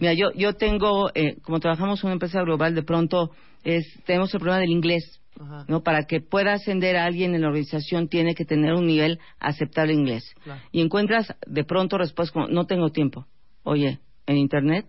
[0.00, 3.32] Mira, yo, yo tengo, eh, como trabajamos en una empresa global, de pronto
[3.64, 5.20] es, tenemos el problema del inglés.
[5.38, 5.66] Ajá.
[5.68, 5.82] ¿no?
[5.82, 9.92] Para que pueda ascender a alguien en la organización tiene que tener un nivel aceptable
[9.92, 10.24] inglés.
[10.42, 10.62] Claro.
[10.72, 13.26] Y encuentras de pronto respuestas como, no tengo tiempo.
[13.62, 14.86] Oye, en Internet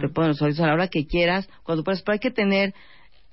[0.00, 2.74] te ponen los oídos a la hora que quieras, cuando puedas, pero hay que tener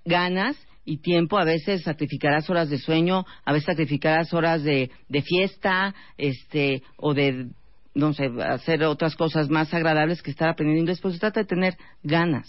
[0.06, 5.22] ganas y tiempo, a veces sacrificarás horas de sueño, a veces sacrificarás horas de, de
[5.22, 7.50] fiesta, este, o de,
[7.94, 11.46] no sé, hacer otras cosas más agradables que estar aprendiendo inglés, pues se trata de
[11.46, 12.48] tener ganas,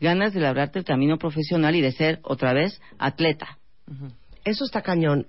[0.00, 3.58] ganas de labrarte el camino profesional y de ser, otra vez, atleta.
[4.44, 5.26] Eso está cañón.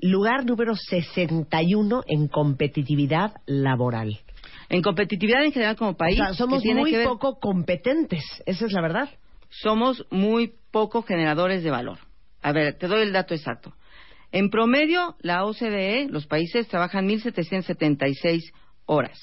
[0.00, 4.20] Lugar número 61 en competitividad laboral.
[4.68, 8.22] En competitividad en general como país, o sea, somos muy ver- poco competentes.
[8.46, 9.08] Esa es la verdad.
[9.48, 11.98] somos muy poco generadores de valor.
[12.42, 13.72] A ver, te doy el dato exacto.
[14.32, 18.40] En promedio, la OCDE, los países trabajan 1.776
[18.86, 19.18] horas,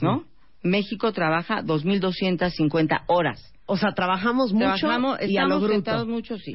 [0.00, 0.24] ¿no?
[0.62, 3.52] México trabaja 2.250 horas.
[3.66, 6.06] O sea, trabajamos mucho Trabajamos, y a lo bruto.
[6.06, 6.52] mucho, sí.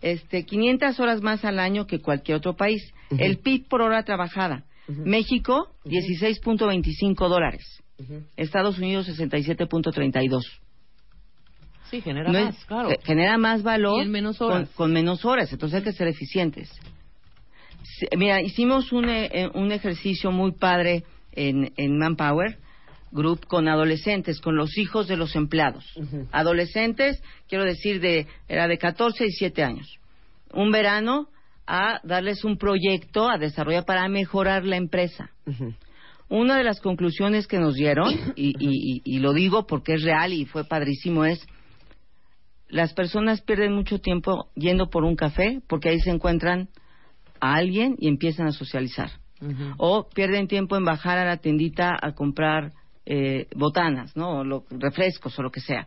[0.00, 2.80] Este, 500 horas más al año que cualquier otro país.
[3.10, 4.64] El PIB por hora trabajada.
[4.88, 7.64] México, 16.25 dólares.
[8.36, 10.42] Estados Unidos, 67.32.
[11.90, 12.90] Sí, genera No es- más, claro.
[13.04, 16.70] genera más valor menos con- menos horas, entonces hay que ser eficientes.
[18.16, 22.58] Mira, hicimos un, eh, eh, un ejercicio muy padre en, en Manpower
[23.10, 25.84] Group con adolescentes, con los hijos de los empleados.
[26.30, 29.98] Adolescentes, quiero decir, de, era de 14 y 7 años.
[30.52, 31.28] Un verano
[31.68, 35.30] a darles un proyecto a desarrollar para mejorar la empresa.
[36.30, 40.02] Una de las conclusiones que nos dieron, y, y- y- y lo digo porque es
[40.02, 41.46] real y fue padrísimo, es
[42.68, 46.68] las personas pierden mucho tiempo yendo por un café porque ahí se encuentran
[47.40, 49.10] a alguien y empiezan a socializar.
[49.78, 52.72] O pierden tiempo en bajar a la tiendita a comprar
[53.06, 54.40] eh, botanas, ¿no?
[54.40, 55.86] O lo- refrescos o lo que sea.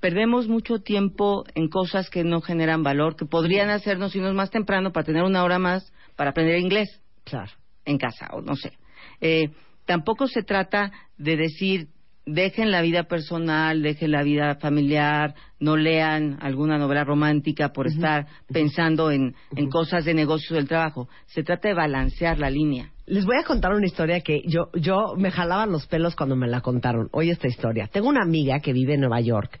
[0.00, 4.92] Perdemos mucho tiempo en cosas que no generan valor, que podrían hacernos irnos más temprano
[4.92, 7.50] para tener una hora más para aprender inglés Claro.
[7.84, 8.72] en casa o no sé.
[9.20, 9.50] Eh,
[9.84, 11.88] tampoco se trata de decir
[12.26, 18.26] dejen la vida personal, dejen la vida familiar, no lean alguna novela romántica por estar
[18.52, 21.08] pensando en, en cosas de negocios del trabajo.
[21.26, 22.90] Se trata de balancear la línea.
[23.06, 26.46] Les voy a contar una historia que yo, yo me jalaban los pelos cuando me
[26.46, 27.08] la contaron.
[27.12, 27.88] Oye esta historia.
[27.92, 29.58] Tengo una amiga que vive en Nueva York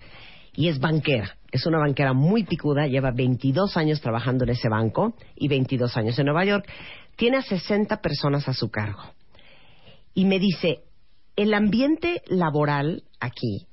[0.60, 1.38] y es banquera.
[1.50, 6.18] Es una banquera muy picuda, lleva 22 años trabajando en ese banco y 22 años
[6.18, 6.68] en Nueva York.
[7.16, 9.00] Tiene a 60 personas a su cargo.
[10.12, 10.80] Y me dice,
[11.34, 13.68] el ambiente laboral aquí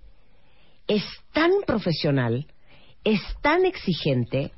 [0.88, 1.04] es
[1.34, 2.48] tan profesional,
[3.04, 4.54] es tan exigente,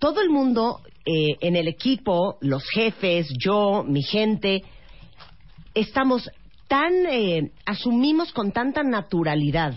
[0.00, 4.64] todo el mundo eh, en el equipo, los jefes, yo, mi gente,
[5.72, 6.28] estamos
[6.66, 9.76] tan, eh, asumimos con tanta naturalidad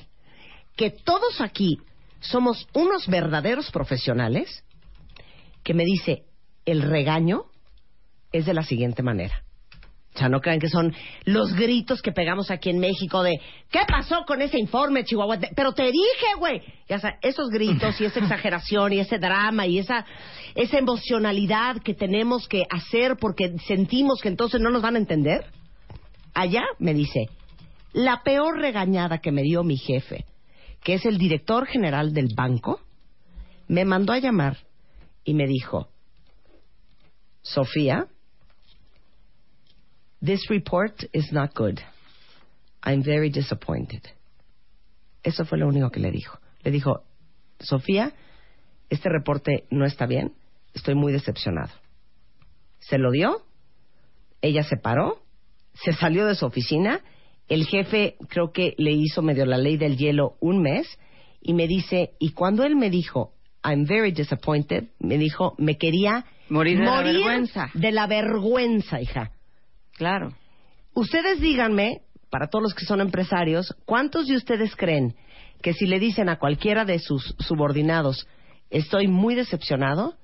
[0.77, 1.79] que todos aquí
[2.21, 4.63] somos unos verdaderos profesionales,
[5.63, 6.23] que me dice,
[6.65, 7.45] el regaño
[8.31, 9.43] es de la siguiente manera.
[10.17, 10.95] O sea, no crean que son
[11.25, 13.39] los gritos que pegamos aquí en México de
[13.69, 15.37] ¿qué pasó con ese informe, Chihuahua?
[15.55, 16.59] Pero te dije, güey.
[16.89, 20.07] Ya sabes, esos gritos y esa exageración y ese drama y esa,
[20.55, 25.45] esa emocionalidad que tenemos que hacer porque sentimos que entonces no nos van a entender.
[26.33, 27.29] Allá me dice,
[27.93, 30.25] la peor regañada que me dio mi jefe,
[30.87, 32.79] que es el director general del banco,
[33.67, 34.59] me mandó a llamar
[35.25, 35.89] y me dijo,
[37.41, 38.07] Sofía,
[40.23, 41.81] This report is not good.
[42.83, 44.01] I'm very disappointed.
[45.23, 46.39] Eso fue lo único que le dijo.
[46.63, 47.03] Le dijo,
[47.59, 48.13] Sofía,
[48.89, 50.35] este reporte no está bien.
[50.73, 51.73] Estoy muy decepcionado.
[52.79, 53.45] Se lo dio.
[54.39, 55.21] Ella se paró.
[55.73, 57.01] Se salió de su oficina.
[57.47, 60.87] El jefe creo que le hizo medio la ley del hielo un mes.
[61.41, 63.31] Y me dice, y cuando él me dijo,
[63.63, 67.69] I'm very disappointed, me dijo, me quería Morir de la vergüenza.
[67.73, 69.31] de la vergüenza, hija.
[69.93, 70.33] Claro.
[70.93, 75.15] Ustedes díganme, para todos los que son empresarios, ¿cuántos de ustedes creen
[75.61, 78.27] que si le dicen a cualquiera de sus subordinados,
[78.69, 80.15] estoy muy decepcionado,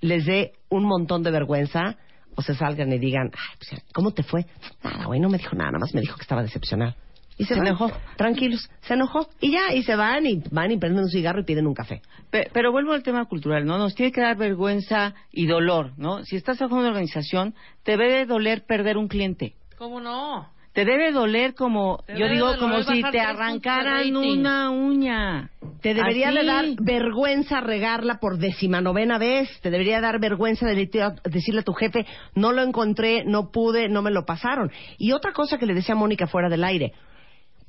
[0.00, 1.96] les dé un montón de vergüenza
[2.38, 4.46] o se salgan y digan, Ay, pues, ¿cómo te fue?
[4.84, 6.94] Nada, güey, no me dijo nada, nada más me dijo que estaba decepcionado.
[7.36, 7.90] Y se, enojó.
[8.16, 11.44] tranquilos, se enojó y ya, y se van y van y prenden un cigarro y
[11.44, 12.00] piden un café.
[12.30, 13.76] Pe- Pero vuelvo al tema cultural, ¿no?
[13.78, 16.24] Nos tiene que dar vergüenza y dolor, ¿no?
[16.24, 19.54] Si estás trabajando en una organización, te debe doler perder un cliente.
[19.76, 20.48] ¿Cómo no?
[20.78, 25.50] Te debe doler como, Te yo digo, doler como si te arrancaran una uña.
[25.80, 26.38] Te debería Así.
[26.38, 29.48] de dar vergüenza regarla por decimanovena vez.
[29.60, 32.06] Te debería dar vergüenza de decir- decirle a tu jefe,
[32.36, 34.70] no lo encontré, no pude, no me lo pasaron.
[34.98, 36.92] Y otra cosa que le decía a Mónica fuera del aire.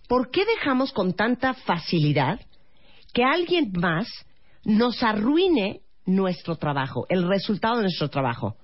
[0.07, 2.39] ¿Por qué dejamos con tanta facilidad
[3.11, 4.07] que alguien más
[4.65, 8.55] nos arruine nuestro trabajo, el resultado de nuestro trabajo?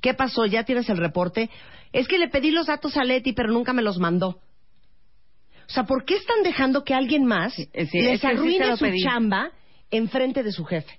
[0.00, 0.46] ¿Qué pasó?
[0.46, 1.50] ¿Ya tienes el reporte?
[1.92, 4.28] Es que le pedí los datos a Leti, pero nunca me los mandó.
[4.28, 9.02] O sea, ¿por qué están dejando que alguien más Sí, les arruine su pedí.
[9.02, 9.50] chamba
[9.90, 10.98] enfrente de su jefe?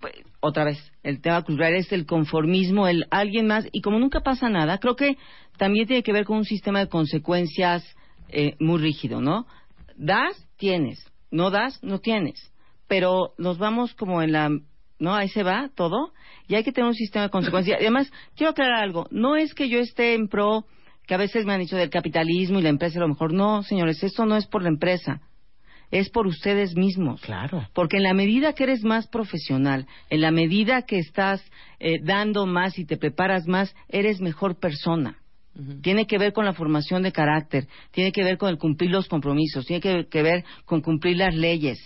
[0.00, 4.20] Pues, otra vez, el tema cultural es el conformismo, el alguien más, y como nunca
[4.20, 5.16] pasa nada, creo que
[5.56, 7.84] también tiene que ver con un sistema de consecuencias
[8.28, 9.46] eh, muy rígido, ¿no?
[9.96, 12.52] Das, tienes, no das, no tienes,
[12.86, 14.50] pero nos vamos como en la,
[14.98, 15.14] ¿no?
[15.14, 16.12] Ahí se va todo,
[16.48, 17.78] y hay que tener un sistema de consecuencias.
[17.80, 20.64] Y además, quiero aclarar algo, no es que yo esté en pro,
[21.06, 23.62] que a veces me han dicho del capitalismo y la empresa a lo mejor, no,
[23.62, 25.20] señores, esto no es por la empresa,
[25.90, 27.20] es por ustedes mismos.
[27.20, 27.68] Claro.
[27.72, 31.42] Porque en la medida que eres más profesional, en la medida que estás
[31.78, 35.18] eh, dando más y te preparas más, eres mejor persona.
[35.82, 39.06] Tiene que ver con la formación de carácter, tiene que ver con el cumplir los
[39.06, 41.78] compromisos, tiene que, que ver con cumplir las leyes.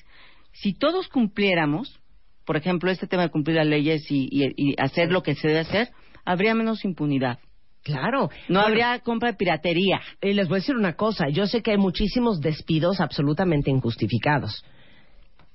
[0.53, 2.01] Si todos cumpliéramos,
[2.49, 5.49] por ejemplo, este tema de cumplir las leyes y, y- y hacer lo que se
[5.49, 5.91] debe hacer,
[6.25, 7.39] habría menos impunidad.
[7.83, 8.31] Claro.
[8.49, 10.01] No Bueno, habría compra de piratería.
[10.23, 14.65] Y les voy a decir una cosa, yo sé que hay muchísimos despidos absolutamente injustificados,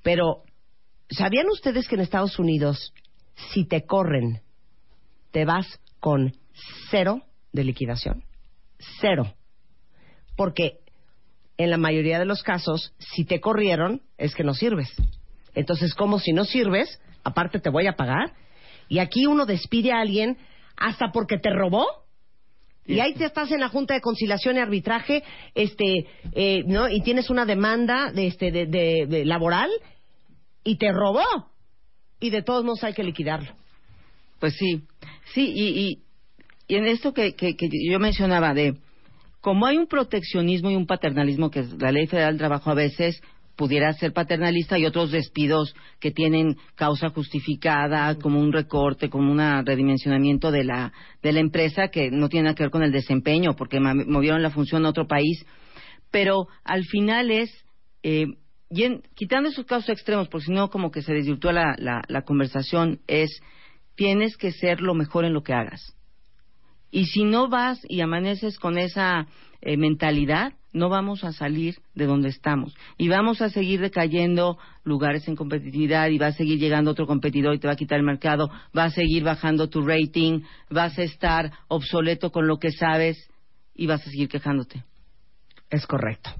[0.04, 0.44] pero
[1.10, 2.94] ¿sabían ustedes que en Estados Unidos,
[3.52, 4.40] si te corren,
[5.32, 5.66] te vas
[5.98, 6.32] con
[6.92, 7.22] cero
[7.52, 8.22] de liquidación?
[9.00, 9.34] Cero.
[10.36, 10.78] Porque
[11.56, 14.94] en la mayoría de los casos, si te corrieron, es que no sirves.
[15.54, 18.32] Entonces, como si no sirves, aparte te voy a pagar.
[18.88, 20.36] Y aquí uno despide a alguien
[20.76, 21.86] hasta porque te robó.
[22.86, 25.22] Y ahí te estás en la Junta de Conciliación y Arbitraje,
[25.54, 26.86] este, eh, ¿no?
[26.90, 29.70] Y tienes una demanda de, este, de, de- de laboral
[30.64, 31.24] y te robó.
[32.20, 33.52] Y de todos modos hay que liquidarlo.
[34.38, 34.82] Pues sí,
[35.32, 35.98] sí, y, y,
[36.68, 38.76] y en esto que, que, que yo mencionaba de,
[39.40, 43.22] como hay un proteccionismo y un paternalismo que la Ley Federal del Trabajo a veces
[43.56, 49.64] pudiera ser paternalista y otros despidos que tienen causa justificada, como un recorte, como un
[49.64, 53.54] redimensionamiento de la, de la empresa que no tiene nada que ver con el desempeño,
[53.56, 55.44] porque movieron la función a otro país.
[56.10, 57.50] Pero al final es,
[58.02, 58.26] eh,
[58.70, 62.02] y en- quitando esos casos extremos, porque si no como que se desvirtúa la, la,
[62.08, 63.40] la conversación, es
[63.96, 65.96] tienes que ser lo mejor en lo que hagas.
[66.94, 69.26] Y si no vas y amaneces con esa
[69.60, 72.72] eh, mentalidad, no vamos a salir de donde estamos.
[72.96, 77.56] Y vamos a seguir decayendo lugares en competitividad y va a seguir llegando otro competidor
[77.56, 78.48] y te va a quitar el mercado,
[78.78, 83.28] va a seguir bajando tu rating, vas a estar obsoleto con lo que sabes
[83.74, 84.84] y vas a seguir quejándote.
[85.70, 86.30] Es correcto.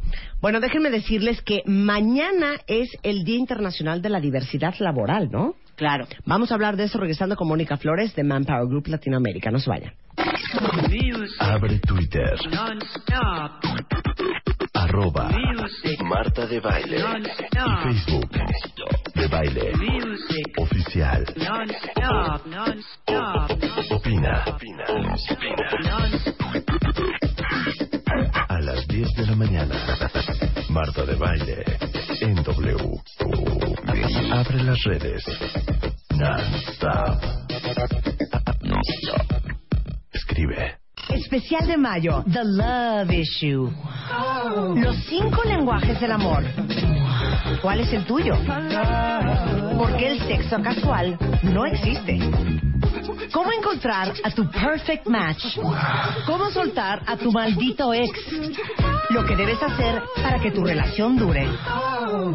[0.41, 5.57] Bueno, déjenme decirles que mañana es el Día Internacional de la Diversidad Laboral, ¿no?
[5.77, 6.07] Claro.
[6.25, 9.51] Vamos a hablar de eso regresando con Mónica Flores de Manpower Group Latinoamérica.
[9.51, 9.93] No se vayan.
[11.41, 12.39] Abre Twitter.
[14.73, 15.31] Arroba
[16.05, 16.99] Marta de Baile.
[16.99, 18.31] Y Facebook.
[19.15, 19.73] De Baile.
[20.59, 21.25] Oficial.
[23.91, 24.45] Opina.
[28.49, 29.75] A las 10 de la mañana.
[30.69, 31.65] Marta de Baile.
[32.21, 32.77] En W.
[34.05, 35.25] Abre las redes.
[36.11, 37.23] Non-stop.
[38.63, 39.33] Non-stop.
[40.13, 40.84] Escribe.
[41.15, 43.71] Especial de mayo, The Love Issue.
[44.75, 46.45] Los cinco lenguajes del amor.
[47.63, 48.35] ¿Cuál es el tuyo?
[49.79, 52.19] Porque el sexo casual no existe.
[53.33, 55.57] ¿Cómo encontrar a tu perfect match?
[56.27, 58.11] ¿Cómo soltar a tu maldito ex?
[59.11, 61.47] Lo que debes hacer para que tu relación dure.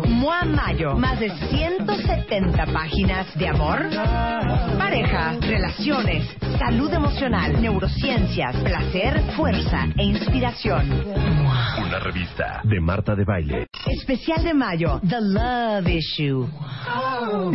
[0.07, 3.89] Mua Mayo, más de 170 páginas de amor,
[4.77, 6.25] pareja, relaciones,
[6.57, 10.91] salud emocional, neurociencias, placer, fuerza e inspiración.
[11.83, 13.67] Una revista de Marta de Baile.
[13.87, 16.47] Especial de mayo, The Love Issue.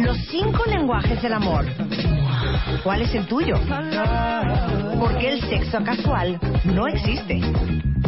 [0.02, 1.66] Los cinco lenguajes del amor.
[2.82, 3.54] ¿Cuál es el tuyo?
[4.98, 7.40] Porque el sexo casual no existe.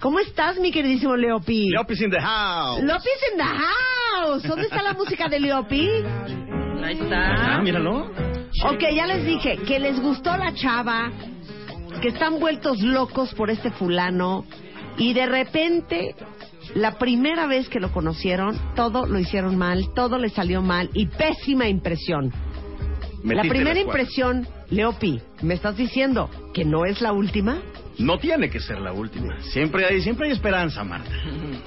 [0.00, 1.70] ¿Cómo estás, mi queridísimo Leopi?
[1.70, 2.82] Leopi's in the house.
[2.82, 4.42] Leopi's in the house.
[4.42, 5.88] ¿Dónde está la música de Leopi?
[6.82, 7.02] Ahí Ah,
[7.44, 7.58] está.
[7.62, 8.10] míralo.
[8.66, 11.10] Ok, ya les dije que les gustó la chava,
[12.02, 14.44] que están vueltos locos por este fulano
[14.98, 16.14] y de repente
[16.74, 21.06] la primera vez que lo conocieron todo lo hicieron mal, todo le salió mal y
[21.06, 22.32] pésima impresión.
[23.24, 27.58] la primera impresión, Leopi, ¿me estás diciendo que no es la última?
[27.98, 29.40] No tiene que ser la última.
[29.52, 31.10] Siempre hay, siempre hay esperanza, Marta.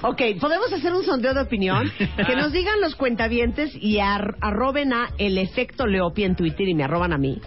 [0.02, 1.90] Ok, podemos hacer un sondeo de opinión.
[2.26, 6.74] Que nos digan los cuentavientes y ar- arroben a el efecto Leopi en Twitter y
[6.74, 7.40] me arroban a mí.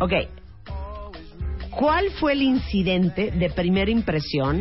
[0.00, 0.12] Ok.
[1.70, 4.60] ¿Cuál fue el incidente de primera impresión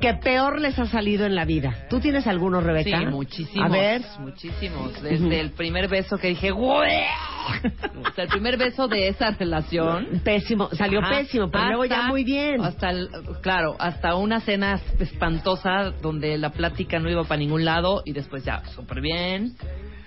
[0.00, 1.86] que peor les ha salido en la vida?
[1.90, 2.98] ¿Tú tienes alguno, Rebeca?
[3.00, 3.66] Sí, muchísimos.
[3.66, 4.02] A ver.
[4.20, 5.02] Muchísimos.
[5.02, 7.04] Desde el primer beso que dije, ¡güey!
[8.04, 10.20] O sea, el primer beso de esa relación.
[10.24, 11.18] Pésimo, salió Ajá.
[11.18, 12.60] pésimo, pero luego ya muy bien.
[12.60, 13.08] Hasta, el-
[13.40, 18.44] claro, hasta una cena espantosa donde la plática no iba para ningún lado y después
[18.44, 19.54] ya, súper bien.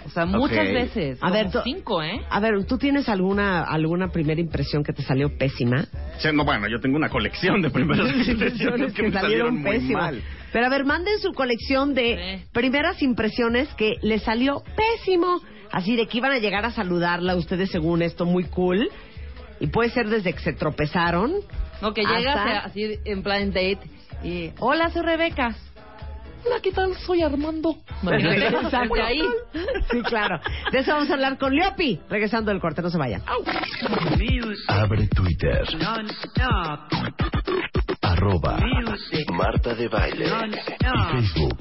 [0.05, 1.19] O sea, muchas veces.
[1.21, 2.21] A ver, tú- cinco, ¿eh?
[2.29, 5.85] A ver, ¿tú tienes alguna alguna primera impresión que te salió pésima?
[6.19, 10.23] Sí, no, bueno, yo tengo una colección de primeras impresiones que, me salieron muy mal.
[10.51, 15.41] Pero a ver, manden su colección de primeras impresiones que les salió pésimo.
[15.71, 18.89] Así de que iban a llegar a saludarla ustedes según esto muy cool.
[19.59, 21.33] Y puede ser desde que se tropezaron.
[21.81, 23.79] No, que llegas así en plan date
[24.23, 24.51] y...
[24.59, 25.55] Hola, soy Rebeca.
[26.45, 26.95] Hola, ¿qué tal?
[27.05, 27.75] Soy Armando.
[28.03, 28.93] Exacto.
[29.03, 29.21] ahí.
[29.91, 30.39] Sí, claro.
[30.71, 31.99] De eso vamos a hablar con Leopi.
[32.09, 33.21] Regresando del corte, no se vayan.
[34.67, 35.63] Abre Twitter.
[38.01, 38.57] Arroba
[39.31, 40.25] Marta de Baile.
[40.25, 41.57] Y Facebook.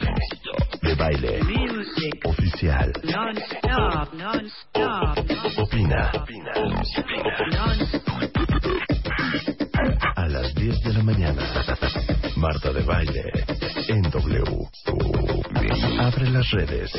[0.82, 1.40] De Baile.
[2.24, 2.92] Oficial.
[5.56, 6.10] Opina.
[10.16, 11.42] A las 10 de la mañana.
[12.38, 13.32] Marta de Baile.
[13.88, 14.44] En W.
[15.98, 16.92] Abre las redes.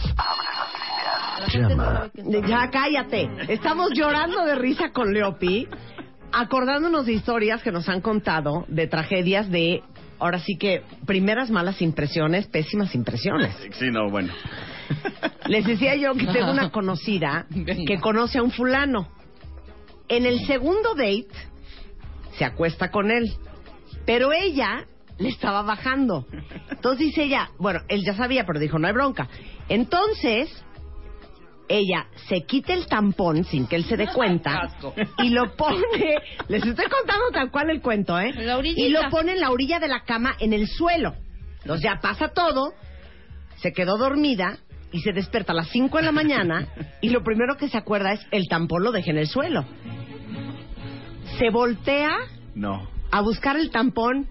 [1.52, 3.30] Ya cállate.
[3.48, 5.68] Estamos llorando de risa con Leopi,
[6.32, 9.82] acordándonos de historias que nos han contado, de tragedias de,
[10.18, 13.54] ahora sí que, primeras malas impresiones, pésimas impresiones.
[13.78, 14.32] Sí, no, bueno.
[15.46, 17.46] Les decía yo que tengo una conocida
[17.86, 19.08] que conoce a un fulano.
[20.08, 21.28] En el segundo date
[22.38, 23.32] se acuesta con él,
[24.04, 24.86] pero ella
[25.18, 26.26] le estaba bajando.
[26.70, 29.28] Entonces dice ella, bueno, él ya sabía, pero dijo, no hay bronca.
[29.68, 30.50] Entonces,
[31.68, 34.70] ella se quita el tampón sin que él se dé cuenta
[35.18, 36.16] y lo pone,
[36.48, 38.32] les estoy contando tal cual el cuento, ¿eh?
[38.76, 41.14] y lo pone en la orilla de la cama en el suelo.
[41.62, 42.72] Entonces ya pasa todo,
[43.56, 44.58] se quedó dormida
[44.92, 46.68] y se despierta a las 5 de la mañana
[47.00, 49.64] y lo primero que se acuerda es el tampón lo dejé en el suelo.
[51.38, 52.16] Se voltea
[52.54, 52.88] No.
[53.10, 54.28] a buscar el tampón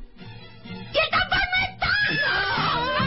[0.65, 3.04] y el tampón no está.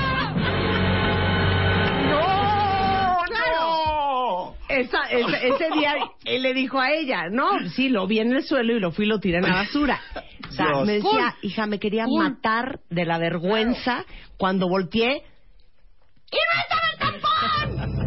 [4.68, 8.42] Esa- esa- ese día él le dijo a ella, no, sí, lo vi en el
[8.44, 10.00] suelo y lo fui y lo tiré en la basura.
[10.48, 10.86] O sea, Dios.
[10.86, 11.50] me decía, Cool.
[11.50, 12.22] hija, me quería Cool.
[12.22, 14.04] matar de la vergüenza
[14.36, 15.22] cuando volteé
[16.30, 17.98] ¡Y no estaba el tampón!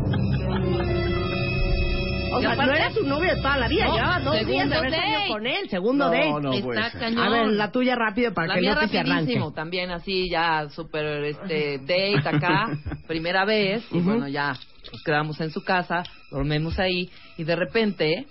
[2.34, 4.48] O sea, aparte- no era su novio de toda la vida, No, llevaba dos días
[4.48, 6.42] de segundo haber salido con él, segundo No, date.
[6.42, 7.20] no Está cañón.
[7.26, 9.12] A ver, la tuya rápido para La que mía no te arranque.
[9.14, 12.70] rapidísimo, también así ya súper este, date acá,
[13.08, 14.54] primera vez, y bueno, ya
[14.92, 18.26] nos quedamos en su casa, dormimos ahí, y de repente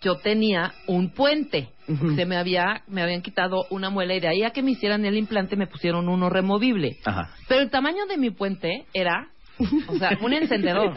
[0.00, 1.70] yo tenía un puente,
[2.14, 5.04] se me había, me habían quitado una muela y de ahí a que me hicieran
[5.04, 6.98] el implante me pusieron uno removible.
[7.04, 7.30] Ajá.
[7.48, 9.28] Pero el tamaño de mi puente era,
[9.88, 10.92] o sea, un encendedor.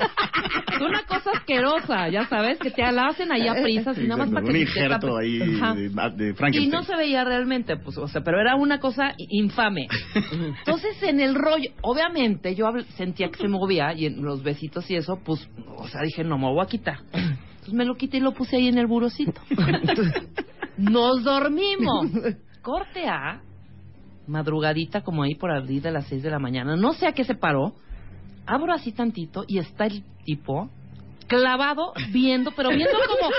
[0.82, 4.32] Una cosa asquerosa, ya sabes, que te la hacen ahí a prisas y nada más
[4.32, 5.74] para que Un injerto ahí Ajá.
[5.76, 5.90] de,
[6.34, 9.88] de Y no se veía realmente, pues, o sea, pero era una cosa infame.
[10.60, 14.90] Entonces, en el rollo, obviamente, yo habl- sentía que se movía y en los besitos
[14.90, 15.48] y eso, pues,
[15.78, 16.98] o sea, dije, no me lo voy a quitar.
[17.14, 19.40] Entonces me lo quité y lo puse ahí en el burocito.
[20.78, 22.08] Nos dormimos.
[22.62, 23.42] Corte A,
[24.28, 26.76] madrugadita como ahí por abrir de las 6 de la mañana.
[26.76, 27.74] No sé a qué se paró.
[28.46, 30.70] Abro así tantito y está el tipo
[31.28, 33.32] clavado viendo, pero viendo como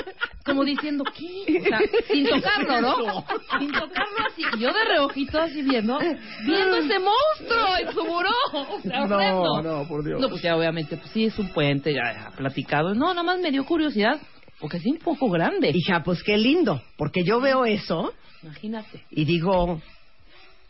[0.46, 1.58] como diciendo, ¿qué?
[1.60, 1.78] O sea,
[2.10, 3.24] sin tocarlo, ¿no?
[3.58, 4.42] Sin tocarlo así.
[4.56, 8.30] Y yo de reojito así viendo, viendo ese monstruo en su buró.
[8.52, 9.62] O sea, No, horrendo.
[9.62, 10.20] no, por Dios.
[10.20, 12.94] No, pues ya obviamente, pues sí, es un puente, ya, ya platicado.
[12.94, 14.18] No, nada más me dio curiosidad,
[14.58, 15.70] porque es un poco grande.
[15.74, 18.12] Hija, pues qué lindo, porque yo veo eso
[18.42, 19.04] Imagínate.
[19.10, 19.80] y digo,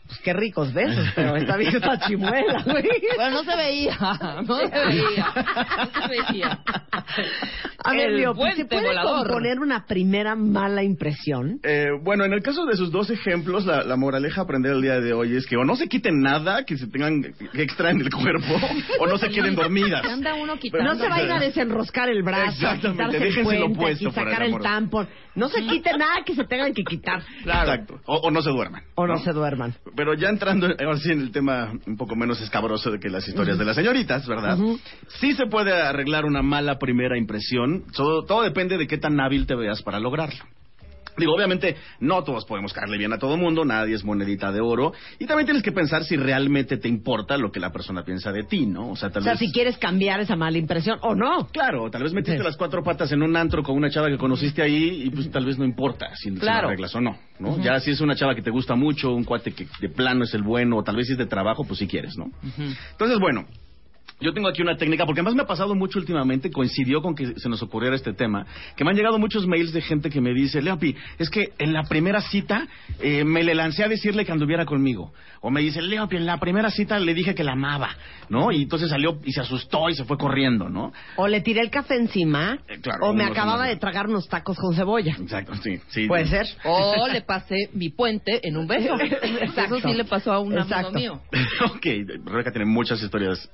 [0.07, 2.83] pues qué ricos besos, pero esta vieja está chimuela, güey.
[3.17, 3.97] Pero no se veía,
[4.47, 5.33] no se veía,
[5.77, 6.59] no se veía.
[7.85, 9.27] A ver, El Leo, ¿se puente puede volador.
[9.27, 11.59] componer una primera mala impresión?
[11.63, 14.81] Eh, bueno, en el caso de sus dos ejemplos, la, la moraleja a aprender el
[14.81, 17.97] día de hoy es que o no se quiten nada que se tengan que extraen
[17.97, 18.53] del cuerpo,
[18.99, 20.01] o no se queden dormidas.
[20.05, 20.93] Se anda uno quitando.
[20.93, 24.03] No se va a ir a desenroscar el brazo, a Exactamente, el déjenselo puente, puesto,
[24.03, 25.07] y el sacar el tampón.
[25.35, 27.21] No se quite nada que se tengan que quitar.
[27.39, 27.99] Exacto.
[28.05, 28.83] O, o no se duerman.
[28.95, 29.73] O no se duerman.
[29.95, 33.27] Pero ya entrando ahora sí en el tema un poco menos escabroso de que las
[33.27, 34.57] historias de las señoritas, ¿verdad?
[35.19, 37.85] Sí se puede arreglar una mala primera impresión.
[37.93, 40.43] Todo, todo depende de qué tan hábil te veas para lograrlo.
[41.17, 44.93] Digo, obviamente no todos podemos caerle bien a todo mundo, nadie es monedita de oro.
[45.19, 48.43] Y también tienes que pensar si realmente te importa lo que la persona piensa de
[48.43, 48.89] ti, ¿no?
[48.91, 49.39] O sea, tal O sea, vez...
[49.39, 51.47] si quieres cambiar esa mala impresión o no.
[51.51, 52.43] Claro, tal vez metiste Sí.
[52.43, 55.45] las cuatro patas en un antro con una chava que conociste ahí y pues tal
[55.45, 56.63] vez no importa si, si Claro.
[56.63, 57.61] la arreglas o no, ¿no?
[57.61, 60.33] Ya si es una chava que te gusta mucho, un cuate que de plano es
[60.33, 62.25] el bueno, o tal vez si es de trabajo, pues si quieres, ¿no?
[62.91, 63.45] Entonces, bueno,
[64.23, 67.37] yo tengo aquí una técnica, porque además me ha pasado mucho últimamente, coincidió con que
[67.37, 68.45] se nos ocurriera este tema,
[68.75, 71.73] que me han llegado muchos mails de gente que me dice, Leopi, es que en
[71.73, 72.67] la primera cita
[72.99, 75.13] eh, me le lancé a decirle que anduviera conmigo.
[75.41, 77.89] O me dice, Leopi, en la primera cita le dije que la amaba,
[78.29, 78.51] ¿no?
[78.51, 80.93] Y entonces salió y se asustó y se fue corriendo, ¿no?
[81.17, 82.59] O le tiré el café encima.
[82.69, 85.17] Eh, claro, o me acababa de tragar unos tacos con cebolla.
[85.19, 85.79] Exacto, sí.
[85.89, 86.47] sí Puede ser.
[86.65, 88.95] O le pasé mi puente en un beso.
[88.99, 89.75] Exacto.
[89.77, 91.21] Eso sí le pasó a un amigo mío.
[91.65, 91.85] ok,
[92.25, 93.49] Rebeca tiene muchas historias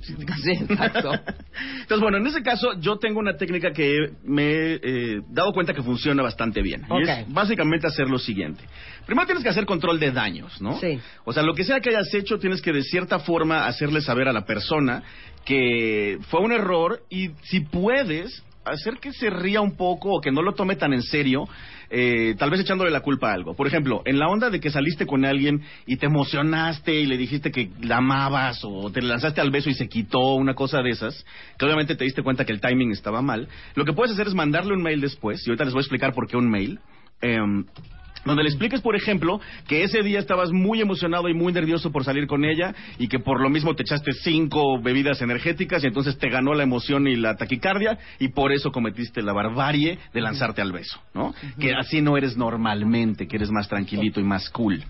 [0.00, 1.12] Sí, exacto.
[1.80, 5.74] Entonces, bueno, en ese caso yo tengo una técnica que me he eh, dado cuenta
[5.74, 6.84] que funciona bastante bien.
[6.90, 8.62] Y es básicamente hacer lo siguiente.
[9.06, 10.78] Primero tienes que hacer control de daños, ¿no?
[10.78, 10.98] Sí.
[11.24, 14.28] O sea, lo que sea que hayas hecho, tienes que de cierta forma hacerle saber
[14.28, 15.02] a la persona
[15.44, 20.30] que fue un error y si puedes hacer que se ría un poco o que
[20.30, 21.48] no lo tome tan en serio,
[21.94, 23.54] eh, tal vez echándole la culpa a algo.
[23.54, 27.18] Por ejemplo, en la onda de que saliste con alguien y te emocionaste y le
[27.18, 30.90] dijiste que la amabas o te lanzaste al beso y se quitó, una cosa de
[30.90, 31.26] esas,
[31.58, 34.34] que obviamente te diste cuenta que el timing estaba mal, lo que puedes hacer es
[34.34, 36.80] mandarle un mail después, y ahorita les voy a explicar por qué un mail.
[37.20, 37.66] em,
[38.24, 42.04] donde le expliques, por ejemplo, que ese día estabas muy emocionado y muy nervioso por
[42.04, 46.18] salir con ella y que por lo mismo te echaste cinco bebidas energéticas y entonces
[46.18, 50.62] te ganó la emoción y la taquicardia y por eso cometiste la barbarie de lanzarte
[50.62, 51.34] al beso, ¿no?
[51.58, 54.82] Que así no eres normalmente, que eres más tranquilito y más cool.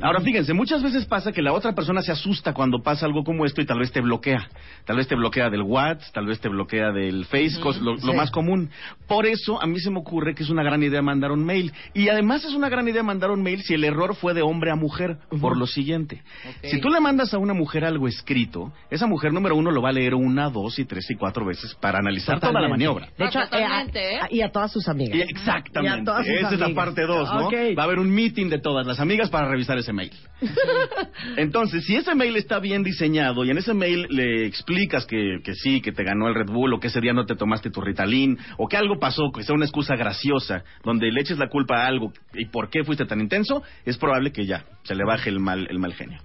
[0.00, 3.44] Ahora fíjense, muchas veces pasa que la otra persona se asusta cuando pasa algo como
[3.44, 4.48] esto y tal vez te bloquea.
[4.86, 7.98] Tal vez te bloquea del WhatsApp, tal vez te bloquea del Face, cos- lo, lo
[8.00, 8.12] Sí.
[8.16, 8.70] más común.
[9.06, 11.72] Por eso a mí se me ocurre que es una gran idea mandar un mail.
[11.92, 14.70] Y además es una gran idea mandar un mail si el error fue de hombre
[14.72, 16.22] a mujer, por lo siguiente.
[16.64, 19.90] Si tú le mandas a una mujer algo escrito, esa mujer número uno lo va
[19.90, 23.08] a leer una, dos y tres y cuatro veces para analizar toda la maniobra.
[23.16, 24.20] De hecho, Ah, eh, a- ¿eh?
[24.30, 25.16] y a todas sus amigas.
[25.16, 25.98] Y exactamente.
[25.98, 26.84] Y a todas sus Esa es la amigas.
[26.84, 27.46] parte dos, ¿no?
[27.46, 27.54] Ok.
[27.78, 30.10] Va a haber un meeting de todas las amigas para revisar ese mail.
[31.36, 35.54] Entonces, si ese mail está bien diseñado y en ese mail le explicas que, que
[35.54, 37.80] sí, que te ganó el Red Bull o que ese día no te tomaste tu
[37.80, 41.82] Ritalin o que algo pasó, que sea una excusa graciosa, donde le eches la culpa
[41.82, 45.30] a algo y por qué fuiste tan intenso, es probable que ya se le baje
[45.30, 46.20] el mal, el mal genio.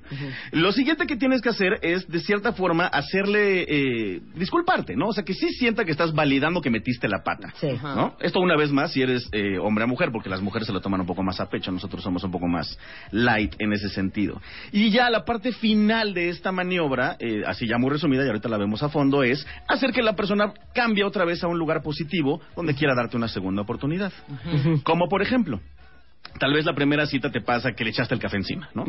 [0.51, 5.07] Lo siguiente que tienes que hacer es, de cierta forma, hacerle eh, disculparte, ¿no?
[5.07, 7.53] O sea, que sí sienta que estás validando que metiste la pata.
[7.59, 7.69] Sí.
[7.84, 8.15] ¿no?
[8.19, 10.81] Esto una vez más si eres eh, hombre a mujer, porque las mujeres se lo
[10.81, 12.77] toman un poco más a pecho, nosotros somos un poco más
[13.11, 14.41] light en ese sentido.
[14.72, 18.49] Y ya la parte final de esta maniobra, eh, así ya muy resumida, y ahorita
[18.49, 21.81] la vemos a fondo, es hacer que la persona cambie otra vez a un lugar
[21.81, 24.11] positivo donde quiera darte una segunda oportunidad.
[24.84, 25.59] Como por ejemplo,
[26.39, 28.85] Tal vez la primera cita te pasa que le echaste el café encima, ¿no?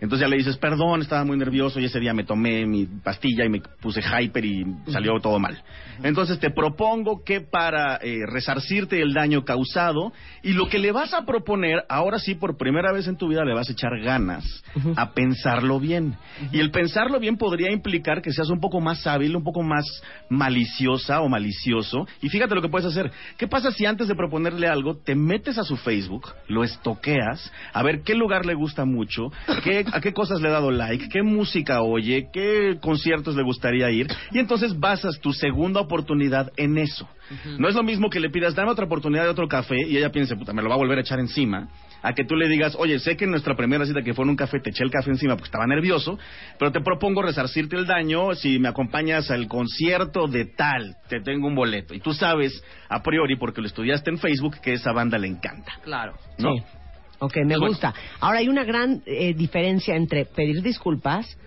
[0.00, 3.44] Entonces ya le dices, perdón, estaba muy nervioso y ese día me tomé mi pastilla
[3.44, 5.62] y me puse hyper y salió todo mal.
[6.02, 10.12] Entonces te propongo que para eh, resarcirte el daño causado
[10.42, 13.44] y lo que le vas a proponer, ahora sí, por primera vez en tu vida
[13.44, 14.44] le vas a echar ganas
[14.96, 16.16] a pensarlo bien.
[16.52, 19.84] Y el pensarlo bien podría implicar que seas un poco más hábil, un poco más
[20.28, 22.06] maliciosa o malicioso.
[22.20, 23.10] Y fíjate lo que puedes hacer.
[23.36, 27.82] ¿Qué pasa si antes de proponerle algo te metes a su Facebook, lo estoqueas, a
[27.82, 29.30] ver qué lugar le gusta mucho,
[29.64, 33.90] qué, a qué cosas le ha dado like, qué música oye, qué conciertos le gustaría
[33.90, 37.08] ir, y entonces basas tu segunda oportunidad en eso.
[37.58, 40.10] No es lo mismo que le pidas, dame otra oportunidad de otro café, y ella
[40.10, 41.68] piense, puta, me lo va a volver a echar encima,
[42.02, 44.30] a que tú le digas, oye, sé que en nuestra primera cita que fue en
[44.30, 46.18] un café te eché el café encima porque estaba nervioso,
[46.58, 51.46] pero te propongo resarcirte el daño si me acompañas al concierto de tal, te tengo
[51.46, 51.94] un boleto.
[51.94, 55.72] Y tú sabes, a priori, porque lo estudiaste en Facebook, que esa banda le encanta.
[55.84, 56.14] Claro.
[56.38, 56.56] ¿no?
[56.56, 56.62] Sí.
[57.22, 57.68] Ok, me Bueno.
[57.68, 57.94] gusta.
[58.20, 61.38] Ahora hay una gran eh, diferencia entre pedir disculpas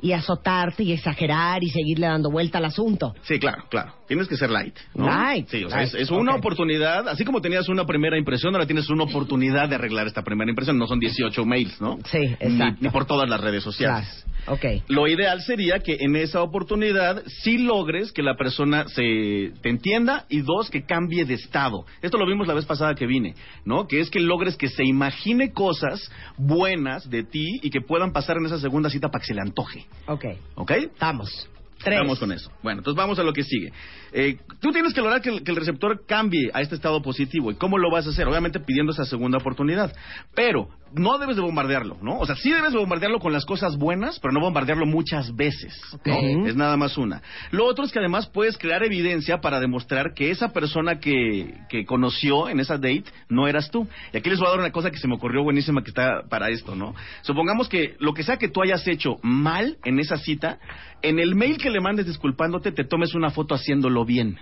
[0.00, 3.14] y azotarte y exagerar y seguirle dando vuelta al asunto.
[3.22, 3.92] Sí, claro, claro.
[4.12, 4.76] Tienes que ser light.
[4.94, 5.06] ¿no?
[5.06, 8.54] Light, Sí, o sea, light, es, es una oportunidad, así como tenías una primera impresión,
[8.54, 10.76] ahora tienes una oportunidad de arreglar esta primera impresión.
[10.76, 11.98] No son 18 mails, ¿no?
[12.04, 12.78] Sí, exacto.
[12.80, 14.06] Ni, por todas las redes sociales.
[14.06, 14.32] Claro.
[14.54, 14.64] Ok.
[14.88, 20.26] Lo ideal sería que en esa oportunidad sí logres que la persona se te entienda
[20.28, 21.86] y dos, que cambie de estado.
[22.02, 23.34] Esto lo vimos la vez pasada que vine,
[23.64, 23.86] ¿no?
[23.86, 28.36] Que es que logres que se imagine cosas buenas de ti y que puedan pasar
[28.36, 30.24] en esa segunda cita para que se le antoje, Ok.
[30.56, 30.70] ¿ok?
[30.72, 31.48] Estamos.
[31.84, 32.50] Vamos con eso.
[32.62, 33.72] Bueno, entonces vamos a lo que sigue.
[34.12, 37.50] Eh, tú tienes que lograr que el, que el receptor cambie a este estado positivo.
[37.50, 38.26] ¿Y cómo lo vas a hacer?
[38.26, 39.94] Obviamente pidiendo esa segunda oportunidad.
[40.34, 42.18] Pero no debes de bombardearlo, ¿no?
[42.18, 45.80] O sea, sí debes de bombardearlo con las cosas buenas, pero no bombardearlo muchas veces.
[46.04, 47.22] Es nada más una.
[47.50, 51.84] Lo otro es que además puedes crear evidencia para demostrar que esa persona que, que
[51.84, 53.86] conoció en esa date no eras tú.
[54.12, 56.22] Y aquí les voy a dar una cosa que se me ocurrió buenísima que está
[56.28, 56.94] para esto, ¿no?
[57.22, 60.58] Supongamos que lo que sea que tú hayas hecho mal en esa cita,
[61.02, 64.38] en el mail que le mandes disculpándote, te tomes una foto haciéndolo bien.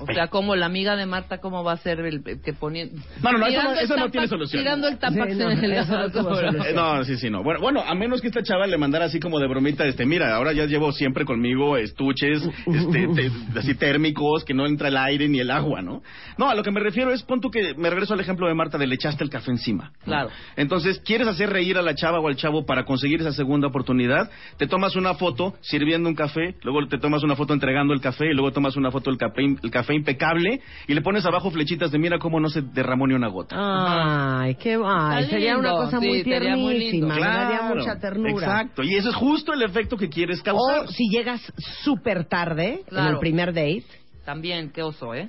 [0.00, 2.90] O sea, como la amiga de Marta, ¿cómo va a ser el que pone...
[3.22, 4.62] No, no, no, eso Tirando no- el eso no tampax- tiene solución.
[4.62, 6.64] Tirando el tampax Sí, no, en el eso no.
[6.64, 7.44] Eh, No, sí, sí, no.
[7.44, 10.34] Bueno, bueno, a menos que esta chava le mandara así como de bromita, este, mira,
[10.34, 15.28] ahora ya llevo siempre conmigo estuches, este, te- así térmicos, que no entra el aire
[15.28, 16.02] ni el agua, ¿no?
[16.38, 18.54] No, a lo que me refiero es, pon tú que me regreso al ejemplo de
[18.54, 19.92] Marta de le echaste el café encima.
[20.00, 20.04] ¿no?
[20.06, 20.30] Claro.
[20.56, 24.28] Entonces, ¿quieres hacer reír a la chava o al chavo para conseguir esa segunda oportunidad?
[24.56, 28.26] Te tomas una foto sirviendo un café, luego te tomas una foto entregando el café
[28.26, 31.90] y luego tomas una foto del café, el café impecable y le pones abajo flechitas
[31.90, 33.56] de mira cómo no se derramó ni una gota.
[33.58, 38.30] Ay, qué ay, sería una cosa sí, muy tiernísima, me daría Claro, mucha ternura.
[38.30, 40.84] Exacto, y ese es justo el efecto que quieres causar.
[40.84, 41.40] O si llegas
[41.82, 43.10] súper tarde en Claro.
[43.14, 43.84] el primer date,
[44.24, 45.28] También, qué oso, ¿eh?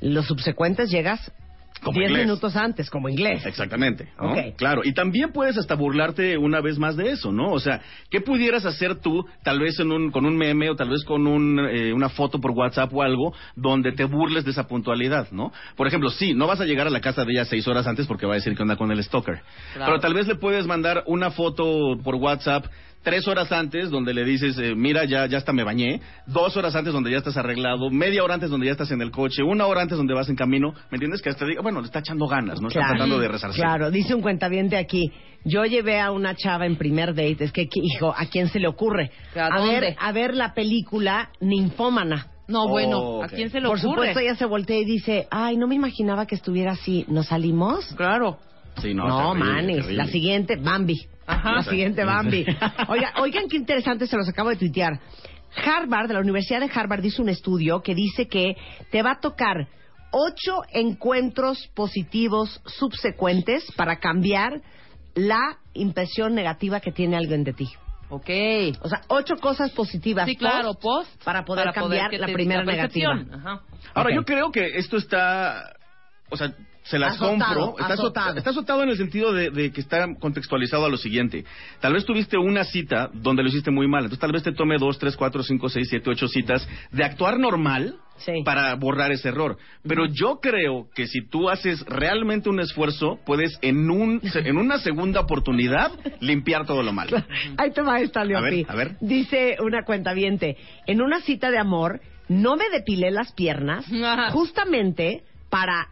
[0.00, 1.30] los subsecuentes llegas
[1.82, 2.26] Como 10 inglés.
[2.26, 3.44] minutos antes, como inglés.
[3.44, 4.08] Exactamente.
[4.20, 4.32] ¿no?
[4.32, 4.56] Ok.
[4.56, 4.82] Claro.
[4.84, 7.50] Y también puedes hasta burlarte una vez más de eso, ¿no?
[7.50, 7.80] O sea,
[8.10, 11.26] ¿qué pudieras hacer tú, tal vez en un, con un meme o tal vez con
[11.26, 15.52] un, eh, una foto por WhatsApp o algo, donde te burles de esa puntualidad, ¿no?
[15.76, 18.06] Por ejemplo, sí, no vas a llegar a la casa de ella seis horas antes
[18.06, 19.42] porque va a decir que anda con el stalker.
[19.74, 19.92] Claro.
[19.92, 22.66] Pero tal vez le puedes mandar una foto por WhatsApp
[23.02, 26.74] tres horas antes donde le dices, eh, mira, ya, ya hasta me bañé, dos horas
[26.76, 29.66] antes donde ya estás arreglado, media hora antes donde ya estás en el coche, una
[29.66, 31.20] hora antes donde vas en camino, ¿me entiendes?
[31.22, 32.68] Que hasta diga, bueno, le está echando ganas, ¿no?
[32.68, 33.62] Está tratando de resarcir.
[33.62, 35.10] Claro, dice un cuentaviente aquí.
[35.44, 38.68] Yo llevé a una chava en primer date, es que, hijo, ¿a quién se le
[38.68, 39.10] ocurre?
[39.34, 39.96] ¿A ver, dónde?
[39.98, 42.28] a ver la película Ninfómana.
[42.48, 43.32] No, bueno, Oh, ¿a ok.
[43.34, 43.90] quién se le Por ocurre?
[43.92, 47.04] supuesto, ella se voltea y dice, ay, no me imaginaba que estuviera así.
[47.08, 47.86] ¿Nos salimos?
[47.96, 48.38] Claro.
[48.80, 49.76] Sí, no, No, terrible, manes.
[49.76, 49.96] terrible.
[49.96, 51.06] La siguiente, Bambi.
[51.26, 51.52] Ajá.
[51.56, 52.44] La siguiente, Bambi.
[52.88, 54.98] Oiga, oigan qué interesante, se los acabo de tuitear.
[55.54, 58.56] Harvard, la Universidad de Harvard hizo un estudio que dice que
[58.90, 59.68] te va a tocar
[60.10, 64.62] ocho encuentros positivos subsecuentes para cambiar
[65.14, 67.68] la impresión negativa que tiene alguien de ti.
[68.08, 68.28] Ok.
[68.82, 71.10] O sea, ocho cosas positivas Sí, claro, post.
[71.24, 73.14] para poder cambiar la primera negativa.
[73.32, 73.62] Ajá.
[73.94, 75.72] Ahora, yo creo que esto está.
[76.30, 77.80] O sea, se las Azotado, compro.
[77.80, 78.38] Está azotado.
[78.38, 81.44] Está azotado en el sentido de, de que está contextualizado a lo siguiente.
[81.80, 84.04] Tal vez tuviste una cita donde lo hiciste muy mal.
[84.04, 87.38] Entonces, tal vez te tome dos, tres, cuatro, cinco, seis, siete, ocho citas de actuar
[87.38, 88.42] normal Sí.
[88.44, 89.56] para borrar ese error.
[89.82, 94.78] Pero yo creo que si tú haces realmente un esfuerzo, puedes en, un, en una
[94.78, 95.90] segunda oportunidad
[96.20, 97.16] limpiar todo lo malo.
[97.56, 98.66] Ahí te va esta, Leopi.
[98.68, 98.96] A ver, a ver.
[99.00, 100.56] Dice una cuentaviente,
[100.86, 103.86] en una cita de amor no me depilé las piernas
[104.30, 105.88] justamente para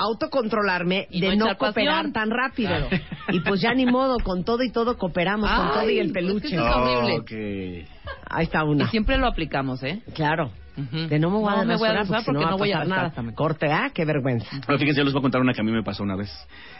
[0.00, 2.12] autocontrolarme Y de no cooperar pasión.
[2.12, 2.68] tan rápido.
[2.70, 2.88] Claro.
[3.32, 6.46] Y pues ya ni modo, con todo y todo cooperamos, con todo y el peluche.
[6.46, 7.86] es que eso es horrible.
[8.28, 8.88] Ahí está Y una.
[8.90, 10.02] siempre lo aplicamos, ¿eh?
[10.14, 10.50] Claro.
[10.76, 12.78] De no me voy a No me voy a porque, porque no, no voy a-
[12.84, 13.34] pasar nada.
[13.34, 14.48] Corte, ah, qué vergüenza.
[14.66, 16.30] Pero fíjense, yo les voy a contar una que a mí me pasó una vez.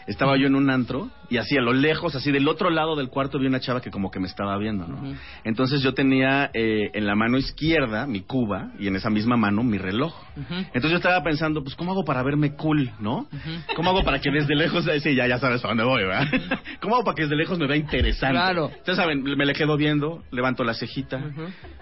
[0.07, 3.09] Estaba yo en un antro y así a lo lejos, así del otro lado del
[3.09, 5.01] cuarto vi una chava que como que me estaba viendo, ¿no?
[5.43, 9.63] Entonces yo tenía eh, en la mano izquierda mi cuba y en esa misma mano
[9.63, 10.13] mi reloj.
[10.35, 13.27] Entonces yo estaba pensando, pues ¿cómo hago para verme cool, no?
[13.75, 16.27] ¿Cómo hago para que desde lejos, eh, sí, ya, ya sabes a dónde voy, ¿verdad?
[16.81, 18.33] ¿Cómo hago para que desde lejos me vea interesante?
[18.35, 18.65] Claro.
[18.69, 19.23] Entonces, ¿saben?
[19.23, 21.21] Me le quedo viendo, levanto la cejita,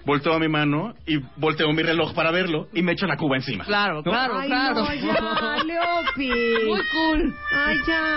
[0.06, 3.38] volteo a mi mano y volteo mi reloj para verlo y me echo la cuba
[3.38, 3.66] encima.
[3.66, 4.04] Claro, ¿no?
[4.04, 4.76] claro, Ay, claro.
[4.82, 6.30] no, ya, Leopi.
[6.68, 7.36] Muy cool.
[7.52, 8.09] Ay, ya.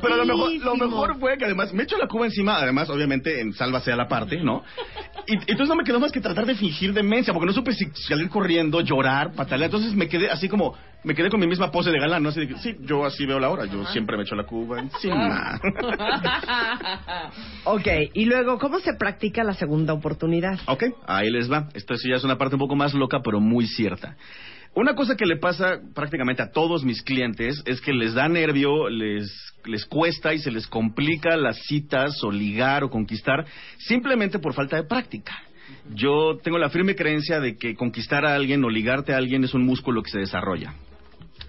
[0.00, 3.40] Pero lo mejor, lo mejor fue que además me echo la cuba encima, además, obviamente,
[3.40, 4.62] en sálvase a la parte, ¿no?
[5.26, 7.86] Y entonces no me quedó más que tratar de fingir demencia, porque no supe si
[8.06, 9.68] salir corriendo, llorar, patalear.
[9.68, 10.74] Entonces me quedé así como,
[11.04, 12.30] me quedé con mi misma pose de galán, ¿no?
[12.30, 14.80] Así de que, sí, yo así veo la hora, yo siempre me echo la cuba
[14.80, 15.60] encima.
[17.64, 20.58] Ok, y luego, ¿cómo se practica la segunda oportunidad?
[20.66, 21.68] Ok, ahí les va.
[21.74, 24.16] Esto sí ya es una parte un poco más loca, pero muy cierta.
[24.74, 28.88] Una cosa que le pasa prácticamente a todos mis clientes es que les da nervio,
[28.88, 29.30] les,
[29.64, 33.44] les cuesta y se les complica las citas o ligar o conquistar
[33.78, 35.36] simplemente por falta de práctica.
[35.94, 39.54] Yo tengo la firme creencia de que conquistar a alguien o ligarte a alguien es
[39.54, 40.74] un músculo que se desarrolla.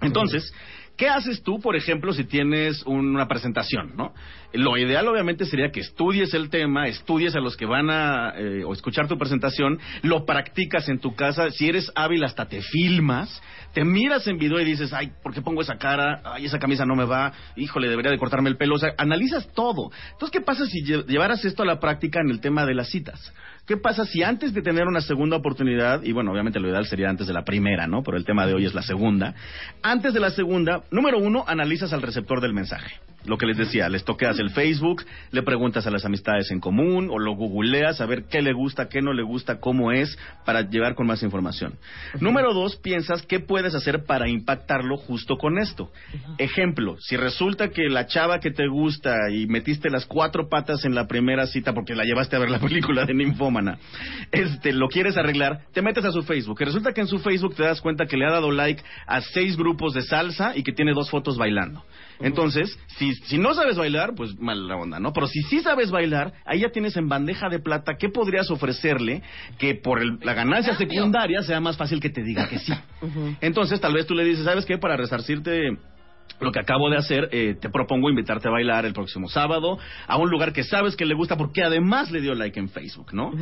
[0.02, 0.52] Entonces,
[1.00, 4.12] ¿qué haces tú, por ejemplo, si tienes una presentación, no?
[4.52, 8.64] Lo ideal, obviamente, sería que estudies el tema, estudies a los que van a eh,
[8.64, 11.48] o escuchar tu presentación, lo practicas en tu casa.
[11.50, 13.40] Si eres hábil, hasta te filmas,
[13.72, 16.20] te miras en video y dices, ay, ¿por qué pongo esa cara?
[16.24, 17.32] Ay, esa camisa no me va.
[17.56, 18.74] Híjole, debería de cortarme el pelo.
[18.74, 19.90] O sea, analizas todo.
[20.12, 22.90] Entonces, ¿qué pasa si lle- llevaras esto a la práctica en el tema de las
[22.90, 23.32] citas?
[23.70, 27.08] ¿Qué pasa si antes de tener una segunda oportunidad, y bueno, obviamente lo ideal sería
[27.08, 28.02] antes de la primera, ¿no?
[28.02, 29.32] Pero el tema de hoy es la segunda.
[29.80, 32.96] Antes de la segunda, número uno, analizas al receptor del mensaje.
[33.26, 37.08] Lo que les decía, les toqueas el Facebook, le preguntas a las amistades en común
[37.10, 40.62] o lo googleas a ver qué le gusta, qué no le gusta, cómo es, para
[40.62, 41.74] llegar con más información.
[42.18, 45.90] Número dos, piensas qué puedes hacer para impactarlo justo con esto.
[46.38, 50.94] Ejemplo, si resulta que la chava que te gusta y metiste las cuatro patas en
[50.94, 53.78] la primera cita porque la llevaste a ver la película de Ninfómana,
[54.32, 56.58] este, lo quieres arreglar, te metes a su Facebook.
[56.60, 59.20] Y resulta que en su Facebook te das cuenta que le ha dado like a
[59.20, 61.84] seis grupos de salsa y que tiene dos fotos bailando.
[62.20, 65.12] Entonces, si, si no sabes bailar, pues mala onda, ¿no?
[65.12, 69.22] Pero si sí sabes bailar, ahí ya tienes en bandeja de plata qué podrías ofrecerle
[69.58, 72.72] que por el- la ganancia secundaria sea más fácil que te diga que sí.
[73.40, 74.76] Entonces, tal vez tú le dices, ¿sabes qué?
[74.78, 75.76] Para resarcirte
[76.40, 80.16] lo que acabo de hacer, eh, te propongo invitarte a bailar el próximo sábado a
[80.16, 83.32] un lugar que sabes que le gusta porque además le dio like en Facebook, ¿no?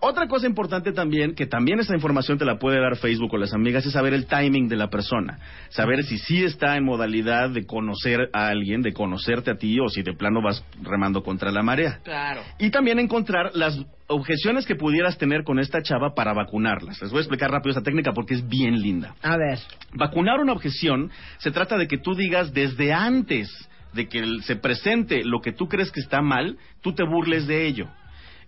[0.00, 3.52] Otra cosa importante también, que también esta información te la puede dar Facebook o las
[3.54, 5.38] amigas, es saber el timing de la persona.
[5.70, 9.88] Saber si sí está en modalidad de conocer a alguien, de conocerte a ti o
[9.88, 12.00] si de plano vas remando contra la marea.
[12.04, 12.42] Claro.
[12.58, 13.78] Y también encontrar las
[14.08, 17.00] objeciones que pudieras tener con esta chava para vacunarlas.
[17.00, 19.14] Les voy a explicar rápido esta técnica porque es bien linda.
[19.22, 19.58] A ver.
[19.94, 23.50] Vacunar una objeción se trata de que tú digas desde antes
[23.92, 27.66] de que se presente lo que tú crees que está mal, tú te burles de
[27.66, 27.88] ello.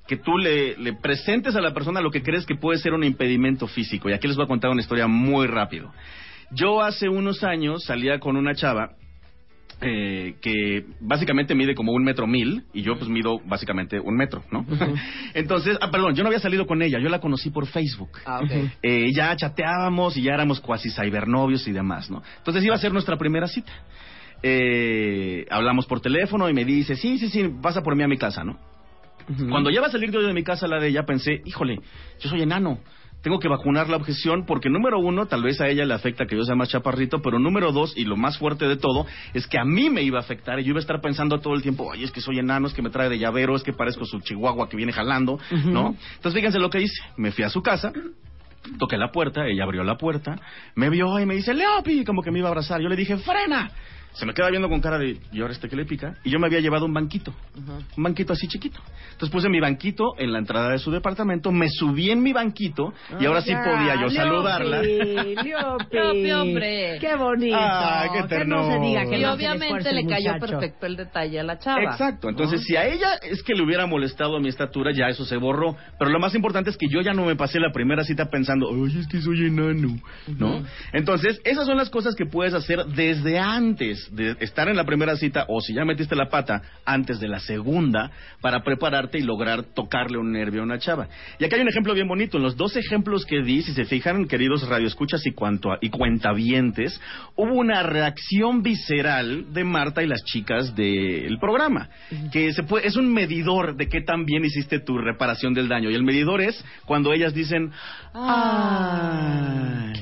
[0.06, 3.04] Que tú le, le presentes a la persona lo que crees que puede ser un
[3.04, 4.08] impedimento físico.
[4.08, 5.92] Y aquí les voy a contar una historia muy rápido.
[6.50, 8.92] Yo hace unos años salía con una chava
[9.80, 14.42] eh, que básicamente mide como un metro mil y yo pues mido básicamente un metro,
[14.50, 14.66] ¿no?
[15.34, 18.10] Entonces, ah, perdón, yo no había salido con ella, yo la conocí por Facebook.
[18.26, 18.50] Ah, ok.
[18.82, 22.22] Eh, ya chateábamos y ya éramos cuasi cibernovios y demás, ¿no?
[22.38, 23.72] Entonces iba a ser nuestra primera cita.
[24.42, 28.18] Eh, hablamos por teléfono y me dice, sí, sí, sí, pasa por mí a mi
[28.18, 28.58] casa, ¿no?
[29.50, 31.80] Cuando ya va a salir yo de mi casa la de ella, pensé, híjole,
[32.18, 32.78] yo soy enano.
[33.22, 36.36] Tengo que vacunar la objeción porque número uno, tal vez a ella le afecta que
[36.36, 39.58] yo sea más chaparrito, pero número dos, y lo más fuerte de todo, es que
[39.58, 41.90] a mí me iba a afectar y yo iba a estar pensando todo el tiempo,
[41.92, 44.20] ay, es que soy enano, es que me trae de llavero, es que parezco su
[44.20, 45.96] chihuahua que viene jalando, ¿no?
[46.16, 47.92] Entonces fíjense lo que hice, me fui a su casa,
[48.78, 50.40] toqué la puerta, ella abrió la puerta,
[50.74, 52.80] me vio y me dice, Leopi, como que me iba a abrazar.
[52.80, 53.70] Yo le dije, frena.
[54.12, 56.16] Se me queda viendo con cara de, ¿y ahora este que le pica?
[56.24, 57.32] Y yo me había llevado un banquito,
[57.96, 58.80] un banquito así chiquito.
[59.12, 62.92] Entonces puse mi banquito en la entrada de su departamento, me subí en mi banquito
[63.20, 64.82] y ahora sí Ya, podía yo Leopi, saludarla.
[64.82, 66.32] Leopi.
[66.32, 66.98] Hombre.
[67.00, 67.56] Qué bonito.
[67.60, 68.28] Ay, qué que no se
[68.70, 68.80] ternura.
[68.80, 70.52] diga que Y no el obviamente le cayó muchacho.
[70.52, 71.82] perfecto el detalle a la chava.
[71.82, 75.36] Exacto, entonces si a ella es que le hubiera molestado mi estatura, ya eso se
[75.36, 75.76] borró.
[75.98, 78.68] Pero lo más importante es que yo ya no me pasé la primera cita pensando,
[78.72, 80.62] ay, es que soy enano, ¿no?
[80.92, 85.16] Entonces, esas son las cosas que puedes hacer desde antes de estar en la primera
[85.16, 88.10] cita o si ya metiste la pata, antes de la segunda,
[88.40, 91.08] para prepararte y lograr tocarle un nervio a una chava.
[91.38, 92.36] Y acá hay un ejemplo bien bonito.
[92.36, 95.90] En los dos ejemplos que di, si se fijan, queridos radioescuchas y, cuanto a- y
[95.90, 97.00] cuentavientes,
[97.36, 101.88] hubo una reacción visceral de Marta y las chicas del programa,
[102.32, 105.90] que se puede, es un medidor de qué tan bien hiciste tu reparación del daño.
[105.90, 107.70] Y el medidor es cuando ellas dicen.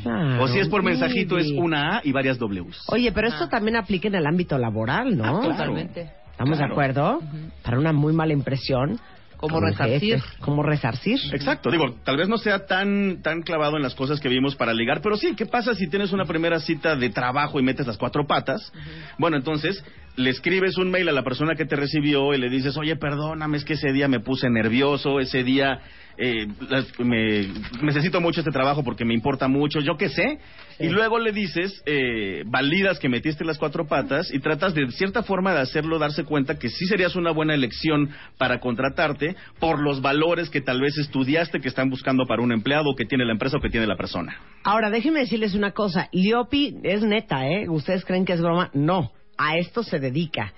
[0.02, 2.85] Claro, o si es por mensajito, es una A y varias Ws.
[2.89, 5.39] Oye, pero esto también aplica en el ámbito laboral, ¿no?
[5.39, 5.43] Ah.
[5.43, 6.11] Totalmente.
[6.33, 6.69] ¿Estamos Claro.
[6.69, 7.21] de acuerdo?
[7.63, 8.99] Para una muy mala impresión.
[9.39, 10.23] Como como resarcir.
[10.41, 11.19] Como resarcir.
[11.33, 14.73] Exacto, digo, tal vez no sea tan tan clavado en las cosas que vimos para
[14.73, 17.99] ligar, pero sí, ¿qué pasa si tienes una primera cita de trabajo y metes las
[17.99, 18.73] cuatro patas?
[19.19, 19.85] Bueno, entonces
[20.17, 23.59] le escribes un mail a la persona que te recibió y le dices, oye, perdóname,
[23.59, 25.81] es que ese día me puse nervioso, ese día
[26.19, 27.49] eh, las- me,
[27.83, 30.39] necesito mucho este trabajo porque me importa mucho, yo qué sé.
[30.79, 35.23] Y luego le dices, eh, validas que metiste las cuatro patas y tratas de cierta
[35.23, 40.03] forma de hacerlo darse cuenta que sí serías una buena elección para contratarte por los
[40.03, 43.57] valores que tal vez estudiaste que están buscando para un empleado que tiene la empresa
[43.57, 44.37] o que tiene la persona.
[44.65, 46.09] Ahora, déjenme decirles una cosa.
[46.13, 47.69] Liopi es neta, ¿eh?
[47.69, 48.71] ¿Ustedes creen que es broma?
[48.75, 49.13] No.
[49.39, 50.53] A esto se dedica.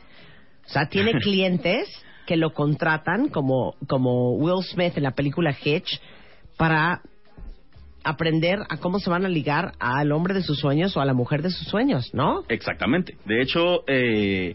[0.67, 1.89] O sea, tiene clientes
[2.29, 5.99] que lo contratan, como, como Will Smith en la película Hitch,
[6.59, 7.01] para
[8.05, 11.15] aprender a cómo se van a ligar al hombre de sus sueños o a la
[11.15, 12.45] mujer de sus sueños, ¿no?
[12.51, 13.17] Exactamente.
[13.25, 14.55] De hecho, eh,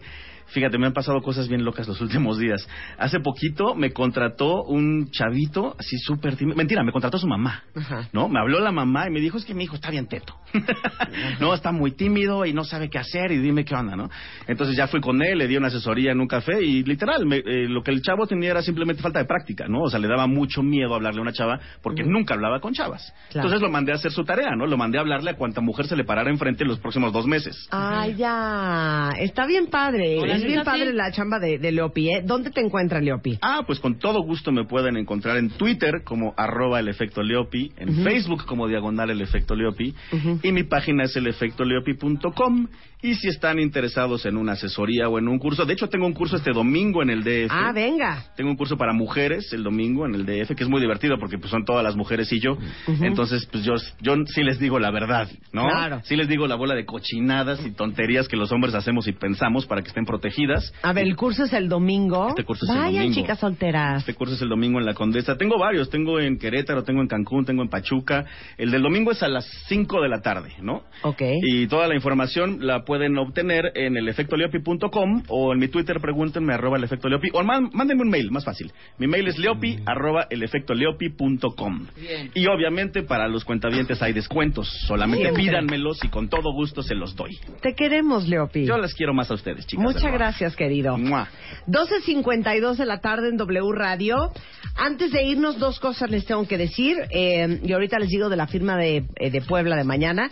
[0.54, 2.66] fíjate, me han pasado cosas bien locas los últimos días.
[2.96, 6.56] Hace poquito me contrató un chavito así súper tímido.
[6.56, 7.64] Mentira, me contrató su mamá.
[7.76, 8.08] Ajá.
[8.12, 8.28] ¿No?
[8.28, 10.34] Me habló la mamá y me dijo, es que mi hijo está bien teto.
[11.40, 14.08] no, está muy tímido y no sabe qué hacer y dime qué onda, ¿no?
[14.46, 17.38] Entonces ya fui con él, le di una asesoría en un café y literal, me-
[17.38, 19.82] eh, lo que el chavo tenía era simplemente falta de práctica, ¿no?
[19.82, 23.12] O sea, le daba mucho miedo hablarle a una chava porque nunca hablaba con chavas.
[23.30, 23.48] Claro.
[23.48, 24.66] Entonces lo mandé a hacer su tarea, ¿no?
[24.66, 27.26] Lo mandé a hablarle a cuanta mujer se le parara enfrente en los próximos dos
[27.26, 27.66] meses.
[27.70, 29.10] Ay, ya.
[29.18, 30.18] Está bien padre.
[30.46, 32.22] Es bien padre la chamba de, de Leopi, ¿eh?
[32.24, 33.38] ¿Dónde te encuentra Leopi?
[33.42, 37.72] Ah, pues con todo gusto me pueden encontrar en Twitter como arroba el efecto Leopi,
[37.76, 38.04] en.
[38.04, 39.94] Facebook como diagonal el efecto Leopi,
[40.42, 42.68] y mi página es elefectoleopi.com.
[43.02, 46.14] Y si están interesados en una asesoría o en un curso, de hecho tengo un
[46.14, 47.50] curso este domingo en el DF.
[47.50, 48.32] Ah, venga.
[48.34, 51.36] Tengo un curso para mujeres el domingo en el DF, que es muy divertido porque
[51.36, 52.56] pues son todas las mujeres y yo.
[53.02, 55.68] Entonces, pues yo, yo sí les digo la verdad, ¿no?
[55.68, 56.00] Claro.
[56.04, 59.66] Sí les digo la bola de cochinadas y tonterías que los hombres hacemos y pensamos
[59.66, 60.72] para que estén protegidas.
[60.82, 62.28] A ver, el curso es el domingo.
[62.28, 63.14] Este curso es el Vayan, domingo.
[63.14, 63.98] chicas solteras.
[63.98, 65.36] Este curso es el domingo en la Condesa.
[65.36, 65.90] Tengo varios.
[65.90, 68.24] Tengo en Querétaro, tengo en Cancún, tengo en Pachuca.
[68.56, 70.82] El del domingo es a las 5 de la tarde, ¿no?
[71.02, 71.20] Ok.
[71.42, 76.54] Y toda la información la pueden obtener en el efectoleopi.com o en mi Twitter pregúntenme
[76.54, 78.72] arroba el efecto Leopi o man- mándenme un mail, más fácil.
[78.98, 81.86] Mi mail es leopi arroba el efecto leopi.com.
[82.00, 82.30] Bien.
[82.34, 84.68] Y obviamente para los cuentavientes hay descuentos.
[84.86, 85.44] Solamente Siempre.
[85.44, 87.36] pídanmelos y con todo gusto se los doy.
[87.60, 88.64] Te queremos, Leopi.
[88.64, 89.84] Yo les quiero más a ustedes, chicas.
[89.84, 90.13] Muchas.
[90.14, 90.96] Gracias, querido.
[90.96, 91.28] Mua.
[91.66, 94.32] 12.52 de la tarde en W Radio.
[94.76, 96.96] Antes de irnos, dos cosas les tengo que decir.
[97.10, 100.30] Eh, y ahorita les digo de la firma de, eh, de Puebla de mañana.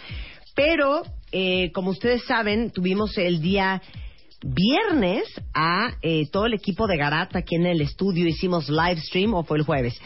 [0.55, 1.03] Pero,
[1.33, 3.83] eh, como ustedes saben, tuvimos el día
[4.45, 8.27] viernes a eh, todo el equipo de Garat aquí en el estudio.
[8.27, 9.99] Hicimos live stream, o fue el jueves.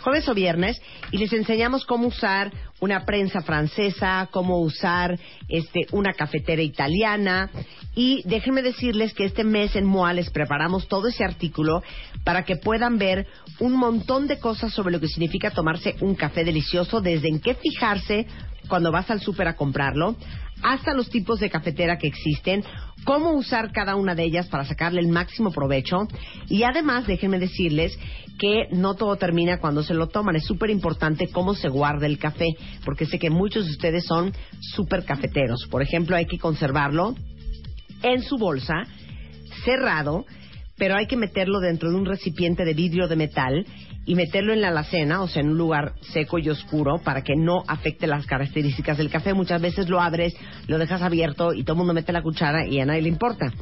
[0.00, 5.18] Jueves o viernes, y les enseñamos cómo usar una prensa francesa, cómo usar
[5.48, 7.50] este, una cafetera italiana.
[7.94, 11.82] Y déjenme decirles que este mes en MOA les preparamos todo ese artículo
[12.24, 13.26] para que puedan ver
[13.58, 17.54] un montón de cosas sobre lo que significa tomarse un café delicioso, desde en qué
[17.54, 18.26] fijarse
[18.68, 20.16] cuando vas al súper a comprarlo,
[20.62, 22.64] hasta los tipos de cafetera que existen,
[23.04, 26.08] cómo usar cada una de ellas para sacarle el máximo provecho.
[26.48, 27.98] Y además, déjenme decirles
[28.38, 30.36] que no todo termina cuando se lo toman.
[30.36, 34.32] Es súper importante cómo se guarda el café, porque sé que muchos de ustedes son
[34.60, 35.66] súper cafeteros.
[35.70, 37.14] Por ejemplo, hay que conservarlo
[38.02, 38.84] en su bolsa,
[39.64, 40.26] cerrado,
[40.76, 43.66] pero hay que meterlo dentro de un recipiente de vidrio de metal
[44.06, 47.34] y meterlo en la alacena, o sea, en un lugar seco y oscuro para que
[47.36, 49.34] no afecte las características del café.
[49.34, 50.34] Muchas veces lo abres,
[50.68, 53.52] lo dejas abierto y todo el mundo mete la cuchara y a nadie le importa.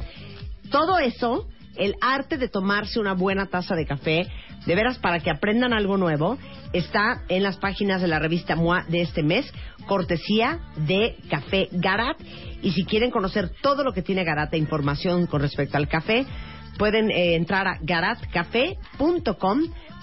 [0.69, 4.27] Todo eso, el arte de tomarse una buena taza de café,
[4.67, 6.37] de veras para que aprendan algo nuevo,
[6.73, 9.51] está en las páginas de la revista MOA de este mes,
[9.87, 12.17] cortesía de Café Garat.
[12.61, 16.25] Y si quieren conocer todo lo que tiene Garat e información con respecto al café,
[16.77, 17.77] pueden eh, entrar a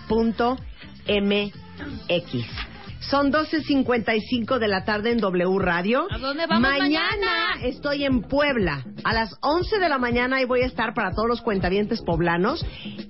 [0.09, 2.72] garatcafé.com.mx.
[3.11, 6.07] Son 12.55 de la tarde en W Radio.
[6.11, 7.55] ¿A dónde vamos mañana?
[7.62, 8.85] estoy en Puebla.
[9.05, 12.65] A las 11 de la mañana ahí voy a estar para todos los cuentavientes poblanos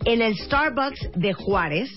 [0.04, 1.90] en el Starbucks de Juárez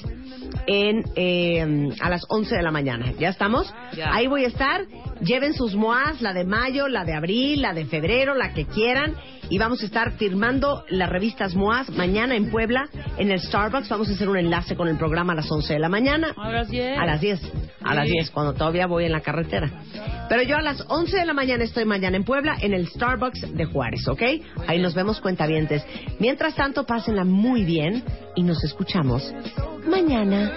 [0.68, 3.14] en eh, a las 11 de la mañana.
[3.20, 3.74] ¿Ya estamos?
[3.96, 4.14] Ya.
[4.14, 4.86] Ahí voy a estar.
[5.22, 9.16] Lleven sus moas, la de mayo, la de abril, la de febrero, la que quieran.
[9.50, 13.90] Y vamos a estar firmando las revistas MOAS mañana en Puebla, en el Starbucks.
[13.90, 16.34] Vamos a hacer un enlace con el programa a las 11 de la mañana.
[16.36, 16.98] A las 10.
[16.98, 17.42] A las 10.
[17.86, 18.14] A las Sí.
[18.14, 19.70] 10, cuando todavía voy en la carretera.
[20.28, 23.54] Pero yo a las 11 de la mañana estoy mañana en Puebla, en el Starbucks
[23.56, 24.22] de Juárez, ¿ok?
[24.68, 25.86] Ahí nos vemos cuentavientes.
[26.20, 28.04] Mientras tanto, pásenla muy bien
[28.36, 29.34] y nos escuchamos
[29.88, 30.52] mañana.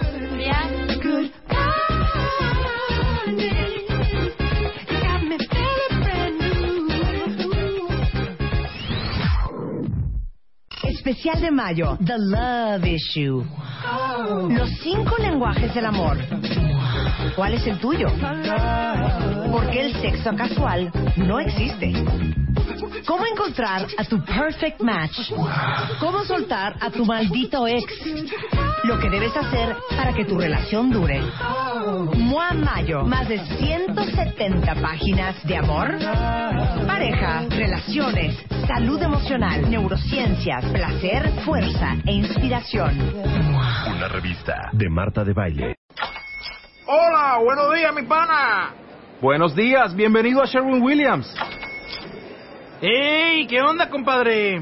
[11.09, 13.43] Especial de mayo, The Love Issue.
[14.47, 16.19] Los cinco lenguajes del amor.
[17.35, 18.09] ¿Cuál es el tuyo?
[19.51, 21.93] Porque el sexo casual no existe.
[23.07, 25.31] ¿Cómo encontrar a tu perfect match?
[25.99, 27.91] ¿Cómo soltar a tu maldito ex?
[28.83, 31.21] Lo que debes hacer para que tu relación dure.
[32.17, 35.97] Mua Mayo, más de 170 páginas de amor,
[36.85, 38.37] pareja, relaciones,
[38.67, 42.91] salud emocional, neurociencias, placer, fuerza e inspiración.
[43.95, 45.75] Una revista de Marta de Baile.
[46.85, 48.73] Hola, buenos días, mi pana.
[49.21, 51.33] Buenos días, bienvenido a Sherwin Williams.
[52.81, 53.47] ¡Ey!
[53.47, 54.61] ¿Qué onda, compadre?